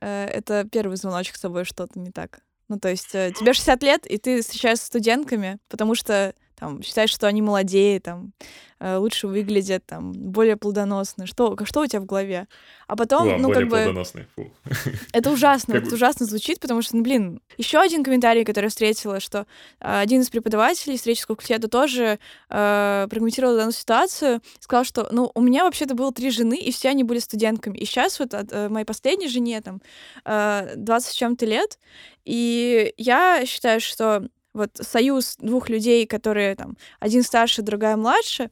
э, 0.00 0.26
это 0.26 0.66
первый 0.70 0.96
звоночек 0.96 1.36
с 1.36 1.40
тобой 1.40 1.64
что-то 1.64 1.98
не 1.98 2.10
так. 2.10 2.40
Ну, 2.68 2.78
то 2.78 2.88
есть 2.88 3.14
э, 3.14 3.32
тебе 3.38 3.52
60 3.52 3.82
лет, 3.82 4.06
и 4.06 4.18
ты 4.18 4.40
встречаешься 4.40 4.84
с 4.84 4.88
студентками, 4.88 5.58
потому 5.68 5.94
что 5.94 6.34
там 6.58 6.82
считаешь, 6.82 7.10
что 7.10 7.26
они 7.26 7.42
молодее, 7.42 8.00
там 8.00 8.32
э, 8.78 8.96
лучше 8.96 9.26
выглядят, 9.26 9.84
там 9.86 10.12
более 10.12 10.56
плодоносны. 10.56 11.26
Что, 11.26 11.56
что 11.64 11.82
у 11.82 11.86
тебя 11.86 12.00
в 12.00 12.06
голове? 12.06 12.48
А 12.86 12.96
потом, 12.96 13.28
О, 13.28 13.38
ну, 13.38 13.48
более 13.48 13.68
как 13.68 13.94
бы... 13.94 14.04
Фу. 14.36 14.52
Это 15.12 15.30
ужасно, 15.30 15.74
Как 15.74 15.82
это 15.82 15.90
бы- 15.90 15.96
ужасно 15.96 16.26
звучит, 16.26 16.60
потому 16.60 16.82
что, 16.82 16.96
ну, 16.96 17.02
блин, 17.02 17.40
еще 17.58 17.78
один 17.78 18.04
комментарий, 18.04 18.44
который 18.44 18.66
я 18.66 18.70
встретила, 18.70 19.20
что 19.20 19.46
а, 19.80 20.00
один 20.00 20.20
из 20.22 20.30
преподавателей 20.30 20.96
исторического 20.96 21.36
факультета 21.36 21.68
тоже 21.68 22.18
э, 22.48 23.06
прокомментировал 23.10 23.56
данную 23.56 23.72
ситуацию, 23.72 24.40
сказал, 24.60 24.84
что, 24.84 25.08
ну, 25.10 25.30
у 25.34 25.40
меня 25.40 25.64
вообще-то 25.64 25.94
было 25.94 26.12
три 26.12 26.30
жены, 26.30 26.56
и 26.56 26.70
все 26.72 26.88
они 26.90 27.04
были 27.04 27.18
студентками. 27.18 27.76
И 27.76 27.84
сейчас 27.84 28.18
вот 28.18 28.34
от 28.34 28.52
э, 28.52 28.68
моей 28.68 28.86
последней 28.86 29.28
жене, 29.28 29.60
там, 29.60 29.80
э, 30.24 30.74
20 30.76 31.10
с 31.10 31.14
чем-то 31.14 31.44
лет, 31.44 31.78
и 32.24 32.92
я 32.96 33.44
считаю, 33.46 33.80
что 33.80 34.28
вот 34.56 34.70
союз 34.80 35.36
двух 35.38 35.68
людей, 35.68 36.06
которые 36.06 36.56
там, 36.56 36.76
один 37.00 37.22
старше, 37.22 37.62
другая 37.62 37.96
младше, 37.96 38.50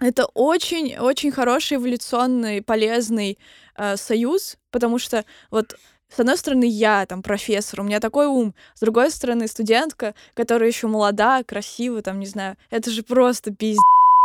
это 0.00 0.26
очень-очень 0.34 1.30
хороший 1.30 1.76
эволюционный, 1.76 2.62
полезный 2.62 3.38
э, 3.76 3.96
союз, 3.96 4.56
потому 4.70 4.98
что 4.98 5.24
вот 5.50 5.76
с 6.14 6.20
одной 6.20 6.36
стороны, 6.36 6.64
я 6.68 7.06
там 7.06 7.22
профессор, 7.22 7.80
у 7.80 7.82
меня 7.84 7.98
такой 7.98 8.26
ум, 8.26 8.54
с 8.74 8.80
другой 8.80 9.10
стороны, 9.10 9.48
студентка, 9.48 10.14
которая 10.34 10.68
еще 10.68 10.86
молода, 10.86 11.42
красива, 11.42 12.02
там, 12.02 12.20
не 12.20 12.26
знаю, 12.26 12.56
это 12.70 12.90
же 12.90 13.02
просто 13.02 13.52
пиздец. 13.52 13.80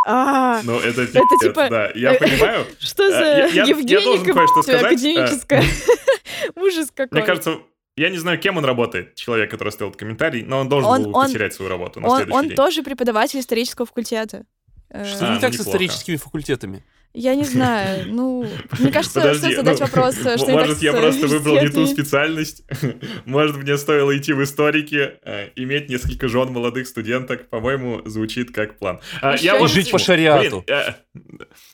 А, 0.08 0.62
Ну, 0.64 0.80
это 0.80 1.08
типа- 1.08 1.68
да. 1.70 1.92
Я 1.96 2.14
понимаю. 2.14 2.66
что 2.80 3.10
за 3.12 3.24
Э, 3.24 3.50
я- 3.52 3.66
должен 3.66 4.34
кое-что 4.34 4.62
сказать. 4.64 4.84
Э, 4.84 4.86
академическая? 4.88 5.64
Ужас 6.56 6.90
какой. 6.96 7.18
Мне 7.20 7.26
кажется, 7.28 7.60
я 8.00 8.10
не 8.10 8.18
знаю, 8.18 8.40
кем 8.40 8.58
он 8.58 8.66
работает, 8.66 9.16
человек, 9.16 9.52
который 9.52 9.70
оставил 9.70 9.90
этот 9.90 10.00
комментарий, 10.00 10.44
но 10.44 10.60
он 10.60 10.70
должен 10.70 10.90
Он- 10.90 11.04
был 11.04 11.16
он- 11.18 11.28
потерять 11.28 11.54
свою 11.54 11.70
работу 11.70 12.00
на 12.00 12.08
Он, 12.08 12.18
следующий 12.18 12.38
он 12.38 12.48
день. 12.48 12.56
тоже 12.56 12.84
преподаватель 12.84 13.40
исторического 13.40 13.86
факультета. 13.86 14.46
Э, 14.92 15.06
Что 15.06 15.26
А, 15.26 15.30
не 15.30 15.36
ну, 15.36 15.42
так 15.42 15.52
с 15.54 15.60
неплохо. 15.60 15.70
историческими 15.70 16.16
факультетами? 16.16 16.84
Я 17.12 17.34
не 17.34 17.44
знаю, 17.44 18.06
ну, 18.14 18.46
мне 18.80 18.92
кажется, 18.92 19.20
Подожди, 19.20 19.40
стоит 19.42 19.56
задать 19.58 19.80
ну, 19.80 19.86
вопрос, 19.88 20.16
что 20.16 20.30
не 20.36 20.38
так 20.46 20.50
Может, 20.50 20.78
с 20.78 20.82
я 20.84 20.94
просто 20.94 21.28
выбрал 21.28 21.60
не 21.60 21.70
ту 21.70 21.88
специальность. 21.88 22.64
Может, 23.26 23.58
мне 23.58 23.78
стоило 23.78 24.16
идти 24.16 24.32
в 24.34 24.44
историки, 24.44 25.14
э, 25.26 25.50
иметь 25.56 25.90
несколько 25.90 26.28
жен 26.28 26.52
молодых 26.54 26.88
студенток. 26.88 27.50
По-моему, 27.50 28.02
звучит 28.06 28.52
как 28.54 28.78
план. 28.78 29.00
А, 29.22 29.34
Ещё 29.34 29.44
Я 29.46 29.56
и 29.58 29.60
вот 29.60 29.72
жить 29.72 29.86
почему- 29.86 29.98
по 30.00 30.04
шариату. 30.06 30.64
Блин, 30.68 30.78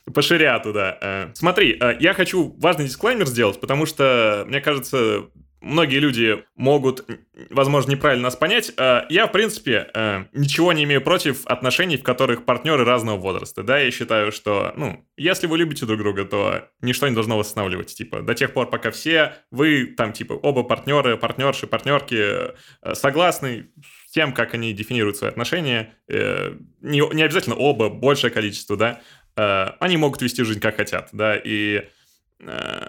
э, 0.07 0.11
По 0.13 0.21
шариату, 0.21 0.71
да. 0.71 0.97
Э, 1.01 1.27
Смотри, 1.33 1.77
э, 1.81 1.97
я 1.99 2.13
хочу 2.13 2.55
важный 2.59 2.85
дисклеймер 2.85 3.27
сделать, 3.27 3.59
потому 3.59 3.85
что, 3.85 4.45
мне 4.47 4.61
кажется, 4.61 5.25
многие 5.65 5.97
люди 5.97 6.43
могут, 6.55 7.05
возможно, 7.49 7.91
неправильно 7.91 8.25
нас 8.25 8.35
понять. 8.35 8.71
Э, 8.77 9.01
Я, 9.09 9.27
в 9.27 9.31
принципе, 9.31 9.89
э, 9.93 10.25
ничего 10.33 10.71
не 10.73 10.83
имею 10.83 11.01
против 11.01 11.45
отношений, 11.47 11.97
в 11.97 12.03
которых 12.03 12.45
партнеры 12.45 12.85
разного 12.85 13.17
возраста. 13.17 13.63
Да, 13.63 13.79
я 13.79 13.91
считаю, 13.91 14.31
что, 14.31 14.73
ну, 14.77 15.05
если 15.17 15.47
вы 15.47 15.57
любите 15.57 15.85
друг 15.85 15.99
друга, 15.99 16.23
то 16.25 16.69
ничто 16.81 17.07
не 17.07 17.15
должно 17.15 17.37
вас 17.37 17.47
останавливать. 17.47 17.93
Типа, 17.93 18.21
до 18.21 18.35
тех 18.35 18.53
пор, 18.53 18.69
пока 18.69 18.91
все 18.91 19.33
вы, 19.51 19.87
там, 19.87 20.13
типа, 20.13 20.33
оба 20.33 20.63
партнеры, 20.63 21.17
партнерши, 21.17 21.67
партнерки 21.67 22.15
э, 22.15 22.93
согласны 22.93 23.71
с 24.07 24.11
тем, 24.11 24.33
как 24.33 24.53
они 24.53 24.71
дефинируют 24.71 25.17
свои 25.17 25.31
отношения, 25.31 25.95
э, 26.07 26.53
не, 26.81 27.01
не 27.13 27.23
обязательно 27.23 27.55
оба, 27.55 27.89
большее 27.89 28.31
количество, 28.31 28.77
да, 28.77 29.01
э, 29.35 29.65
они 29.79 29.97
могут 29.97 30.21
вести 30.21 30.43
жизнь 30.43 30.59
как 30.59 30.77
хотят, 30.77 31.09
да, 31.11 31.35
и, 31.35 31.89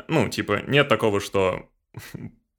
ну, 0.08 0.28
типа, 0.28 0.62
нет 0.66 0.88
такого, 0.88 1.20
что 1.20 1.70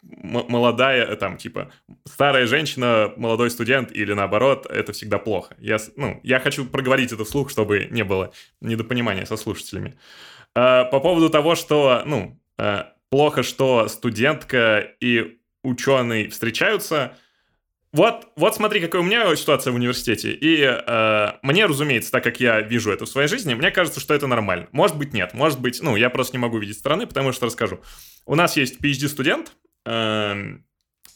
молодая, 0.01 1.15
там, 1.15 1.37
типа, 1.37 1.71
старая 2.05 2.47
женщина, 2.47 3.11
молодой 3.17 3.49
студент 3.49 3.91
или 3.91 4.13
наоборот, 4.13 4.65
это 4.69 4.93
всегда 4.93 5.17
плохо. 5.17 5.55
Я, 5.59 5.77
ну, 5.95 6.19
я 6.23 6.39
хочу 6.39 6.65
проговорить 6.65 7.11
это 7.11 7.25
вслух, 7.25 7.49
чтобы 7.49 7.87
не 7.91 8.03
было 8.03 8.31
недопонимания 8.61 9.25
со 9.25 9.37
слушателями. 9.37 9.97
По 10.53 10.99
поводу 10.99 11.29
того, 11.29 11.55
что, 11.55 12.03
ну, 12.05 12.39
плохо, 13.09 13.43
что 13.43 13.87
студентка 13.87 14.79
и 14.99 15.39
ученый 15.63 16.29
встречаются– 16.29 17.17
вот, 17.93 18.27
вот 18.35 18.53
смотри, 18.53 18.81
какая 18.81 19.01
у 19.01 19.05
меня 19.05 19.33
ситуация 19.35 19.71
в 19.71 19.75
университете. 19.75 20.31
И 20.31 20.61
э, 20.61 21.31
мне, 21.41 21.65
разумеется, 21.65 22.11
так 22.11 22.23
как 22.23 22.39
я 22.39 22.59
вижу 22.61 22.91
это 22.91 23.05
в 23.05 23.09
своей 23.09 23.27
жизни, 23.27 23.53
мне 23.53 23.71
кажется, 23.71 23.99
что 23.99 24.13
это 24.13 24.27
нормально. 24.27 24.67
Может 24.71 24.97
быть, 24.97 25.13
нет. 25.13 25.33
Может 25.33 25.59
быть, 25.59 25.81
ну, 25.81 25.95
я 25.95 26.09
просто 26.09 26.35
не 26.35 26.41
могу 26.41 26.57
видеть 26.57 26.77
стороны, 26.77 27.07
потому 27.07 27.31
что 27.31 27.45
расскажу. 27.45 27.79
У 28.25 28.35
нас 28.35 28.57
есть 28.57 28.81
PhD-студент, 28.81 29.47
э, 29.47 29.66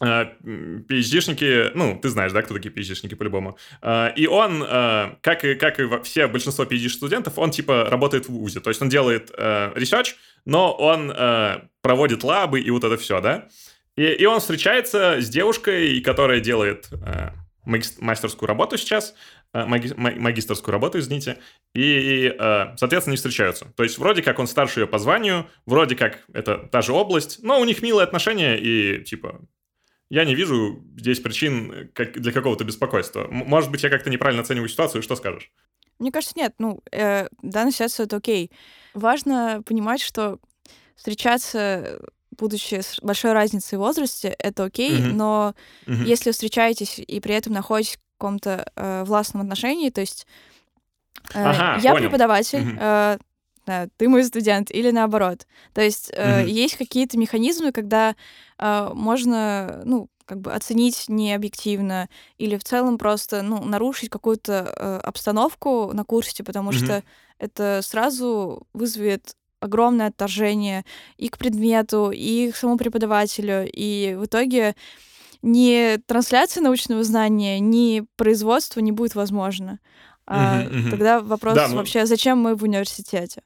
PhD-шники, 0.01 1.71
ну, 1.75 1.99
ты 2.01 2.09
знаешь, 2.09 2.31
да, 2.31 2.41
кто 2.41 2.55
такие 2.55 2.73
PhD-шники 2.73 3.15
по-любому. 3.15 3.57
Э, 3.81 4.11
и 4.15 4.25
он, 4.25 4.63
э, 4.63 5.15
как 5.21 5.45
и, 5.45 5.53
как 5.55 5.79
и 5.79 5.87
все 6.03 6.27
большинство 6.27 6.65
PhD-студентов, 6.65 7.37
он 7.37 7.51
типа 7.51 7.87
работает 7.89 8.27
в 8.27 8.31
ВУЗе. 8.31 8.61
То 8.61 8.71
есть 8.71 8.81
он 8.81 8.89
делает 8.89 9.31
э, 9.37 9.73
research, 9.75 10.15
но 10.45 10.73
он 10.73 11.13
проводит 11.81 12.23
лабы 12.23 12.61
и 12.61 12.71
вот 12.71 12.83
это 12.83 12.97
все, 12.97 13.21
да. 13.21 13.47
И, 13.95 14.03
и 14.03 14.25
он 14.25 14.39
встречается 14.39 15.17
с 15.19 15.29
девушкой, 15.29 16.01
которая 16.01 16.39
делает 16.39 16.89
э, 16.91 17.29
мастерскую 17.65 18.47
работу 18.47 18.77
сейчас, 18.77 19.11
э, 19.11 19.15
маги, 19.53 19.93
магистрскую 19.95 20.71
работу, 20.71 20.99
извините, 20.99 21.37
и, 21.73 22.33
э, 22.37 22.75
соответственно, 22.77 23.13
не 23.13 23.17
встречаются. 23.17 23.65
То 23.75 23.83
есть 23.83 23.97
вроде 23.97 24.21
как 24.21 24.39
он 24.39 24.47
старше 24.47 24.81
ее 24.81 24.87
по 24.87 24.99
званию, 24.99 25.47
вроде 25.65 25.95
как 25.95 26.23
это 26.33 26.57
та 26.57 26.81
же 26.81 26.93
область, 26.93 27.39
но 27.43 27.59
у 27.59 27.65
них 27.65 27.81
милые 27.81 28.03
отношения, 28.03 28.57
и 28.57 29.03
типа 29.03 29.41
я 30.09 30.25
не 30.25 30.35
вижу 30.35 30.83
здесь 30.97 31.19
причин 31.19 31.89
как, 31.93 32.19
для 32.19 32.31
какого-то 32.31 32.63
беспокойства. 32.63 33.27
Может 33.29 33.71
быть, 33.71 33.83
я 33.83 33.89
как-то 33.89 34.09
неправильно 34.09 34.43
оцениваю 34.43 34.67
ситуацию, 34.67 35.01
что 35.01 35.15
скажешь? 35.15 35.51
Мне 35.99 36.11
кажется, 36.11 36.37
нет. 36.37 36.53
Ну, 36.57 36.81
э, 36.91 37.27
данная 37.41 37.71
ситуация— 37.71 38.05
это 38.07 38.17
окей. 38.17 38.51
Важно 38.93 39.61
понимать, 39.65 40.01
что 40.01 40.39
встречаться 40.95 42.01
будучи 42.37 42.81
с 42.81 42.99
большой 43.01 43.33
разницей 43.33 43.77
в 43.77 43.81
возрасте, 43.81 44.35
это 44.39 44.63
окей, 44.65 44.91
mm-hmm. 44.91 45.13
но 45.13 45.53
mm-hmm. 45.85 46.05
если 46.05 46.31
встречаетесь 46.31 46.99
и 46.99 47.19
при 47.19 47.35
этом 47.35 47.53
находитесь 47.53 47.95
в 47.95 48.17
каком-то 48.17 48.65
э, 48.75 49.03
властном 49.05 49.43
отношении, 49.43 49.89
то 49.89 50.01
есть 50.01 50.25
э, 51.33 51.43
ага, 51.43 51.79
я 51.81 51.91
понял. 51.91 52.05
преподаватель, 52.05 52.59
mm-hmm. 52.59 52.77
э, 52.79 53.17
да, 53.65 53.87
ты 53.97 54.09
мой 54.09 54.23
студент, 54.23 54.71
или 54.71 54.91
наоборот. 54.91 55.45
То 55.73 55.81
есть 55.81 56.11
э, 56.13 56.43
mm-hmm. 56.43 56.49
есть 56.49 56.77
какие-то 56.77 57.17
механизмы, 57.17 57.71
когда 57.71 58.15
э, 58.57 58.89
можно, 58.93 59.81
ну, 59.85 60.09
как 60.25 60.39
бы 60.39 60.53
оценить 60.53 61.05
необъективно 61.09 62.07
или 62.37 62.57
в 62.57 62.63
целом 62.63 62.97
просто, 62.97 63.41
ну, 63.41 63.63
нарушить 63.63 64.09
какую-то 64.09 64.73
э, 64.75 64.97
обстановку 65.03 65.91
на 65.93 66.05
курсе, 66.05 66.43
потому 66.43 66.71
mm-hmm. 66.71 66.85
что 66.85 67.03
это 67.37 67.81
сразу 67.83 68.65
вызовет 68.73 69.35
огромное 69.61 70.07
отторжение 70.07 70.83
и 71.17 71.29
к 71.29 71.37
предмету, 71.37 72.11
и 72.13 72.51
к 72.51 72.55
самому 72.55 72.77
преподавателю. 72.77 73.69
И 73.71 74.15
в 74.19 74.25
итоге 74.25 74.75
ни 75.41 75.97
трансляция 76.05 76.61
научного 76.61 77.03
знания, 77.03 77.59
ни 77.59 78.03
производство 78.15 78.79
не 78.79 78.91
будет 78.91 79.15
возможно. 79.15 79.79
А 80.25 80.63
uh-huh, 80.63 80.71
uh-huh. 80.71 80.89
Тогда 80.91 81.19
вопрос 81.19 81.55
да, 81.55 81.67
ну... 81.67 81.75
вообще, 81.77 82.05
зачем 82.05 82.39
мы 82.39 82.55
в 82.55 82.63
университете? 82.63 83.41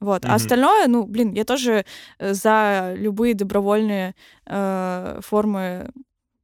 Вот. 0.00 0.24
Uh-huh. 0.24 0.30
А 0.30 0.34
остальное, 0.34 0.86
ну, 0.86 1.04
блин, 1.04 1.32
я 1.32 1.44
тоже 1.44 1.84
э, 2.18 2.34
за 2.34 2.94
любые 2.96 3.34
добровольные 3.34 4.14
э, 4.46 5.20
формы 5.22 5.90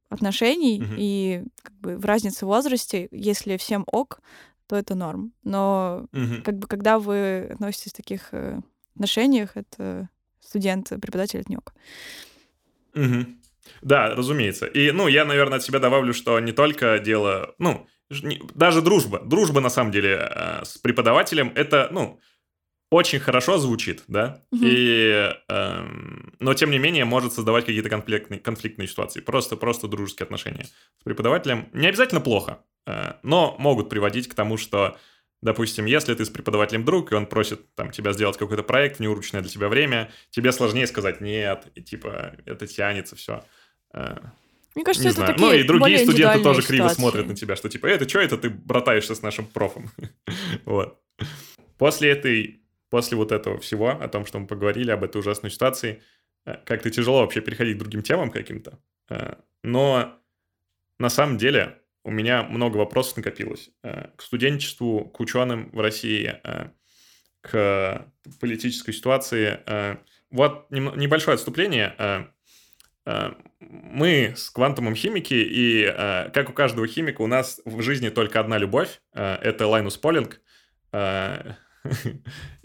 отношений 0.09 0.81
uh-huh. 0.81 0.95
и 0.97 1.43
как 1.61 1.73
бы 1.79 1.97
в 1.97 2.05
разнице 2.05 2.45
в 2.45 2.49
возрасте, 2.49 3.07
если 3.11 3.57
всем 3.57 3.85
ок, 3.91 4.21
то 4.67 4.75
это 4.75 4.95
норм. 4.95 5.33
Но 5.43 6.05
uh-huh. 6.11 6.41
как 6.43 6.57
бы 6.57 6.67
когда 6.67 6.99
вы 6.99 7.49
относитесь 7.53 7.93
к 7.93 7.97
таких 7.97 8.29
э, 8.31 8.61
отношениях 8.95 9.51
это 9.55 10.09
студент, 10.39 10.89
преподаватель 10.89 11.43
НЮК. 11.47 11.73
Угу. 12.95 13.25
Да, 13.81 14.15
разумеется. 14.15 14.65
И, 14.65 14.91
ну, 14.91 15.07
я, 15.07 15.25
наверное, 15.25 15.57
от 15.57 15.63
себя 15.63 15.79
добавлю, 15.79 16.13
что 16.13 16.39
не 16.39 16.51
только 16.51 16.99
дело, 16.99 17.55
ну, 17.57 17.87
даже 18.53 18.81
дружба. 18.81 19.19
Дружба, 19.19 19.61
на 19.61 19.69
самом 19.69 19.91
деле, 19.91 20.29
э, 20.29 20.65
с 20.65 20.77
преподавателем, 20.77 21.51
это, 21.55 21.89
ну, 21.91 22.19
очень 22.89 23.19
хорошо 23.19 23.57
звучит, 23.57 24.03
да, 24.07 24.43
угу. 24.51 24.61
и, 24.65 25.33
э, 25.47 25.85
но 26.39 26.53
тем 26.53 26.71
не 26.71 26.77
менее 26.77 27.05
может 27.05 27.31
создавать 27.31 27.65
какие-то 27.65 27.89
конфликтные, 27.89 28.39
конфликтные 28.39 28.87
ситуации. 28.87 29.21
Просто, 29.21 29.55
просто 29.55 29.87
дружеские 29.87 30.25
отношения 30.25 30.65
с 30.65 31.03
преподавателем 31.03 31.69
не 31.71 31.87
обязательно 31.87 32.19
плохо, 32.19 32.59
э, 32.85 33.13
но 33.23 33.55
могут 33.59 33.89
приводить 33.89 34.27
к 34.27 34.33
тому, 34.33 34.57
что 34.57 34.97
Допустим, 35.41 35.85
если 35.85 36.13
ты 36.13 36.23
с 36.23 36.29
преподавателем 36.29 36.85
друг, 36.85 37.11
и 37.11 37.15
он 37.15 37.25
просит 37.25 37.73
там, 37.73 37.89
тебя 37.89 38.13
сделать 38.13 38.37
какой-то 38.37 38.61
проект 38.61 38.97
в 38.97 38.99
неурочное 38.99 39.41
для 39.41 39.49
тебя 39.49 39.69
время, 39.69 40.11
тебе 40.29 40.51
сложнее 40.51 40.85
сказать 40.85 41.19
«нет», 41.19 41.65
и 41.73 41.81
типа 41.81 42.35
это 42.45 42.67
тянется, 42.67 43.15
все. 43.15 43.43
Э, 43.91 44.17
Мне 44.75 44.85
кажется, 44.85 45.07
не 45.07 45.09
это 45.09 45.15
знаю. 45.15 45.33
такие 45.33 45.47
Ну 45.47 45.53
и 45.55 45.63
другие 45.63 45.97
студенты 45.99 46.43
тоже 46.43 46.61
криво 46.61 46.89
смотрят 46.89 47.27
на 47.27 47.35
тебя, 47.35 47.55
что 47.55 47.69
типа 47.69 47.87
«это 47.87 48.07
что 48.07 48.19
это 48.19 48.37
ты 48.37 48.51
братаешься 48.51 49.15
с 49.15 49.23
нашим 49.23 49.45
профом?» 49.45 49.89
Вот. 50.65 50.99
После 51.79 52.11
этой, 52.11 52.61
после 52.91 53.17
вот 53.17 53.31
этого 53.31 53.57
всего, 53.57 53.89
о 53.89 54.07
том, 54.07 54.27
что 54.27 54.37
мы 54.37 54.45
поговорили, 54.45 54.91
об 54.91 55.03
этой 55.03 55.17
ужасной 55.17 55.49
ситуации, 55.49 56.03
э, 56.45 56.57
как-то 56.65 56.91
тяжело 56.91 57.21
вообще 57.21 57.41
переходить 57.41 57.77
к 57.77 57.79
другим 57.79 58.03
темам 58.03 58.29
каким-то. 58.29 58.77
Э, 59.09 59.37
но 59.63 60.19
на 60.99 61.09
самом 61.09 61.39
деле 61.39 61.80
у 62.03 62.11
меня 62.11 62.43
много 62.43 62.77
вопросов 62.77 63.17
накопилось 63.17 63.69
э, 63.83 64.07
к 64.15 64.21
студенчеству, 64.21 65.05
к 65.05 65.19
ученым 65.19 65.69
в 65.71 65.79
России, 65.79 66.39
э, 66.43 66.69
к 67.41 68.05
политической 68.39 68.91
ситуации. 68.91 69.59
Э, 69.65 69.97
вот 70.29 70.67
небольшое 70.71 71.35
отступление. 71.35 72.29
Мы 73.59 74.33
с 74.37 74.49
квантовым 74.51 74.95
химики, 74.95 75.33
и 75.33 75.85
как 76.33 76.49
у 76.49 76.53
каждого 76.53 76.87
химика, 76.87 77.21
у 77.21 77.27
нас 77.27 77.59
в 77.65 77.81
жизни 77.81 78.09
только 78.09 78.39
одна 78.39 78.57
любовь. 78.57 79.01
Это 79.11 79.67
Лайнус 79.67 79.97
Полинг. 79.97 80.39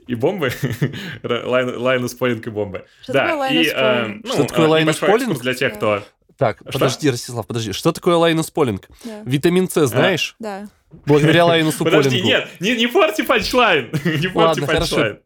И 0.07 0.15
бомбы. 0.15 0.53
Лайнус 1.25 2.15
Полинг 2.15 2.47
и 2.47 2.51
бомбы. 2.51 2.87
Что 3.03 3.13
да, 3.15 3.21
такое 3.27 3.39
Лайнус 3.39 3.73
Полинг? 3.73 4.25
Ну, 4.25 4.33
что 4.33 4.45
такое 4.45 4.69
Лайнус 4.69 4.99
Полинг? 4.99 5.41
Для 5.41 5.55
тех, 5.55 5.75
кто 5.75 6.05
так, 6.37 6.59
что? 6.59 6.73
подожди, 6.73 7.11
Ростислав, 7.11 7.47
подожди. 7.47 7.73
Что 7.73 7.93
такое 7.93 8.17
Лайнус 8.17 8.51
Полинг? 8.51 8.89
Да. 9.05 9.23
Витамин 9.25 9.69
С 9.69 9.87
знаешь? 9.87 10.37
Да. 10.39 10.69
Благодаря 11.05 11.45
Лайнусу 11.47 11.79
Полингу. 11.85 12.05
Подожди, 12.05 12.23
нет, 12.23 12.49
не, 12.61 12.77
не 12.77 12.87
порти 12.87 13.23
punchline. 13.23 13.91
не 14.05 14.29
порти 14.29 14.61
punchline. 14.61 15.19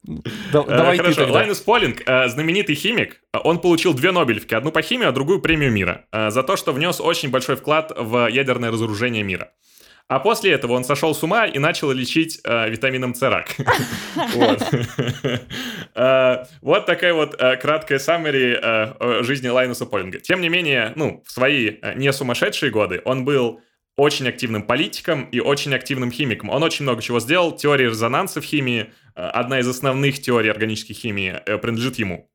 Да, 0.53 0.63
давай 0.63 0.97
хорошо. 0.97 1.27
ты 1.27 1.31
Лайнус 1.31 1.61
Полинг, 1.61 2.03
э, 2.07 2.29
знаменитый 2.29 2.75
химик, 2.75 3.21
он 3.45 3.59
получил 3.61 3.95
две 3.95 4.11
Нобелевки. 4.11 4.55
Одну 4.55 4.73
по 4.73 4.83
химии, 4.83 5.07
а 5.07 5.13
другую 5.13 5.41
премию 5.41 5.71
мира. 5.71 6.07
Э, 6.13 6.31
за 6.31 6.43
то, 6.43 6.57
что 6.57 6.73
внес 6.73 7.01
очень 7.01 7.31
большой 7.31 7.57
вклад 7.57 7.93
в 7.97 8.29
ядерное 8.29 8.71
разоружение 8.71 9.23
мира. 9.23 9.51
А 10.11 10.19
после 10.19 10.51
этого 10.51 10.73
он 10.73 10.83
сошел 10.83 11.15
с 11.15 11.23
ума 11.23 11.47
и 11.47 11.61
начал 11.61 11.93
лечить 11.93 12.41
э, 12.43 12.69
витамином 12.69 13.15
С 13.15 13.23
рак. 13.23 13.55
Э, 15.93 16.45
вот 16.63 16.87
такая 16.87 17.13
вот 17.13 17.35
э, 17.39 17.57
краткая 17.57 17.99
саммари 17.99 19.23
жизни 19.25 19.49
Лайнуса 19.49 19.87
Полинга. 19.87 20.21
Тем 20.21 20.41
не 20.41 20.49
менее, 20.49 20.93
ну, 20.97 21.23
в 21.27 21.31
свои 21.31 21.77
не 21.97 22.13
сумасшедшие 22.13 22.71
годы 22.71 23.03
он 23.05 23.25
был 23.25 23.61
очень 23.97 24.29
активным 24.29 24.63
политиком 24.63 25.25
и 25.25 25.41
очень 25.41 25.75
активным 25.75 26.11
химиком. 26.11 26.51
Он 26.51 26.63
очень 26.63 26.85
много 26.85 27.03
чего 27.03 27.21
сделал. 27.21 27.53
Теория 27.57 27.87
резонанса 27.87 28.41
в 28.41 28.45
химии, 28.45 28.93
одна 29.15 29.61
из 29.61 29.69
основных 29.69 30.21
теорий 30.21 30.51
органической 30.51 30.95
химии, 30.95 31.41
принадлежит 31.59 31.99
ему. 31.99 32.31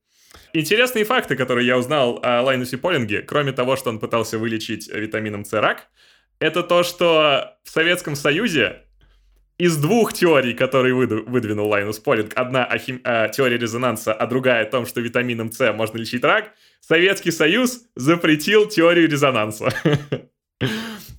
Интересные 0.53 1.05
факты, 1.05 1.35
которые 1.35 1.67
я 1.67 1.77
узнал 1.77 2.19
о 2.23 2.41
Лайнусе 2.41 2.77
Полинге, 2.77 3.21
кроме 3.21 3.51
того, 3.51 3.75
что 3.75 3.89
он 3.89 3.99
пытался 3.99 4.37
вылечить 4.37 4.87
витамином 4.89 5.43
С 5.43 5.53
рак, 5.53 5.87
это 6.39 6.63
то, 6.63 6.83
что 6.83 7.57
в 7.63 7.69
Советском 7.69 8.15
Союзе 8.15 8.83
из 9.57 9.77
двух 9.77 10.13
теорий, 10.13 10.53
которые 10.53 10.93
выдвинул 10.93 11.69
Лайнус 11.69 11.99
Полинг, 11.99 12.33
одна 12.35 12.65
о, 12.65 12.77
хим... 12.77 12.99
о 13.03 13.29
теории 13.29 13.57
резонанса, 13.57 14.13
а 14.13 14.27
другая 14.27 14.63
о 14.63 14.69
том, 14.69 14.85
что 14.85 14.99
витамином 14.99 15.51
С 15.51 15.71
можно 15.73 15.97
лечить 15.97 16.23
рак, 16.23 16.51
Советский 16.81 17.31
Союз 17.31 17.83
запретил 17.95 18.67
теорию 18.67 19.09
резонанса. 19.09 19.73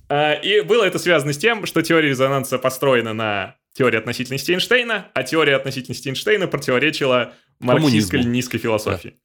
А, 0.07 0.33
и 0.43 0.61
было 0.61 0.83
это 0.83 0.99
связано 0.99 1.33
с 1.33 1.37
тем, 1.37 1.65
что 1.65 1.81
теория 1.81 2.09
резонанса 2.09 2.59
построена 2.59 3.13
на 3.13 3.55
теории 3.73 3.97
относительности 3.97 4.51
Эйнштейна, 4.51 5.11
а 5.13 5.23
теория 5.23 5.55
относительности 5.55 6.09
Эйнштейна 6.09 6.47
противоречила 6.47 7.33
марксистско-ленинской 7.59 8.59
философии. 8.59 9.17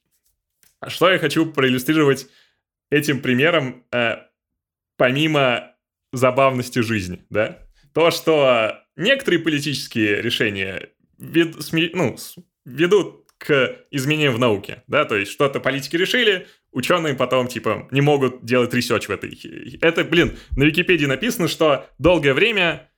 Да. 0.80 0.90
Что 0.90 1.10
я 1.10 1.18
хочу 1.18 1.46
проиллюстрировать 1.46 2.26
этим 2.90 3.20
примером, 3.20 3.84
э, 3.92 4.16
помимо 4.96 5.71
забавности 6.12 6.80
жизни, 6.80 7.24
да? 7.30 7.58
То, 7.94 8.10
что 8.10 8.78
некоторые 8.96 9.40
политические 9.40 10.22
решения 10.22 10.90
вед, 11.18 11.56
ну, 11.94 12.16
ведут 12.64 13.26
к 13.38 13.76
изменениям 13.90 14.34
в 14.34 14.38
науке, 14.38 14.84
да, 14.86 15.04
то 15.04 15.16
есть 15.16 15.32
что-то 15.32 15.58
политики 15.58 15.96
решили, 15.96 16.46
ученые 16.70 17.14
потом, 17.14 17.48
типа, 17.48 17.88
не 17.90 18.00
могут 18.00 18.44
делать 18.44 18.72
research 18.72 19.08
в 19.08 19.10
этой. 19.10 19.38
Это, 19.80 20.04
блин, 20.04 20.38
на 20.56 20.64
Википедии 20.64 21.06
написано, 21.06 21.48
что 21.48 21.88
долгое 21.98 22.34
время 22.34 22.90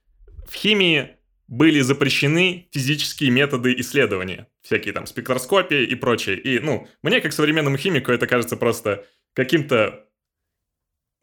в 0.48 0.54
химии 0.54 1.16
были 1.48 1.80
запрещены 1.80 2.68
физические 2.72 3.30
методы 3.30 3.74
исследования, 3.78 4.48
всякие 4.62 4.94
там 4.94 5.06
спектроскопии 5.06 5.84
и 5.84 5.94
прочее. 5.94 6.38
И, 6.38 6.58
ну, 6.58 6.88
мне, 7.02 7.20
как 7.20 7.32
современному 7.32 7.76
химику, 7.76 8.12
это 8.12 8.26
кажется 8.26 8.56
просто 8.56 9.06
каким-то... 9.34 10.03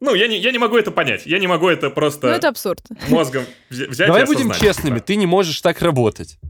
Ну, 0.02 0.16
я 0.16 0.26
не, 0.26 0.36
я 0.36 0.50
не 0.50 0.58
могу 0.58 0.76
это 0.76 0.90
понять. 0.90 1.26
Я 1.26 1.38
не 1.38 1.46
могу 1.46 1.68
это 1.68 1.88
просто... 1.88 2.26
Ну, 2.26 2.32
это 2.32 2.48
абсурд. 2.48 2.80
Мозгом 3.08 3.44
взять 3.70 4.08
Давай 4.08 4.24
и 4.24 4.26
будем 4.26 4.50
честными, 4.50 4.98
ты 4.98 5.14
не 5.14 5.26
можешь 5.26 5.60
так 5.60 5.80
работать. 5.80 6.40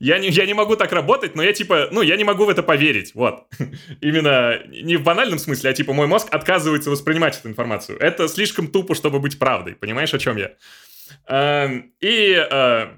Я 0.00 0.18
не, 0.18 0.28
я 0.28 0.44
не 0.44 0.52
могу 0.52 0.76
так 0.76 0.92
работать, 0.92 1.34
но 1.34 1.42
я 1.42 1.54
типа, 1.54 1.88
ну, 1.92 2.02
я 2.02 2.16
не 2.18 2.24
могу 2.24 2.44
в 2.44 2.50
это 2.50 2.62
поверить, 2.62 3.14
вот. 3.14 3.46
Именно 4.02 4.66
не 4.66 4.96
в 4.96 5.02
банальном 5.02 5.38
смысле, 5.38 5.70
а 5.70 5.72
типа 5.72 5.94
мой 5.94 6.06
мозг 6.06 6.28
отказывается 6.30 6.90
воспринимать 6.90 7.38
эту 7.38 7.48
информацию. 7.48 7.98
Это 7.98 8.28
слишком 8.28 8.68
тупо, 8.68 8.94
чтобы 8.94 9.18
быть 9.18 9.38
правдой, 9.38 9.76
понимаешь, 9.76 10.12
о 10.12 10.18
чем 10.18 10.36
я? 10.36 10.52
Эм, 11.26 11.94
И 12.00 12.34
э, 12.34 12.88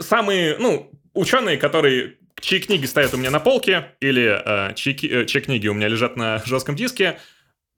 самые, 0.00 0.56
ну, 0.56 0.90
ученые, 1.12 1.58
которые 1.58 2.14
чьи 2.40 2.60
книги 2.60 2.86
стоят 2.86 3.12
у 3.12 3.18
меня 3.18 3.30
на 3.30 3.40
полке, 3.40 3.88
или 4.00 4.40
э, 4.42 4.74
чьи, 4.74 4.96
э, 5.06 5.26
чьи 5.26 5.40
книги 5.42 5.68
у 5.68 5.74
меня 5.74 5.88
лежат 5.88 6.16
на 6.16 6.42
жестком 6.46 6.76
диске, 6.76 7.18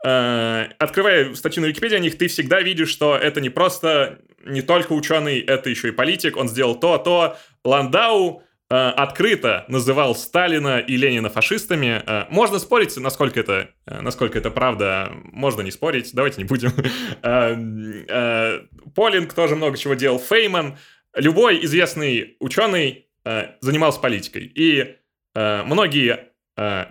открывая 0.01 1.35
статью 1.35 1.63
на 1.63 1.67
Википедии 1.67 1.97
о 1.97 2.01
них, 2.01 2.17
ты 2.19 2.29
всегда 2.29 2.61
видишь, 2.61 2.89
что 2.89 3.17
это 3.17 3.41
не 3.41 3.51
просто, 3.51 4.21
не 4.45 4.63
только 4.63 4.93
ученый, 4.93 5.41
это 5.41 5.71
еще 5.71 5.89
и 5.89 5.93
политик, 5.93 6.37
он 6.37 6.49
сделал 6.49 6.75
то, 6.79 6.99
то. 6.99 7.37
Ландау 7.65 8.43
э, 8.71 8.75
открыто 8.75 9.65
называл 9.69 10.15
Сталина 10.15 10.79
и 10.79 10.97
Ленина 10.97 11.29
фашистами. 11.29 12.03
Э, 12.07 12.27
можно 12.31 12.59
спорить, 12.59 12.97
насколько 12.97 13.41
это, 13.41 13.71
э, 13.87 14.01
насколько 14.01 14.39
это 14.39 14.51
правда, 14.51 15.13
можно 15.25 15.63
не 15.63 15.71
спорить, 15.71 16.11
давайте 16.15 16.39
не 16.39 16.45
будем. 16.45 16.73
Э, 17.23 17.57
э, 18.09 18.61
Полинг 18.95 19.35
тоже 19.35 19.57
много 19.57 19.77
чего 19.77 19.95
делал, 19.95 20.19
Фейман. 20.19 20.79
Любой 21.15 21.65
известный 21.65 22.37
ученый 22.41 23.07
э, 23.25 23.49
занимался 23.61 24.01
политикой. 24.01 24.51
И 24.55 24.97
э, 25.35 25.63
многие 25.65 26.13
э, 26.13 26.19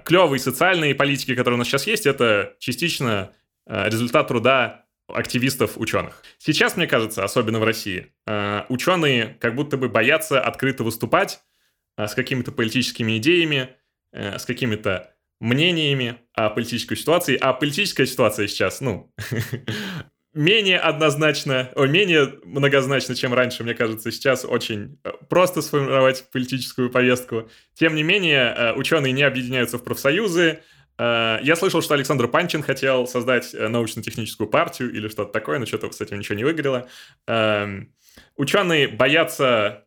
клевые 0.05 0.39
социальные 0.39 0.95
политики, 0.95 1.35
которые 1.35 1.55
у 1.55 1.57
нас 1.57 1.67
сейчас 1.67 1.87
есть, 1.87 2.05
это 2.05 2.55
частично 2.59 3.31
э, 3.65 3.89
результат 3.89 4.27
труда 4.27 4.85
активистов-ученых. 5.07 6.23
Сейчас, 6.37 6.75
мне 6.75 6.87
кажется, 6.87 7.23
особенно 7.23 7.59
в 7.59 7.63
России, 7.63 8.13
э, 8.25 8.63
ученые 8.69 9.37
как 9.39 9.55
будто 9.55 9.77
бы 9.77 9.89
боятся 9.89 10.41
открыто 10.41 10.83
выступать 10.83 11.41
э, 11.97 12.07
с 12.07 12.13
какими-то 12.13 12.51
политическими 12.51 13.17
идеями, 13.17 13.75
э, 14.11 14.37
с 14.37 14.45
какими-то 14.45 15.13
мнениями 15.39 16.17
о 16.33 16.49
политической 16.49 16.95
ситуации. 16.95 17.37
А 17.39 17.53
политическая 17.53 18.05
ситуация 18.05 18.47
сейчас, 18.47 18.81
ну, 18.81 19.13
менее 20.37 20.79
однозначно, 20.79 21.71
о, 21.75 21.85
менее 21.85 22.35
многозначно, 22.43 23.15
чем 23.15 23.33
раньше, 23.33 23.63
мне 23.63 23.73
кажется, 23.73 24.11
сейчас 24.11 24.45
очень 24.45 24.99
э, 25.03 25.11
просто 25.29 25.61
сформировать 25.61 26.29
политическую 26.31 26.89
повестку. 26.89 27.49
Тем 27.73 27.95
не 27.95 28.03
менее, 28.03 28.53
э, 28.55 28.73
ученые 28.73 29.13
не 29.13 29.23
объединяются 29.23 29.77
в 29.77 29.83
профсоюзы. 29.83 30.59
Э, 30.97 31.39
Я 31.41 31.55
слышал, 31.55 31.81
что 31.81 31.95
Александр 31.95 32.27
Панчин 32.27 32.63
хотел 32.63 33.07
создать 33.07 33.53
научно-техническую 33.53 34.47
партию 34.47 34.93
или 34.93 35.07
что-то 35.09 35.31
такое, 35.31 35.59
но 35.59 35.65
что-то 35.65 35.91
с 35.91 36.01
этим 36.01 36.19
ничего 36.19 36.35
не 36.35 36.43
выгорело. 36.43 36.87
Эм, 37.27 37.93
Ученые 38.35 38.87
боятся 38.87 39.85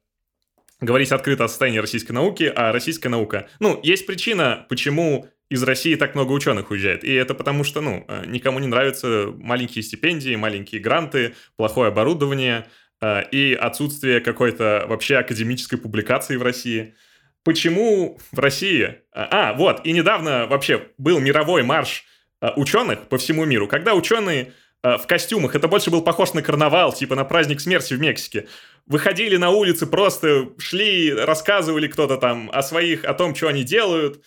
говорить 0.81 1.13
открыто 1.13 1.45
о 1.45 1.49
состоянии 1.49 1.79
российской 1.79 2.13
науки, 2.13 2.51
а 2.55 2.73
российская 2.73 3.09
наука... 3.09 3.49
Ну, 3.61 3.81
есть 3.83 4.07
причина, 4.07 4.67
почему 4.69 5.29
из 5.51 5.63
России 5.65 5.97
так 5.97 6.15
много 6.15 6.33
ученых 6.33 6.71
уезжает. 6.71 7.05
И 7.05 7.13
это 7.13 7.35
потому 7.35 7.65
что, 7.65 7.81
ну, 7.81 8.05
э, 8.09 8.25
никому 8.27 8.61
не 8.61 8.69
нравятся 8.69 9.35
маленькие 9.37 9.83
стипендии, 9.83 10.37
маленькие 10.37 10.81
гранты, 10.81 11.35
плохое 11.57 11.89
оборудование 11.89 12.67
э, 13.03 13.29
и 13.31 13.53
отсутствие 13.53 14.21
какой-то 14.21 14.87
вообще 14.89 15.17
академической 15.17 15.77
публикации 15.77 16.37
в 16.37 16.43
России. 16.43 16.95
Почему 17.43 18.19
в 18.31 18.39
России... 18.39 18.99
А, 19.13 19.55
вот, 19.55 19.85
и 19.85 19.93
недавно 19.93 20.47
вообще 20.47 20.89
был 20.99 21.19
мировой 21.19 21.63
марш 21.65 22.05
э, 22.41 22.51
ученых 22.55 23.09
по 23.09 23.19
всему 23.19 23.45
миру, 23.45 23.67
когда 23.67 23.95
ученые 23.95 24.53
э, 24.85 24.99
в 24.99 25.07
костюмах, 25.09 25.57
это 25.57 25.67
больше 25.67 25.91
был 25.91 26.03
похож 26.03 26.33
на 26.33 26.43
карнавал, 26.43 26.93
типа 26.93 27.17
на 27.17 27.25
праздник 27.25 27.61
смерти 27.61 27.95
в 27.95 28.01
Мексике, 28.01 28.47
выходили 28.87 29.37
на 29.37 29.51
улицы, 29.51 29.87
просто 29.87 30.51
шли, 30.59 31.13
рассказывали 31.13 31.89
кто-то 31.89 32.19
там 32.19 32.51
о 32.53 32.63
своих, 32.63 33.05
о 33.05 33.15
том, 33.15 33.35
что 33.35 33.49
они 33.49 33.65
делают. 33.65 34.23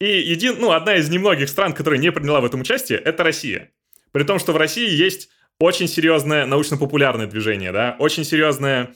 И 0.00 0.06
един, 0.06 0.56
ну, 0.60 0.72
одна 0.72 0.96
из 0.96 1.08
немногих 1.08 1.48
стран, 1.48 1.72
которая 1.72 1.98
не 1.98 2.12
приняла 2.12 2.40
в 2.40 2.44
этом 2.44 2.60
участие, 2.60 2.98
это 2.98 3.24
Россия. 3.24 3.70
При 4.12 4.22
том, 4.22 4.38
что 4.38 4.52
в 4.52 4.56
России 4.56 4.88
есть 4.88 5.28
очень 5.58 5.88
серьезное 5.88 6.46
научно-популярное 6.46 7.26
движение, 7.26 7.72
да, 7.72 7.96
очень 7.98 8.24
серьезное 8.24 8.94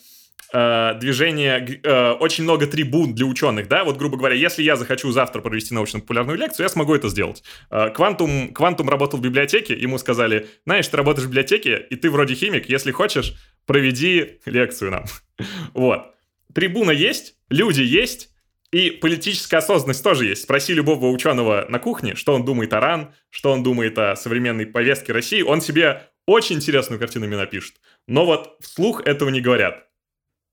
э, 0.52 0.94
движение, 1.00 1.80
э, 1.82 2.12
очень 2.12 2.44
много 2.44 2.68
трибун 2.68 3.16
для 3.16 3.26
ученых, 3.26 3.66
да, 3.66 3.82
вот, 3.82 3.96
грубо 3.96 4.16
говоря, 4.16 4.36
если 4.36 4.62
я 4.62 4.76
захочу 4.76 5.10
завтра 5.10 5.40
провести 5.40 5.74
научно-популярную 5.74 6.38
лекцию, 6.38 6.64
я 6.64 6.68
смогу 6.68 6.94
это 6.94 7.08
сделать. 7.08 7.42
Э, 7.70 7.90
Квантум, 7.90 8.54
Квантум 8.54 8.88
работал 8.88 9.18
в 9.18 9.22
библиотеке, 9.22 9.74
ему 9.74 9.98
сказали, 9.98 10.46
знаешь, 10.64 10.86
ты 10.86 10.96
работаешь 10.96 11.26
в 11.26 11.30
библиотеке, 11.30 11.84
и 11.90 11.96
ты 11.96 12.10
вроде 12.10 12.34
химик, 12.34 12.68
если 12.68 12.92
хочешь, 12.92 13.34
проведи 13.66 14.38
лекцию 14.46 14.92
нам. 14.92 15.04
Вот. 15.74 16.14
Трибуна 16.54 16.92
есть, 16.92 17.34
люди 17.48 17.80
есть, 17.80 18.31
и 18.72 18.90
политическая 18.90 19.58
осознанность 19.58 20.02
тоже 20.02 20.24
есть. 20.24 20.42
Спроси 20.42 20.72
любого 20.72 21.06
ученого 21.10 21.66
на 21.68 21.78
кухне, 21.78 22.14
что 22.14 22.34
он 22.34 22.44
думает 22.44 22.72
о 22.72 22.80
РАН, 22.80 23.14
что 23.30 23.52
он 23.52 23.62
думает 23.62 23.98
о 23.98 24.16
современной 24.16 24.66
повестке 24.66 25.12
России, 25.12 25.42
он 25.42 25.60
себе 25.60 26.08
очень 26.26 26.56
интересную 26.56 26.98
картину 26.98 27.26
мне 27.26 27.36
напишет. 27.36 27.76
Но 28.08 28.24
вот 28.24 28.56
вслух 28.60 29.02
этого 29.06 29.28
не 29.28 29.40
говорят. 29.40 29.86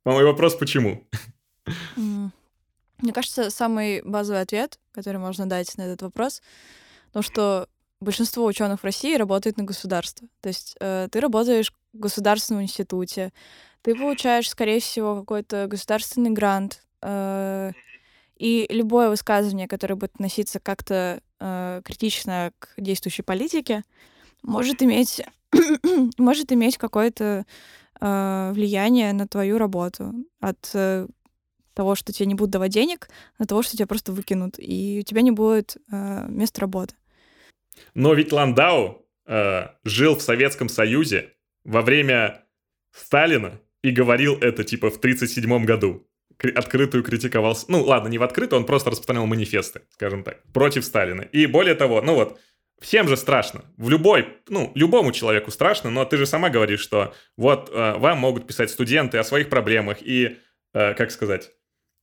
Мой 0.06 0.26
вопрос, 0.26 0.56
почему? 0.56 1.08
Мне 1.96 3.14
кажется, 3.14 3.50
самый 3.50 4.02
базовый 4.02 4.42
ответ, 4.42 4.80
который 4.92 5.18
можно 5.18 5.46
дать 5.48 5.78
на 5.78 5.84
этот 5.84 6.02
вопрос, 6.02 6.42
то, 7.14 7.22
что 7.22 7.70
большинство 8.02 8.46
ученых 8.46 8.82
в 8.82 8.84
России 8.84 9.16
работает 9.16 9.58
на 9.58 9.64
государство. 9.64 10.28
То 10.42 10.50
есть 10.50 10.76
э, 10.82 11.08
ты 11.10 11.20
работаешь 11.22 11.72
в 11.94 12.00
государственном 12.00 12.64
институте, 12.64 13.32
ты 13.82 13.96
получаешь, 13.96 14.50
скорее 14.50 14.82
всего, 14.82 15.22
какой-то 15.22 15.68
государственный 15.68 16.32
грант, 16.32 16.84
э, 17.02 17.72
и 18.40 18.66
любое 18.70 19.10
высказывание, 19.10 19.68
которое 19.68 19.96
будет 19.96 20.16
относиться 20.16 20.60
как-то 20.60 21.22
э, 21.40 21.82
критично 21.84 22.52
к 22.58 22.74
действующей 22.78 23.24
политике, 23.24 23.84
может 24.42 24.82
иметь, 24.82 25.22
может 26.18 26.52
иметь 26.54 26.78
какое-то 26.78 27.46
э, 28.00 28.52
влияние 28.54 29.12
на 29.14 29.28
твою 29.28 29.58
работу. 29.58 30.14
От 30.40 30.72
э, 30.74 31.08
того, 31.74 31.96
что 31.96 32.14
тебе 32.14 32.28
не 32.28 32.36
будут 32.36 32.52
давать 32.52 32.72
денег, 32.72 33.10
на 33.38 33.46
того, 33.46 33.62
что 33.62 33.76
тебя 33.76 33.88
просто 33.88 34.14
выкинут, 34.14 34.56
и 34.58 35.00
у 35.02 35.04
тебя 35.04 35.22
не 35.22 35.32
будет 35.32 35.78
э, 35.92 36.26
места 36.30 36.62
работы. 36.62 36.96
Но 37.94 38.14
ведь 38.14 38.32
Ландау 38.32 39.06
э, 39.26 39.68
жил 39.84 40.16
в 40.16 40.22
Советском 40.22 40.70
Союзе 40.70 41.34
во 41.66 41.82
время 41.82 42.46
Сталина 42.92 43.60
и 43.82 43.92
говорил 43.92 44.38
это 44.40 44.64
типа 44.64 44.90
в 44.90 44.98
1937 44.98 45.66
году. 45.66 46.06
Открытую 46.56 47.04
критиковал... 47.04 47.58
Ну, 47.68 47.84
ладно, 47.84 48.08
не 48.08 48.18
в 48.18 48.24
открытую, 48.24 48.62
он 48.62 48.66
просто 48.66 48.92
распространял 48.92 49.26
манифесты, 49.26 49.82
скажем 49.92 50.24
так, 50.24 50.42
против 50.54 50.86
Сталина. 50.86 51.22
И 51.22 51.46
более 51.48 51.76
того, 51.76 52.02
ну 52.02 52.16
вот, 52.16 52.40
всем 52.80 53.08
же 53.08 53.18
страшно. 53.18 53.66
В 53.78 53.90
любой, 53.90 54.38
ну, 54.48 54.72
любому 54.76 55.12
человеку 55.12 55.52
страшно, 55.52 55.90
но 55.90 56.06
ты 56.06 56.18
же 56.18 56.26
сама 56.26 56.50
говоришь, 56.50 56.80
что 56.80 57.14
вот 57.38 57.70
э, 57.74 57.96
вам 57.98 58.20
могут 58.20 58.48
писать 58.48 58.70
студенты 58.70 59.18
о 59.18 59.24
своих 59.24 59.50
проблемах 59.50 59.98
и, 60.02 60.38
э, 60.74 60.94
как 60.94 61.12
сказать, 61.12 61.52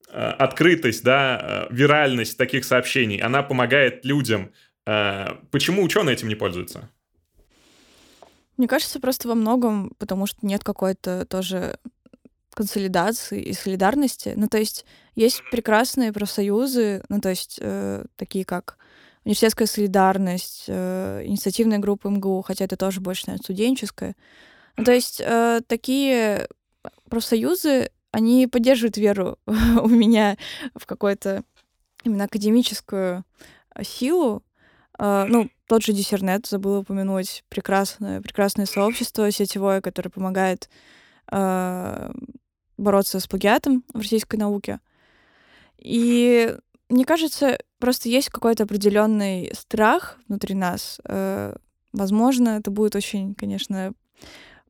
э, 0.08 0.18
открытость, 0.18 1.02
да, 1.02 1.68
э, 1.70 1.74
виральность 1.74 2.36
таких 2.36 2.64
сообщений, 2.64 3.18
она 3.18 3.42
помогает 3.42 4.04
людям. 4.04 4.52
Э, 4.86 5.28
Почему 5.50 5.82
ученые 5.82 6.14
этим 6.14 6.28
не 6.28 6.34
пользуются? 6.34 6.90
Мне 8.56 8.68
кажется, 8.68 9.00
просто 9.00 9.28
во 9.28 9.34
многом, 9.34 9.92
потому 9.98 10.26
что 10.26 10.38
нет 10.42 10.64
какой-то 10.64 11.26
тоже 11.26 11.78
консолидации 12.56 13.42
и 13.42 13.52
солидарности. 13.52 14.32
Ну, 14.34 14.48
то 14.48 14.58
есть 14.58 14.86
есть 15.14 15.42
прекрасные 15.50 16.12
профсоюзы, 16.12 17.02
ну, 17.10 17.20
то 17.20 17.28
есть 17.28 17.58
э, 17.60 18.04
такие 18.16 18.44
как 18.46 18.78
университетская 19.24 19.68
солидарность, 19.68 20.64
э, 20.68 21.22
инициативная 21.26 21.78
группа 21.78 22.08
МГУ, 22.08 22.42
хотя 22.42 22.64
это 22.64 22.76
тоже 22.76 23.00
больше, 23.00 23.24
наверное, 23.26 23.44
студенческая. 23.44 24.16
Ну, 24.78 24.84
то 24.84 24.92
есть 24.92 25.20
э, 25.20 25.60
такие 25.66 26.48
профсоюзы, 27.10 27.90
они 28.10 28.46
поддерживают 28.46 28.96
веру 28.96 29.38
у 29.46 29.88
меня 29.88 30.38
в 30.74 30.86
какую-то 30.86 31.42
именно 32.04 32.24
академическую 32.24 33.24
силу. 33.82 34.42
Э, 34.98 35.26
Ну, 35.28 35.50
тот 35.66 35.82
же 35.82 35.92
Диссернет, 35.92 36.46
забыла 36.46 36.78
упомянуть, 36.78 37.44
прекрасное, 37.50 38.22
прекрасное 38.22 38.66
сообщество 38.66 39.30
сетевое, 39.30 39.82
которое 39.82 40.10
помогает 40.10 40.70
э, 41.32 42.10
бороться 42.76 43.20
с 43.20 43.26
плагиатом 43.26 43.84
в 43.92 43.98
российской 44.00 44.36
науке. 44.36 44.80
И 45.78 46.54
мне 46.88 47.04
кажется, 47.04 47.58
просто 47.78 48.08
есть 48.08 48.28
какой-то 48.28 48.64
определенный 48.64 49.50
страх 49.54 50.18
внутри 50.28 50.54
нас. 50.54 51.00
Э, 51.04 51.54
возможно, 51.92 52.50
это 52.50 52.70
будет 52.70 52.94
очень, 52.94 53.34
конечно, 53.34 53.92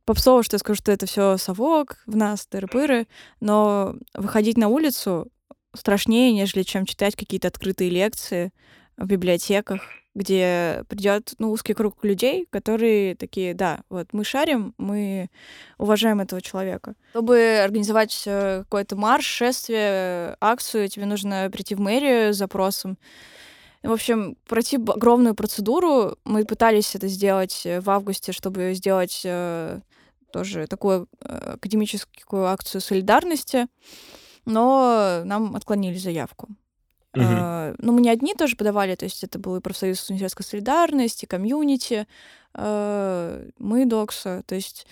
попсово, 0.05 0.41
что 0.41 0.55
я 0.55 0.59
скажу, 0.59 0.77
что 0.77 0.91
это 0.91 1.05
все 1.05 1.37
совок 1.37 1.97
в 2.05 2.15
нас, 2.15 2.47
тыры-пыры, 2.49 3.07
но 3.39 3.95
выходить 4.13 4.57
на 4.57 4.69
улицу 4.69 5.31
страшнее, 5.75 6.31
нежели 6.31 6.63
чем 6.63 6.85
читать 6.85 7.15
какие-то 7.15 7.49
открытые 7.49 7.89
лекции 7.89 8.51
в 8.95 9.05
библиотеках, 9.05 9.81
где 10.17 10.83
придет 10.89 11.35
ну, 11.37 11.51
узкий 11.51 11.75
круг 11.75 12.03
людей, 12.03 12.47
которые 12.49 13.15
такие, 13.15 13.53
да, 13.53 13.81
вот 13.87 14.07
мы 14.13 14.23
шарим, 14.23 14.73
мы 14.79 15.29
уважаем 15.77 16.19
этого 16.19 16.41
человека. 16.41 16.95
Чтобы 17.11 17.61
организовать 17.63 18.23
э, 18.25 18.63
какой-то 18.63 18.95
марш, 18.95 19.25
шествие, 19.25 20.35
акцию, 20.41 20.89
тебе 20.89 21.05
нужно 21.05 21.49
прийти 21.51 21.75
в 21.75 21.79
мэрию 21.79 22.33
с 22.33 22.37
запросом. 22.37 22.97
В 23.83 23.91
общем, 23.91 24.37
пройти 24.47 24.77
огромную 24.77 25.35
процедуру. 25.35 26.17
Мы 26.25 26.45
пытались 26.45 26.95
это 26.95 27.07
сделать 27.07 27.61
э, 27.65 27.79
в 27.79 27.87
августе, 27.91 28.31
чтобы 28.31 28.73
сделать 28.73 29.21
э, 29.23 29.81
тоже 30.31 30.65
такую 30.65 31.07
академическую 31.21 32.47
акцию 32.47 32.81
солидарности, 32.81 33.67
но 34.45 35.21
нам 35.25 35.55
отклонили 35.55 35.97
заявку. 35.97 36.49
Угу. 37.17 37.25
Uh, 37.25 37.75
ну, 37.79 37.93
мы 37.93 38.01
не 38.01 38.09
одни 38.09 38.33
тоже 38.33 38.55
подавали, 38.55 38.95
то 38.95 39.05
есть 39.05 39.23
это 39.23 39.39
был 39.39 39.55
и 39.55 39.61
профсоюз 39.61 40.09
университетской 40.09 40.45
солидарности, 40.45 41.25
комьюнити, 41.25 42.07
uh, 42.53 43.51
мы 43.57 43.85
докса. 43.85 44.43
То 44.45 44.55
есть 44.55 44.85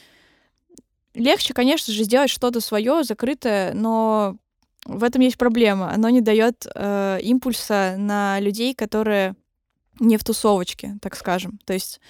легче, 1.14 1.54
конечно 1.54 1.94
же, 1.94 2.04
сделать 2.04 2.30
что-то 2.30 2.62
свое, 2.62 3.04
закрытое, 3.04 3.74
но 3.74 4.38
в 4.86 5.04
этом 5.04 5.22
есть 5.22 5.38
проблема. 5.38 5.92
Оно 5.92 6.10
не 6.10 6.22
дает 6.22 6.66
uh, 6.76 7.22
импульса 7.22 7.96
на 7.98 8.40
людей, 8.40 8.74
которые 8.74 9.36
не 10.00 10.18
в 10.18 10.24
тусовочке, 10.24 10.98
так 11.02 11.16
скажем. 11.16 11.60
То 11.66 11.74
есть 11.74 12.02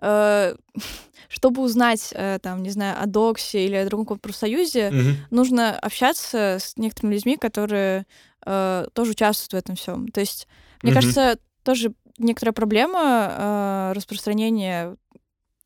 чтобы 1.28 1.60
узнать, 1.60 2.14
там, 2.42 2.62
не 2.62 2.70
знаю, 2.70 3.02
о 3.02 3.06
Доксе 3.06 3.66
или 3.66 3.74
о 3.74 3.84
другом 3.84 4.20
профсоюзе, 4.20 4.90
mm-hmm. 4.90 5.14
нужно 5.30 5.76
общаться 5.76 6.58
с 6.60 6.76
некоторыми 6.76 7.14
людьми, 7.14 7.36
которые 7.36 8.06
э, 8.48 8.86
тоже 8.94 9.10
участвуют 9.10 9.52
в 9.52 9.56
этом 9.56 9.76
всем. 9.76 10.08
То 10.08 10.20
есть, 10.20 10.48
мне 10.82 10.92
mm-hmm. 10.92 10.94
кажется, 10.94 11.38
тоже 11.62 11.92
некоторая 12.16 12.54
проблема 12.54 13.28
э, 13.30 13.92
распространения 13.94 14.96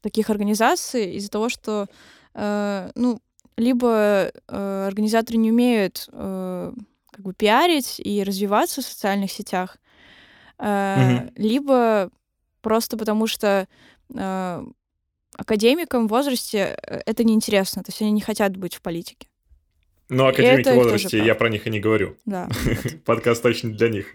таких 0.02 0.30
организаций 0.30 1.14
из-за 1.14 1.30
того, 1.30 1.48
что, 1.48 1.86
э, 2.34 2.90
ну, 2.94 3.20
либо 3.56 4.32
э, 4.48 4.86
организаторы 4.88 5.38
не 5.38 5.52
умеют 5.52 6.08
э, 6.12 6.72
как 7.10 7.24
бы 7.24 7.34
пиарить 7.34 8.00
и 8.00 8.24
развиваться 8.24 8.82
в 8.82 8.84
социальных 8.84 9.30
сетях, 9.30 9.76
э, 10.58 10.64
mm-hmm. 10.64 11.32
либо 11.36 12.10
просто 12.62 12.96
потому 12.96 13.26
что 13.26 13.68
э, 14.14 14.64
академикам 15.36 16.06
в 16.06 16.10
возрасте 16.10 16.76
э, 16.82 17.00
это 17.06 17.22
неинтересно, 17.22 17.82
то 17.84 17.90
есть 17.90 18.02
они 18.02 18.10
не 18.10 18.20
хотят 18.20 18.56
быть 18.56 18.74
в 18.74 18.82
политике. 18.82 19.28
Ну, 20.12 20.26
академики 20.26 20.68
в 20.68 20.74
возрасте, 20.74 21.24
я 21.24 21.34
про 21.34 21.48
них 21.48 21.66
и 21.66 21.70
не 21.70 21.80
говорю. 21.80 22.16
Да. 22.26 22.48
Подкаст 23.04 23.42
точно 23.42 23.70
для 23.72 23.88
них. 23.88 24.14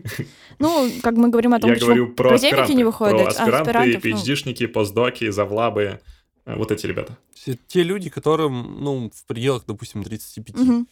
Ну, 0.59 0.89
как 1.01 1.15
мы 1.15 1.29
говорим 1.29 1.53
о 1.53 1.59
том, 1.59 1.71
я 1.71 1.79
говорю 1.79 2.13
про 2.13 2.35
академики 2.35 2.71
не 2.71 2.83
выходят. 2.83 3.17
Про 3.17 3.27
аспиранты, 3.27 3.97
PhD-шники, 3.97 4.67
ну... 4.67 4.73
постдоки, 4.73 5.29
завлабы, 5.29 5.99
э, 6.45 6.55
вот 6.55 6.71
эти 6.71 6.85
ребята. 6.85 7.17
Все 7.33 7.57
те 7.67 7.83
люди, 7.83 8.09
которым, 8.09 8.83
ну, 8.83 9.11
в 9.13 9.25
пределах, 9.25 9.63
допустим, 9.67 10.03
35. 10.03 10.55
Угу. 10.55 10.85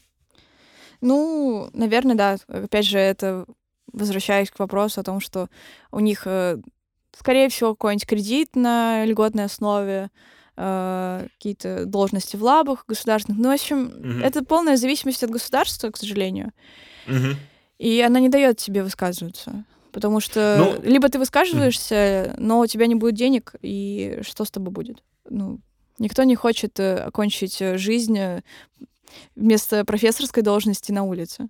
Ну, 1.01 1.69
наверное, 1.73 2.15
да. 2.15 2.37
Опять 2.47 2.85
же, 2.85 2.97
это 2.97 3.45
возвращаясь 3.93 4.51
к 4.51 4.59
вопросу 4.59 5.01
о 5.01 5.03
том, 5.03 5.19
что 5.19 5.49
у 5.91 5.99
них, 5.99 6.23
э, 6.25 6.57
скорее 7.17 7.49
всего, 7.49 7.75
какой-нибудь 7.75 8.07
кредит 8.07 8.55
на 8.55 9.05
льготной 9.05 9.45
основе, 9.45 10.09
э, 10.57 11.27
какие-то 11.37 11.85
должности 11.85 12.35
в 12.35 12.43
лабах 12.43 12.85
государственных. 12.87 13.39
Ну, 13.39 13.49
в 13.49 13.53
общем, 13.53 13.85
угу. 13.85 14.19
это 14.23 14.43
полная 14.43 14.77
зависимость 14.77 15.23
от 15.23 15.29
государства, 15.29 15.89
к 15.89 15.97
сожалению. 15.97 16.51
Угу. 17.07 17.35
И 17.79 18.01
она 18.01 18.19
не 18.19 18.29
дает 18.29 18.57
тебе 18.57 18.83
высказываться. 18.83 19.65
Потому 19.91 20.19
что 20.19 20.55
ну, 20.59 20.89
либо 20.89 21.07
ты 21.07 21.19
высказываешься, 21.19 22.31
угу. 22.33 22.43
но 22.43 22.59
у 22.59 22.67
тебя 22.67 22.87
не 22.87 22.95
будет 22.95 23.15
денег, 23.15 23.55
и 23.61 24.19
что 24.23 24.45
с 24.45 24.51
тобой 24.51 24.71
будет? 24.71 25.03
Ну, 25.29 25.59
никто 25.99 26.23
не 26.23 26.35
хочет 26.35 26.79
э, 26.79 26.95
окончить 26.97 27.61
э, 27.61 27.77
жизнь 27.77 28.17
вместо 29.35 29.85
профессорской 29.85 30.43
должности 30.43 30.91
на 30.91 31.03
улице. 31.03 31.47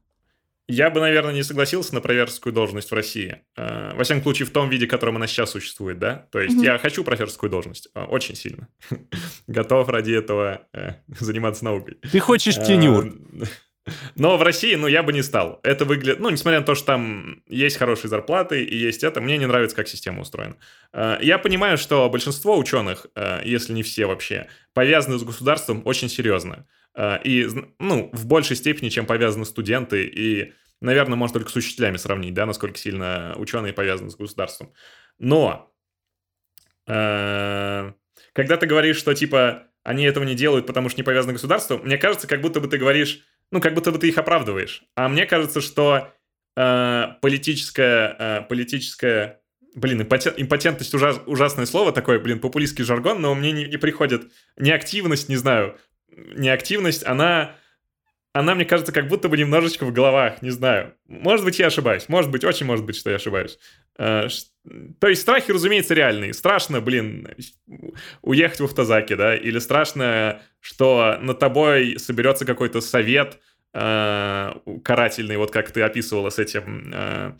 Я 0.67 0.89
бы, 0.89 0.99
наверное, 0.99 1.33
не 1.33 1.43
согласился 1.43 1.93
на 1.93 2.01
профессорскую 2.01 2.51
должность 2.51 2.89
в 2.89 2.93
России. 2.93 3.41
Э, 3.55 3.93
во 3.93 4.03
всяком 4.03 4.23
случае, 4.23 4.47
в 4.47 4.51
том 4.51 4.69
виде, 4.69 4.87
в 4.87 4.89
котором 4.89 5.15
она 5.15 5.27
сейчас 5.27 5.51
существует, 5.51 5.99
да? 5.99 6.27
То 6.31 6.39
есть 6.39 6.57
mm-hmm. 6.57 6.65
я 6.65 6.77
хочу 6.79 7.03
профессорскую 7.03 7.51
должность, 7.51 7.89
э, 7.93 8.03
очень 8.03 8.35
сильно. 8.35 8.67
Готов 9.47 9.89
ради 9.89 10.13
этого 10.13 10.67
э, 10.73 10.93
заниматься 11.19 11.65
наукой. 11.65 11.97
Ты 12.11 12.19
хочешь 12.19 12.55
тенюр. 12.55 13.13
Но 14.15 14.37
в 14.37 14.41
России, 14.41 14.73
ну, 14.73 14.87
я 14.87 15.03
бы 15.03 15.13
не 15.13 15.21
стал. 15.21 15.59
Это 15.61 15.85
выглядит... 15.85 16.19
Ну, 16.19 16.31
несмотря 16.31 16.61
на 16.61 16.65
то, 16.65 16.73
что 16.73 16.87
там 16.87 17.43
есть 17.47 17.77
хорошие 17.77 18.09
зарплаты 18.09 18.63
и 18.63 18.75
есть 18.75 19.03
это, 19.03 19.21
мне 19.21 19.37
не 19.37 19.45
нравится, 19.45 19.75
как 19.75 19.87
система 19.87 20.21
устроена. 20.21 20.55
Я 21.21 21.37
понимаю, 21.37 21.77
что 21.77 22.09
большинство 22.09 22.57
ученых, 22.57 23.05
если 23.43 23.73
не 23.73 23.83
все 23.83 24.07
вообще, 24.07 24.47
повязаны 24.73 25.19
с 25.19 25.23
государством 25.23 25.83
очень 25.85 26.09
серьезно. 26.09 26.65
Э, 26.95 27.19
и, 27.23 27.47
ну, 27.79 28.09
в 28.13 28.25
большей 28.25 28.55
степени, 28.55 28.89
чем 28.89 29.05
повязаны 29.05 29.45
студенты, 29.45 30.05
и, 30.05 30.53
наверное, 30.81 31.17
можно 31.17 31.39
только 31.39 31.51
с 31.51 31.55
учителями 31.55 31.97
сравнить, 31.97 32.33
да, 32.33 32.45
насколько 32.45 32.77
сильно 32.77 33.35
ученые 33.37 33.73
повязаны 33.73 34.09
с 34.09 34.15
государством. 34.15 34.73
Но, 35.19 35.73
э, 36.87 37.91
когда 38.33 38.57
ты 38.57 38.65
говоришь, 38.65 38.97
что, 38.97 39.13
типа, 39.13 39.67
они 39.83 40.03
этого 40.05 40.23
не 40.23 40.35
делают, 40.35 40.65
потому 40.65 40.89
что 40.89 40.99
не 40.99 41.03
повязаны 41.03 41.33
к 41.33 41.35
государству, 41.35 41.77
мне 41.77 41.97
кажется, 41.97 42.27
как 42.27 42.41
будто 42.41 42.59
бы 42.59 42.67
ты 42.67 42.77
говоришь, 42.77 43.25
ну, 43.51 43.61
как 43.61 43.73
будто 43.73 43.91
бы 43.91 43.99
ты 43.99 44.07
их 44.07 44.17
оправдываешь. 44.17 44.83
А 44.95 45.07
мне 45.07 45.25
кажется, 45.25 45.61
что 45.61 46.13
э, 46.55 47.07
политическая, 47.21 48.41
политическая 48.49 49.41
Блин, 49.75 50.03
импотентность 50.03 50.93
ужас, 50.93 51.19
ужасное 51.25 51.65
слово 51.65 51.91
такое, 51.91 52.17
блин, 52.17 52.39
популистский 52.39 52.85
жаргон, 52.85 53.21
но 53.21 53.35
мне 53.35 53.51
не, 53.51 53.65
не 53.65 53.75
приходит 53.75 54.31
неактивность, 54.55 55.27
не 55.27 55.35
знаю, 55.35 55.77
неактивность, 56.09 57.05
она, 57.05 57.55
она, 58.33 58.53
мне 58.53 58.65
кажется, 58.65 58.91
как 58.91 59.07
будто 59.07 59.29
бы 59.29 59.37
немножечко 59.37 59.85
в 59.85 59.93
головах, 59.93 60.41
не 60.41 60.49
знаю. 60.49 60.93
Может 61.07 61.45
быть, 61.45 61.57
я 61.59 61.67
ошибаюсь, 61.67 62.09
может 62.09 62.31
быть, 62.31 62.43
очень 62.43 62.65
может 62.65 62.85
быть, 62.85 62.97
что 62.97 63.09
я 63.09 63.15
ошибаюсь. 63.15 63.57
Э, 63.97 64.27
то 64.99 65.07
есть 65.07 65.21
страхи, 65.21 65.51
разумеется, 65.51 65.93
реальные. 65.93 66.33
Страшно, 66.33 66.81
блин, 66.81 67.29
уехать 68.21 68.59
в 68.59 68.65
Автозаке, 68.65 69.15
да, 69.15 69.35
или 69.35 69.59
страшно, 69.59 70.41
что 70.59 71.17
над 71.21 71.39
тобой 71.39 71.97
соберется 71.97 72.45
какой-то 72.45 72.81
совет 72.81 73.39
э, 73.73 74.51
карательный, 74.83 75.37
вот 75.37 75.51
как 75.51 75.71
ты 75.71 75.81
описывала 75.81 76.29
с 76.29 76.39
этим... 76.39 76.91
Э, 76.93 77.33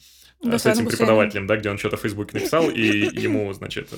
с 0.58 0.66
этим 0.66 0.86
преподавателем, 0.86 1.48
да, 1.48 1.58
где 1.58 1.72
он 1.72 1.78
что-то 1.78 1.98
в 1.98 2.02
Фейсбуке 2.02 2.38
написал, 2.38 2.70
и 2.70 2.86
ему, 2.86 3.52
значит, 3.54 3.90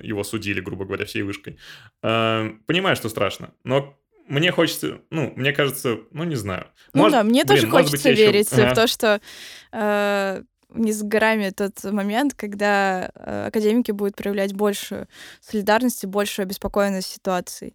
его 0.00 0.22
судили, 0.22 0.60
грубо 0.60 0.84
говоря, 0.84 1.04
всей 1.04 1.22
вышкой. 1.22 1.58
Понимаю, 2.00 2.94
что 2.94 3.08
страшно, 3.08 3.54
но 3.64 3.98
мне 4.28 4.52
хочется, 4.52 5.00
ну, 5.10 5.32
мне 5.36 5.52
кажется, 5.52 5.98
ну, 6.10 6.24
не 6.24 6.36
знаю. 6.36 6.66
Ну 6.92 7.02
может, 7.02 7.18
да, 7.18 7.22
мне 7.22 7.44
блин, 7.44 7.56
тоже 7.56 7.70
хочется 7.70 8.08
быть, 8.08 8.18
верить 8.18 8.50
еще... 8.50 8.68
в 8.68 8.74
то, 8.74 8.86
что 8.86 9.20
э, 9.72 10.42
не 10.70 10.92
с 10.92 11.02
горами 11.02 11.50
тот 11.50 11.84
момент, 11.84 12.34
когда 12.34 13.10
э, 13.14 13.46
академики 13.48 13.92
будут 13.92 14.16
проявлять 14.16 14.54
больше 14.54 15.08
солидарности, 15.40 16.06
большую 16.06 16.44
обеспокоенность 16.44 17.08
ситуацией. 17.08 17.74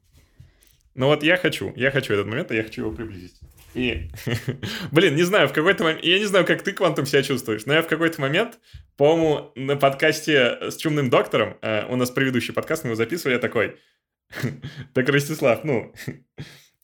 Ну 0.93 1.08
вот 1.08 1.24
я 1.24 1.38
хочу, 1.38 1.72
я 1.76 1.91
хочу 1.91 2.14
этот 2.14 2.28
момент, 2.28 2.52
и 2.52 2.56
я 2.56 2.64
хочу 2.64 2.82
его 2.82 2.91
приблизить. 2.91 3.39
И, 3.74 4.10
блин, 4.91 5.16
не 5.16 5.24
знаю, 5.24 5.47
в 5.47 5.54
какой-то 5.54 5.84
момент, 5.84 6.04
я 6.04 6.20
не 6.20 6.26
знаю, 6.26 6.45
как 6.45 6.62
ты, 6.62 6.74
Квантум, 6.74 7.06
себя 7.06 7.24
чувствуешь, 7.24 7.66
но 7.66 7.74
я 7.74 7.82
в 7.82 7.88
какой-то 7.88 8.20
момент, 8.20 8.60
по-моему, 8.97 9.52
на 9.56 9.78
подкасте 9.78 10.58
с 10.70 10.76
Чумным 10.76 11.10
Доктором, 11.10 11.58
э, 11.62 11.86
у 11.88 11.95
нас 11.95 12.12
предыдущий 12.12 12.54
подкаст, 12.54 12.84
мы 12.84 12.89
его 12.89 12.95
записывали, 12.95 13.36
я 13.36 13.39
такой, 13.39 13.78
Так, 14.93 15.09
Ростислав, 15.09 15.63
ну, 15.63 15.93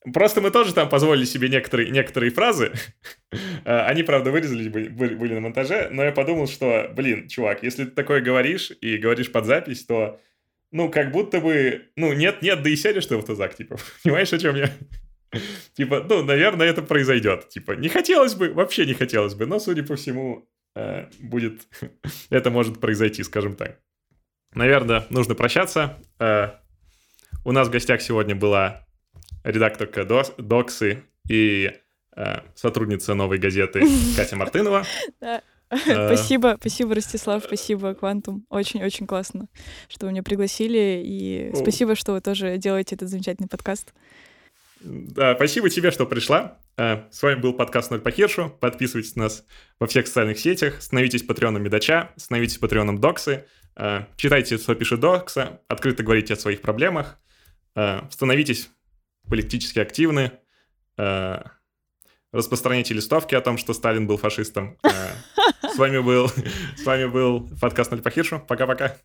просто 0.13 0.41
мы 0.41 0.51
тоже 0.51 0.73
там 0.73 0.89
позволили 0.89 1.25
себе 1.25 1.49
некоторые, 1.49 1.89
некоторые 1.89 2.31
фразы. 2.31 2.71
А, 3.65 3.85
они, 3.87 4.03
правда, 4.03 4.31
вырезались, 4.31 4.69
были, 4.69 4.87
были 4.87 5.33
на 5.33 5.41
монтаже, 5.41 5.89
но 5.91 6.01
я 6.01 6.13
подумал, 6.13 6.47
что, 6.47 6.89
блин, 6.95 7.27
чувак, 7.27 7.61
если 7.61 7.83
ты 7.83 7.91
такое 7.91 8.21
говоришь 8.21 8.71
и 8.79 8.95
говоришь 8.97 9.29
под 9.29 9.45
запись, 9.45 9.83
то, 9.83 10.21
ну, 10.71 10.89
как 10.89 11.11
будто 11.11 11.41
бы, 11.41 11.89
ну, 11.97 12.13
нет-нет, 12.13 12.63
да 12.63 12.69
и 12.69 12.77
сядешь 12.77 13.05
ты 13.05 13.17
в 13.17 13.19
автозак, 13.19 13.55
типа, 13.55 13.75
понимаешь, 14.03 14.31
о 14.31 14.39
чем 14.39 14.55
я? 14.55 14.71
Типа, 15.73 16.05
ну, 16.07 16.23
наверное, 16.23 16.67
это 16.67 16.81
произойдет. 16.81 17.49
Типа, 17.49 17.73
не 17.73 17.89
хотелось 17.89 18.35
бы, 18.35 18.53
вообще 18.53 18.85
не 18.85 18.93
хотелось 18.93 19.35
бы, 19.35 19.45
но, 19.45 19.59
судя 19.59 19.83
по 19.83 19.97
всему, 19.97 20.47
э, 20.75 21.07
будет, 21.19 21.67
это 22.29 22.49
может 22.49 22.79
произойти, 22.79 23.23
скажем 23.23 23.55
так. 23.55 23.79
Наверное, 24.53 25.05
нужно 25.09 25.35
прощаться. 25.35 26.01
Э, 27.47 27.49
у 27.49 27.51
нас 27.53 27.67
в 27.69 27.71
гостях 27.71 28.01
сегодня 28.01 28.35
была 28.35 28.85
редакторка 29.43 30.03
Доксы 30.03 31.03
и 31.29 31.71
сотрудница 32.55 33.13
«Новой 33.13 33.37
газеты» 33.37 33.83
Катя 34.15 34.35
Мартынова. 34.35 34.85
Спасибо, 35.69 36.55
спасибо, 36.59 36.95
Ростислав, 36.95 37.43
спасибо, 37.43 37.93
Квантум. 37.93 38.45
Очень-очень 38.49 39.05
классно, 39.05 39.49
что 39.89 40.05
вы 40.05 40.13
меня 40.13 40.23
пригласили, 40.23 41.03
и 41.03 41.51
спасибо, 41.53 41.95
что 41.95 42.13
вы 42.13 42.21
тоже 42.21 42.57
делаете 42.57 42.95
этот 42.95 43.09
замечательный 43.09 43.49
подкаст. 43.49 43.93
Да, 44.79 45.35
спасибо 45.35 45.69
тебе, 45.69 45.91
что 45.91 46.05
пришла. 46.05 46.57
С 46.77 47.21
вами 47.21 47.41
был 47.41 47.51
подкаст 47.53 47.91
«Ноль 47.91 47.99
по 47.99 48.11
Хиршу». 48.11 48.49
Подписывайтесь 48.61 49.17
на 49.17 49.23
нас 49.23 49.43
во 49.77 49.87
всех 49.87 50.07
социальных 50.07 50.39
сетях, 50.39 50.81
становитесь 50.81 51.23
патреоном 51.23 51.61
Медача, 51.63 52.11
становитесь 52.15 52.59
патреоном 52.59 52.99
Доксы, 52.99 53.43
читайте, 54.15 54.57
что 54.57 54.73
пишет 54.73 55.01
Докса, 55.01 55.59
открыто 55.67 56.01
говорите 56.01 56.33
о 56.33 56.37
своих 56.37 56.61
проблемах, 56.61 57.19
становитесь 58.09 58.69
политически 59.29 59.79
активны, 59.79 60.31
распространяйте 62.31 62.93
листовки 62.93 63.35
о 63.35 63.41
том, 63.41 63.57
что 63.57 63.73
Сталин 63.73 64.07
был 64.07 64.17
фашистом. 64.17 64.77
С 65.61 65.77
вами 65.77 65.99
был, 65.99 66.29
с 66.29 66.85
вами 66.85 67.05
был 67.05 67.47
подкаст 67.61 67.91
«Ноль 67.91 68.01
по 68.01 68.09
Хиршу». 68.09 68.39
Пока-пока. 68.39 68.97